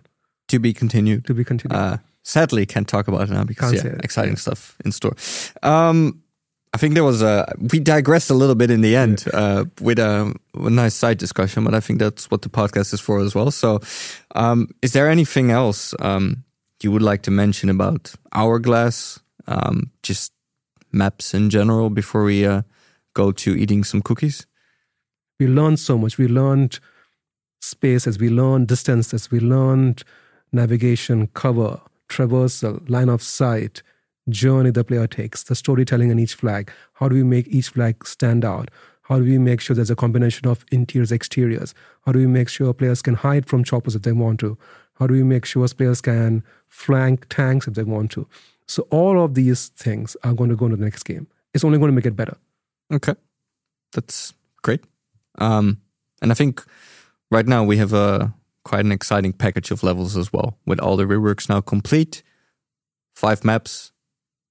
To 0.49 0.59
be 0.59 0.73
continued. 0.73 1.25
to 1.25 1.33
be 1.33 1.43
continued. 1.43 1.75
Uh, 1.77 1.97
sadly, 2.23 2.65
can't 2.65 2.87
talk 2.87 3.07
about 3.07 3.21
it 3.29 3.31
now 3.31 3.43
because 3.43 3.71
Can't 3.81 3.85
yeah, 3.85 3.99
exciting 4.03 4.33
yeah. 4.33 4.39
stuff 4.39 4.77
in 4.85 4.91
store. 4.91 5.15
Um, 5.63 6.21
I 6.71 6.77
think 6.77 6.93
there 6.93 7.03
was 7.03 7.23
a 7.23 7.51
we 7.57 7.79
digressed 7.79 8.29
a 8.29 8.35
little 8.35 8.53
bit 8.55 8.69
in 8.69 8.81
the 8.81 8.95
end 8.95 9.25
uh, 9.33 9.65
with 9.81 9.97
a, 9.97 10.31
a 10.53 10.69
nice 10.69 10.93
side 10.93 11.17
discussion, 11.17 11.63
but 11.63 11.73
I 11.73 11.79
think 11.79 11.99
that's 11.99 12.29
what 12.29 12.43
the 12.43 12.49
podcast 12.49 12.93
is 12.93 13.01
for 13.01 13.19
as 13.19 13.33
well. 13.33 13.49
So, 13.51 13.79
um, 14.35 14.67
is 14.83 14.91
there 14.93 15.09
anything 15.09 15.49
else 15.49 15.95
um, 15.99 16.43
you 16.83 16.91
would 16.91 17.01
like 17.01 17.23
to 17.23 17.31
mention 17.31 17.69
about 17.69 18.13
Hourglass, 18.33 19.19
um, 19.47 19.89
just 20.03 20.31
maps 20.91 21.33
in 21.33 21.49
general, 21.49 21.89
before 21.89 22.23
we 22.23 22.45
uh, 22.45 22.63
go 23.13 23.31
to 23.31 23.55
eating 23.55 23.83
some 23.83 24.01
cookies? 24.01 24.45
we 25.39 25.47
learned 25.47 25.79
so 25.79 25.97
much. 25.97 26.17
We 26.17 26.27
learned 26.27 26.79
spaces, 27.61 28.19
we 28.19 28.29
learned 28.29 28.67
distances, 28.67 29.31
we 29.31 29.39
learned 29.39 30.03
navigation, 30.51 31.27
cover, 31.27 31.79
traversal, 32.09 32.87
line 32.89 33.09
of 33.09 33.21
sight, 33.21 33.81
journey 34.29 34.71
the 34.71 34.83
player 34.83 35.07
takes, 35.07 35.43
the 35.43 35.55
storytelling 35.55 36.09
in 36.09 36.19
each 36.19 36.35
flag. 36.35 36.71
How 36.93 37.07
do 37.07 37.15
we 37.15 37.23
make 37.23 37.47
each 37.47 37.69
flag 37.69 38.05
stand 38.05 38.43
out? 38.43 38.69
How 39.03 39.17
do 39.17 39.23
we 39.23 39.39
make 39.39 39.59
sure 39.59 39.75
there's 39.75 39.89
a 39.89 39.95
combination 39.95 40.47
of 40.47 40.65
interiors, 40.71 41.11
exteriors? 41.11 41.73
How 42.05 42.11
do 42.11 42.19
we 42.19 42.27
make 42.27 42.49
sure 42.49 42.73
players 42.73 43.01
can 43.01 43.15
hide 43.15 43.47
from 43.47 43.63
choppers 43.63 43.95
if 43.95 44.03
they 44.03 44.11
want 44.11 44.39
to? 44.41 44.57
How 44.95 45.07
do 45.07 45.13
we 45.13 45.23
make 45.23 45.45
sure 45.45 45.67
players 45.69 46.01
can 46.01 46.43
flank 46.67 47.27
tanks 47.29 47.67
if 47.67 47.73
they 47.73 47.83
want 47.83 48.11
to? 48.11 48.27
So 48.69 48.83
all 48.91 49.23
of 49.23 49.33
these 49.33 49.69
things 49.69 50.15
are 50.23 50.33
going 50.33 50.51
to 50.51 50.55
go 50.55 50.65
into 50.65 50.77
the 50.77 50.83
next 50.83 51.01
game. 51.01 51.25
It's 51.55 51.63
only 51.63 51.79
going 51.79 51.89
to 51.89 51.95
make 51.95 52.05
it 52.05 52.15
better. 52.15 52.37
Okay, 52.93 53.15
that's 53.93 54.31
great. 54.61 54.81
Um, 55.39 55.81
and 56.21 56.31
I 56.31 56.35
think 56.35 56.63
right 57.31 57.47
now 57.47 57.63
we 57.63 57.77
have 57.77 57.93
a 57.93 58.31
quite 58.65 58.85
an 58.85 58.91
exciting 58.91 59.33
package 59.33 59.71
of 59.71 59.81
levels 59.81 60.15
as 60.15 60.31
well, 60.31 60.59
with 60.67 60.79
all 60.79 60.97
the 60.97 61.05
reworks 61.05 61.49
now 61.49 61.61
complete, 61.61 62.21
five 63.15 63.43
maps, 63.43 63.91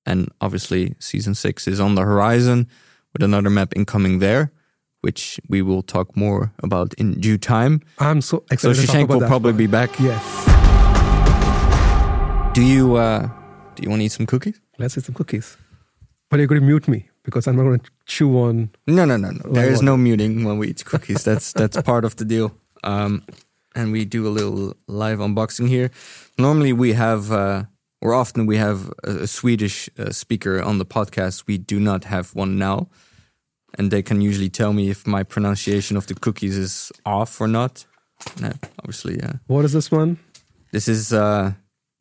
and 0.04 0.28
obviously 0.40 0.96
season 0.98 1.36
six 1.36 1.68
is 1.68 1.78
on 1.78 1.94
the 1.94 2.02
horizon 2.02 2.66
with 3.12 3.22
another 3.22 3.50
map 3.50 3.72
incoming 3.76 4.18
there, 4.18 4.50
which 5.00 5.38
we 5.48 5.62
will 5.62 5.82
talk 5.82 6.16
more 6.16 6.52
about 6.64 6.92
in 6.94 7.20
due 7.20 7.38
time. 7.38 7.82
I'm 8.00 8.20
so 8.20 8.38
So 8.38 8.70
excited 8.70 8.84
talk 8.84 8.96
Shashank 8.96 9.08
will 9.10 9.28
probably 9.28 9.52
be 9.52 9.68
back. 9.68 9.90
Yes. 10.00 10.24
Do 12.52 12.64
you 12.64 12.96
uh, 12.96 13.28
do 13.78 13.84
you 13.84 13.90
want 13.90 14.00
to 14.00 14.06
eat 14.06 14.12
some 14.12 14.26
cookies? 14.26 14.60
Let's 14.76 14.98
eat 14.98 15.04
some 15.04 15.14
cookies. 15.14 15.56
But 16.28 16.40
you're 16.40 16.48
going 16.48 16.60
to 16.60 16.66
mute 16.66 16.88
me 16.88 17.08
because 17.22 17.46
I'm 17.46 17.56
not 17.56 17.62
going 17.62 17.78
to 17.78 17.90
chew 18.06 18.36
on. 18.38 18.70
No, 18.88 19.04
no, 19.04 19.16
no, 19.16 19.30
no. 19.30 19.52
There 19.52 19.70
Like 19.70 19.82
no 19.82 19.96
muting 19.96 20.44
when 20.44 20.58
we 20.58 20.68
eat 20.68 20.84
cookies. 20.84 21.22
That's 21.22 21.52
that's 21.52 21.80
part 21.82 22.04
of 22.04 22.16
the 22.16 22.24
deal. 22.24 22.52
Um, 22.82 23.22
and 23.76 23.92
we 23.92 24.04
do 24.04 24.26
a 24.26 24.30
little 24.30 24.74
live 24.88 25.18
unboxing 25.18 25.68
here. 25.68 25.90
Normally, 26.38 26.72
we 26.72 26.94
have, 26.94 27.30
uh, 27.30 27.64
or 28.00 28.14
often 28.14 28.46
we 28.46 28.56
have 28.56 28.92
a, 29.04 29.22
a 29.22 29.26
Swedish 29.26 29.88
uh, 29.96 30.10
speaker 30.10 30.60
on 30.60 30.78
the 30.78 30.84
podcast. 30.86 31.46
We 31.46 31.56
do 31.56 31.78
not 31.78 32.04
have 32.04 32.34
one 32.34 32.58
now, 32.58 32.88
and 33.78 33.92
they 33.92 34.02
can 34.02 34.20
usually 34.20 34.50
tell 34.50 34.72
me 34.72 34.90
if 34.90 35.06
my 35.06 35.22
pronunciation 35.22 35.96
of 35.96 36.08
the 36.08 36.14
cookies 36.14 36.58
is 36.58 36.90
off 37.06 37.40
or 37.40 37.46
not. 37.46 37.86
No, 38.40 38.50
obviously, 38.80 39.18
yeah. 39.18 39.34
What 39.46 39.64
is 39.64 39.72
this 39.72 39.92
one? 39.92 40.18
This 40.72 40.88
is 40.88 41.12
uh, 41.12 41.52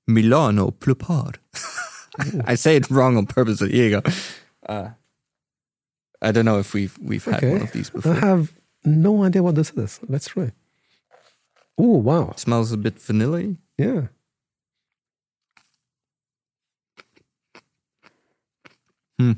Milano 0.08 0.72
Plupar. 0.72 1.36
I 2.45 2.55
say 2.55 2.76
it 2.78 2.89
wrong 2.89 3.18
on 3.18 3.26
purpose. 3.26 3.60
Here 3.60 3.70
you 3.89 4.01
go. 4.01 4.12
Uh, 4.68 4.89
I 6.22 6.32
don't 6.32 6.45
know 6.45 6.60
if 6.60 6.74
we've 6.74 6.97
we've 6.99 7.24
had 7.26 7.36
Okay. 7.36 7.51
one 7.53 7.62
of 7.62 7.72
these 7.72 7.89
before. 7.91 8.14
I 8.14 8.20
have 8.20 8.53
no 8.84 9.24
idea 9.24 9.43
what 9.43 9.55
this 9.55 9.72
is. 9.72 9.99
Let's 10.08 10.28
try. 10.30 10.51
Oh, 11.78 11.97
wow. 11.97 12.32
It 12.32 12.39
smells 12.39 12.72
a 12.72 12.78
bit 12.78 12.99
vanilla. 12.99 13.55
Yeah. 13.78 14.08
Hmm. 19.20 19.34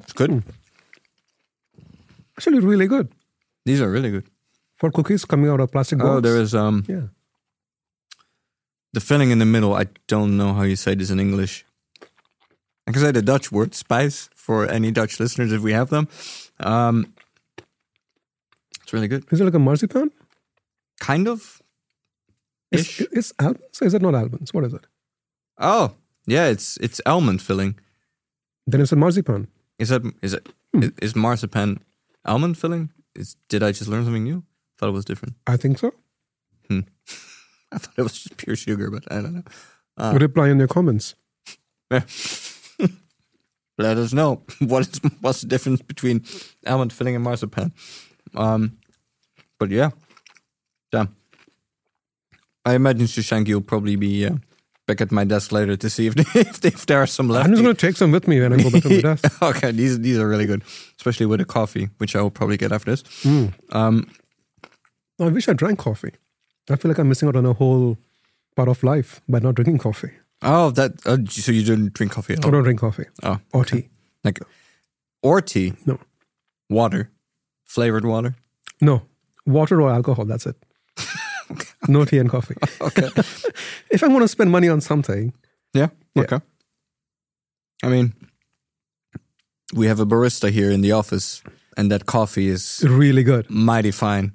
It's 0.00 0.12
good. 0.12 0.30
Hmm. 0.30 0.38
Actually, 2.42 2.58
really 2.58 2.88
good. 2.88 3.08
These 3.64 3.80
are 3.80 3.88
really 3.88 4.10
good. 4.10 4.24
For 4.74 4.90
cookies 4.90 5.24
coming 5.24 5.48
out 5.48 5.60
of 5.60 5.70
plastic 5.70 5.98
box. 5.98 6.08
Oh, 6.10 6.20
there 6.20 6.40
is 6.42 6.54
um 6.54 6.82
Yeah. 6.88 7.06
the 8.92 9.00
filling 9.00 9.30
in 9.30 9.38
the 9.38 9.44
middle. 9.46 9.74
I 9.74 9.86
don't 10.08 10.36
know 10.36 10.52
how 10.52 10.62
you 10.64 10.74
say 10.76 10.96
this 10.96 11.10
in 11.10 11.20
English. 11.20 11.64
I 12.88 12.90
can 12.92 13.00
say 13.00 13.12
the 13.12 13.22
Dutch 13.22 13.52
word 13.52 13.70
spijs 13.74 14.28
for 14.34 14.66
any 14.68 14.90
Dutch 14.90 15.20
listeners 15.20 15.52
if 15.52 15.62
we 15.62 15.72
have 15.72 15.88
them. 15.90 16.08
Um, 16.58 17.14
it's 18.82 18.92
really 18.92 19.06
good. 19.08 19.24
Is 19.30 19.40
it 19.40 19.44
like 19.44 19.54
a 19.54 19.60
marzipan? 19.60 20.10
Kind 20.98 21.28
of. 21.28 21.62
Ish. 22.72 23.02
it's 23.12 23.32
almonds. 23.38 23.82
Is 23.82 23.94
it 23.94 24.02
not 24.02 24.14
almonds? 24.16 24.52
What 24.52 24.64
is 24.64 24.74
it? 24.74 24.84
Oh, 25.58 25.92
yeah. 26.26 26.46
It's 26.50 26.76
it's 26.78 27.00
almond 27.06 27.40
filling. 27.40 27.78
Then 28.66 28.80
it's 28.80 28.90
a 28.92 28.96
marzipan. 28.96 29.46
Is 29.78 29.90
that 29.90 30.02
is 30.22 30.34
it 30.34 30.48
Hmm. 30.74 30.82
is, 30.82 30.90
is 31.02 31.14
marzipan 31.14 31.78
almond 32.24 32.58
filling? 32.58 32.90
Is 33.14 33.36
did 33.48 33.62
I 33.62 33.72
just 33.72 33.88
learn 33.88 34.04
something 34.04 34.24
new? 34.24 34.44
Thought 34.78 34.88
it 34.88 34.92
was 34.92 35.04
different. 35.04 35.34
I 35.46 35.56
think 35.56 35.78
so. 35.78 35.92
I 36.70 37.78
thought 37.78 37.94
it 37.96 38.02
was 38.02 38.12
just 38.12 38.36
pure 38.36 38.56
sugar, 38.56 38.90
but 38.90 39.04
I 39.10 39.22
don't 39.22 39.34
know. 39.34 39.44
Ah. 39.98 40.12
Reply 40.12 40.48
in 40.48 40.58
your 40.58 40.68
comments. 40.68 41.14
Let 41.90 42.04
us 43.96 44.12
know 44.12 44.42
what 44.60 44.86
is 44.86 45.00
what's 45.20 45.42
the 45.42 45.48
difference 45.48 45.82
between 45.82 46.24
almond 46.66 46.92
filling 46.92 47.14
and 47.14 47.24
marzipan. 47.24 47.72
Um, 48.34 48.78
but 49.58 49.70
yeah, 49.70 49.90
damn. 50.90 51.14
I 52.64 52.74
imagine 52.74 53.06
Shashank, 53.06 53.48
you'll 53.48 53.60
probably 53.60 53.96
be 53.96 54.26
uh, 54.26 54.36
back 54.92 55.00
at 55.00 55.12
my 55.12 55.24
desk 55.24 55.52
later 55.52 55.76
to 55.76 55.88
see 55.90 56.06
if 56.06 56.14
if, 56.36 56.64
if 56.64 56.86
there 56.86 56.98
are 57.02 57.06
some 57.06 57.28
left. 57.28 57.46
I'm 57.46 57.52
just 57.52 57.62
going 57.62 57.76
to 57.76 57.86
take 57.86 57.96
some 57.96 58.12
with 58.12 58.26
me 58.28 58.40
when 58.40 58.52
I 58.52 58.62
go 58.62 58.70
back 58.70 58.82
to 58.82 58.88
my 58.88 59.00
desk. 59.14 59.42
okay, 59.42 59.72
these 59.72 59.98
these 60.00 60.18
are 60.18 60.28
really 60.28 60.46
good, 60.46 60.62
especially 60.98 61.26
with 61.26 61.40
the 61.40 61.46
coffee, 61.46 61.88
which 61.98 62.14
I 62.16 62.20
will 62.22 62.30
probably 62.30 62.56
get 62.56 62.72
after 62.72 62.90
this. 62.90 63.02
Mm. 63.24 63.52
Um, 63.70 64.10
I 65.20 65.28
wish 65.28 65.48
I 65.48 65.52
drank 65.54 65.78
coffee. 65.78 66.12
I 66.70 66.76
feel 66.76 66.90
like 66.90 66.98
I'm 67.00 67.08
missing 67.08 67.28
out 67.28 67.36
on 67.36 67.46
a 67.46 67.52
whole 67.52 67.96
part 68.56 68.68
of 68.68 68.82
life 68.82 69.20
by 69.28 69.38
not 69.40 69.54
drinking 69.54 69.78
coffee. 69.78 70.10
oh, 70.42 70.70
that 70.70 70.92
uh, 71.06 71.18
so 71.28 71.52
you 71.52 71.64
don't 71.64 71.92
drink 71.94 72.12
coffee 72.12 72.34
at 72.34 72.44
I 72.46 72.50
don't 72.50 72.64
drink 72.64 72.80
coffee 72.80 73.06
Oh, 73.22 73.38
or 73.52 73.64
tea. 73.64 73.88
like 74.24 74.40
or 75.22 75.40
tea? 75.40 75.72
No. 75.86 75.98
water, 76.68 77.10
flavored 77.64 78.04
water. 78.04 78.34
No, 78.80 79.02
water 79.46 79.80
or 79.82 79.90
alcohol. 79.90 80.24
That's 80.24 80.46
it. 80.46 80.56
no 81.88 82.04
tea 82.04 82.18
and 82.18 82.28
coffee. 82.30 82.56
Okay. 82.80 83.08
If 83.90 84.02
I 84.02 84.08
want 84.08 84.22
to 84.22 84.28
spend 84.28 84.50
money 84.50 84.68
on 84.68 84.80
something, 84.80 85.32
Yeah. 85.74 85.88
Yeah. 86.14 86.22
Okay. 86.24 86.40
I 87.84 87.88
mean, 87.88 88.12
we 89.74 89.86
have 89.86 90.00
a 90.00 90.06
barista 90.06 90.50
here 90.50 90.70
in 90.70 90.82
the 90.82 90.92
office, 90.92 91.42
and 91.76 91.90
that 91.90 92.04
coffee 92.06 92.48
is 92.48 92.82
really 92.86 93.22
good. 93.22 93.46
mighty 93.50 93.90
fine. 93.90 94.32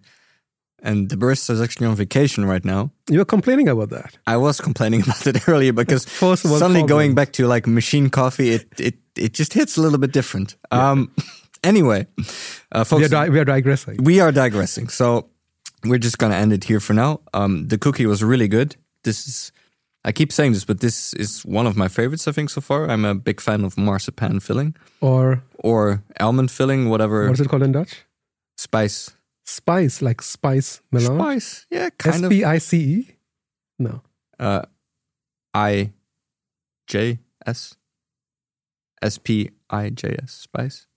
And 0.84 1.10
the 1.10 1.16
barista 1.18 1.50
is 1.52 1.62
actually 1.62 1.88
on 1.88 1.96
vacation 1.96 2.46
right 2.46 2.64
now. 2.66 2.92
You're 3.10 3.26
complaining 3.26 3.68
about 3.68 3.90
that. 3.90 4.18
I 4.28 4.38
was 4.38 4.62
complaining 4.62 5.02
about 5.08 5.26
it 5.28 5.48
earlier 5.48 5.74
because 5.74 6.06
suddenly 6.10 6.84
going 6.84 7.16
back 7.16 7.32
to 7.34 7.48
like 7.48 7.68
machine 7.68 8.10
coffee, 8.10 8.50
it 8.54 8.66
it 8.80 8.96
it 9.16 9.34
just 9.34 9.54
hits 9.54 9.78
a 9.78 9.82
little 9.82 9.98
bit 10.00 10.12
different. 10.14 10.56
Um. 10.72 11.12
Anyway, 11.64 12.06
uh, 12.72 12.84
folks, 12.84 13.00
We 13.00 13.06
are, 13.06 13.10
di- 13.10 13.30
we 13.30 13.40
are 13.40 13.46
digressing. 13.46 13.98
we 14.04 14.20
are 14.22 14.32
digressing. 14.32 14.90
So 14.90 15.30
we're 15.84 15.98
just 16.04 16.18
gonna 16.20 16.36
end 16.36 16.54
it 16.54 16.64
here 16.66 16.80
for 16.80 16.94
now. 16.94 17.20
Um, 17.34 17.68
the 17.68 17.78
cookie 17.78 18.06
was 18.06 18.22
really 18.24 18.48
good. 18.48 18.76
This 19.04 19.28
is, 19.28 19.52
I 20.04 20.12
keep 20.12 20.32
saying 20.32 20.54
this, 20.54 20.66
but 20.66 20.80
this 20.80 21.14
is 21.14 21.46
one 21.46 21.68
of 21.68 21.76
my 21.78 21.88
favorites. 21.88 22.28
I 22.28 22.32
think 22.32 22.50
so 22.50 22.62
far. 22.62 22.90
I'm 22.90 23.06
a 23.06 23.14
big 23.16 23.42
fan 23.42 23.64
of 23.64 23.78
marzipan 23.78 24.40
filling 24.40 24.76
Or 25.02 25.44
or 25.64 26.04
almond 26.20 26.52
filling, 26.52 26.90
whatever 26.90 27.26
what 27.26 27.34
is 27.34 27.42
it 27.42 27.50
called 27.50 27.64
in 27.64 27.72
Dutch? 27.72 28.04
spijs. 28.60 29.14
Spice, 29.46 30.02
like 30.02 30.22
spice 30.22 30.82
melange. 30.92 31.22
Spice, 31.22 31.66
yeah, 31.72 31.90
kind 31.98 32.16
S 32.16 32.22
of. 32.24 32.30
P 32.32 32.44
I 32.44 32.58
C 32.60 32.78
E? 32.78 33.16
No. 33.80 34.02
Uh, 34.40 34.64
I 35.54 35.92
J 36.88 37.20
S 37.46 37.76
S 39.02 39.18
P 39.18 39.50
I 39.70 39.90
J 39.90 40.18
S 40.22 40.48
spijs. 40.48 40.88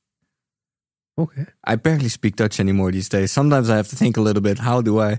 Okay. 1.19 1.47
I 1.65 1.77
barely 1.77 2.09
speak 2.09 2.37
Dutch 2.37 2.61
anymore 2.61 2.93
these 2.93 3.09
days. 3.09 3.31
Sometimes 3.31 3.69
I 3.69 3.77
have 3.77 3.89
to 3.89 3.97
think 3.97 4.17
a 4.17 4.21
little 4.21 4.43
bit. 4.43 4.59
How 4.59 4.81
do 4.81 5.01
I? 5.01 5.19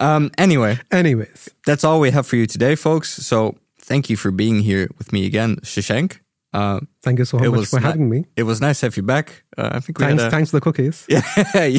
Um, 0.00 0.30
anyway, 0.38 0.78
Anyways, 0.90 1.48
that's 1.66 1.84
all 1.84 1.98
we 2.00 2.10
have 2.10 2.26
for 2.26 2.36
you 2.36 2.46
today, 2.46 2.76
folks. 2.76 3.10
So 3.26 3.56
thank 3.80 4.08
you 4.08 4.16
for 4.16 4.30
being 4.30 4.60
here 4.60 4.88
with 4.98 5.12
me 5.12 5.26
again, 5.26 5.56
Shashank. 5.62 6.20
Uh, 6.54 6.80
thank 7.02 7.18
you 7.18 7.24
so 7.24 7.38
much 7.38 7.68
for 7.68 7.80
ni- 7.80 7.86
having 7.86 8.10
me. 8.10 8.26
it 8.36 8.42
was 8.42 8.60
nice 8.60 8.80
to 8.80 8.86
have 8.86 8.96
you 8.98 9.02
back. 9.02 9.42
Uh, 9.56 9.70
I 9.72 9.80
think 9.80 9.98
we 9.98 10.04
Thanks, 10.04 10.22
a, 10.22 10.30
thanks 10.30 10.50
for 10.50 10.58
the 10.58 10.60
cookies. 10.60 11.06
Yeah, 11.08 11.22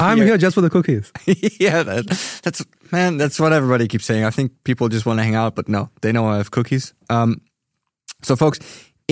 I'm 0.01 0.17
here 0.17 0.35
just 0.37 0.55
for 0.55 0.61
the 0.61 0.69
cookies. 0.71 1.11
yeah, 1.59 1.83
that, 1.83 2.07
that's 2.43 2.65
man. 2.91 3.17
That's 3.17 3.39
what 3.39 3.53
everybody 3.53 3.87
keeps 3.87 4.05
saying. 4.05 4.25
I 4.25 4.31
think 4.31 4.51
people 4.63 4.89
just 4.89 5.05
want 5.05 5.19
to 5.19 5.23
hang 5.23 5.35
out, 5.35 5.53
but 5.55 5.69
no, 5.69 5.89
they 6.01 6.11
know 6.11 6.25
I 6.25 6.37
have 6.37 6.49
cookies. 6.49 6.93
Um, 7.09 7.41
so, 8.23 8.35
folks, 8.35 8.57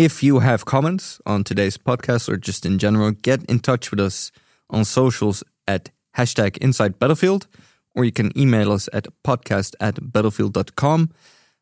if 0.01 0.23
you 0.23 0.39
have 0.39 0.65
comments 0.65 1.21
on 1.27 1.43
today's 1.43 1.77
podcast 1.77 2.27
or 2.27 2.35
just 2.35 2.65
in 2.65 2.79
general, 2.79 3.11
get 3.11 3.43
in 3.43 3.59
touch 3.59 3.91
with 3.91 3.99
us 3.99 4.31
on 4.71 4.83
socials 4.83 5.43
at 5.67 5.91
hashtag 6.17 6.57
Inside 6.57 6.97
Battlefield, 6.97 7.45
or 7.93 8.03
you 8.03 8.11
can 8.11 8.35
email 8.35 8.71
us 8.71 8.89
at 8.93 9.05
podcast 9.23 9.75
at 9.79 10.11
battlefield.com. 10.11 11.11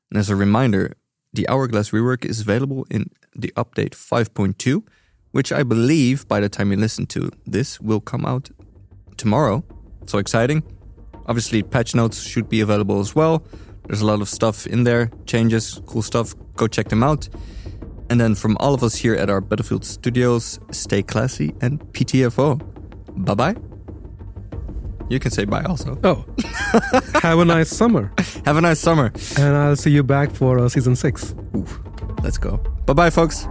And 0.09 0.17
as 0.17 0.29
a 0.29 0.37
reminder, 0.37 0.93
the 1.33 1.49
Hourglass 1.49 1.89
rework 1.89 2.23
is 2.23 2.39
available 2.39 2.87
in 2.89 3.09
the 3.35 3.51
update 3.57 3.91
5.2, 3.91 4.83
which 5.31 5.51
I 5.51 5.63
believe 5.63 6.25
by 6.29 6.39
the 6.39 6.47
time 6.47 6.71
you 6.71 6.77
listen 6.77 7.07
to 7.07 7.31
this 7.45 7.81
will 7.81 7.99
come 7.99 8.25
out 8.25 8.49
tomorrow. 9.17 9.65
So 10.05 10.17
exciting. 10.17 10.63
Obviously, 11.25 11.61
patch 11.61 11.93
notes 11.93 12.21
should 12.21 12.47
be 12.47 12.61
available 12.61 13.01
as 13.01 13.13
well. 13.13 13.43
There's 13.87 14.01
a 14.01 14.05
lot 14.05 14.21
of 14.21 14.29
stuff 14.29 14.65
in 14.65 14.85
there, 14.85 15.11
changes, 15.25 15.81
cool 15.87 16.03
stuff. 16.03 16.33
Go 16.55 16.67
check 16.67 16.87
them 16.87 17.03
out. 17.03 17.27
And 18.09 18.19
then 18.19 18.35
from 18.35 18.57
all 18.59 18.73
of 18.73 18.83
us 18.83 18.95
here 18.95 19.15
at 19.15 19.29
our 19.29 19.41
Battlefield 19.41 19.85
studios, 19.85 20.59
stay 20.71 21.03
classy 21.03 21.53
and 21.61 21.79
PTFO. 21.93 22.59
Bye 23.25 23.33
bye. 23.35 23.55
You 25.09 25.19
can 25.19 25.31
say 25.31 25.45
bye 25.45 25.63
also. 25.63 25.97
Oh, 26.03 26.25
have 27.21 27.39
a 27.39 27.45
nice 27.45 27.69
summer. 27.69 28.11
Have 28.45 28.57
a 28.57 28.61
nice 28.61 28.79
summer. 28.79 29.11
And 29.37 29.55
I'll 29.55 29.75
see 29.75 29.91
you 29.91 30.03
back 30.03 30.31
for 30.31 30.59
uh, 30.59 30.69
season 30.69 30.95
six. 30.95 31.33
Let's 32.23 32.37
go. 32.37 32.57
Bye 32.85 32.93
bye, 32.93 33.09
folks. 33.09 33.47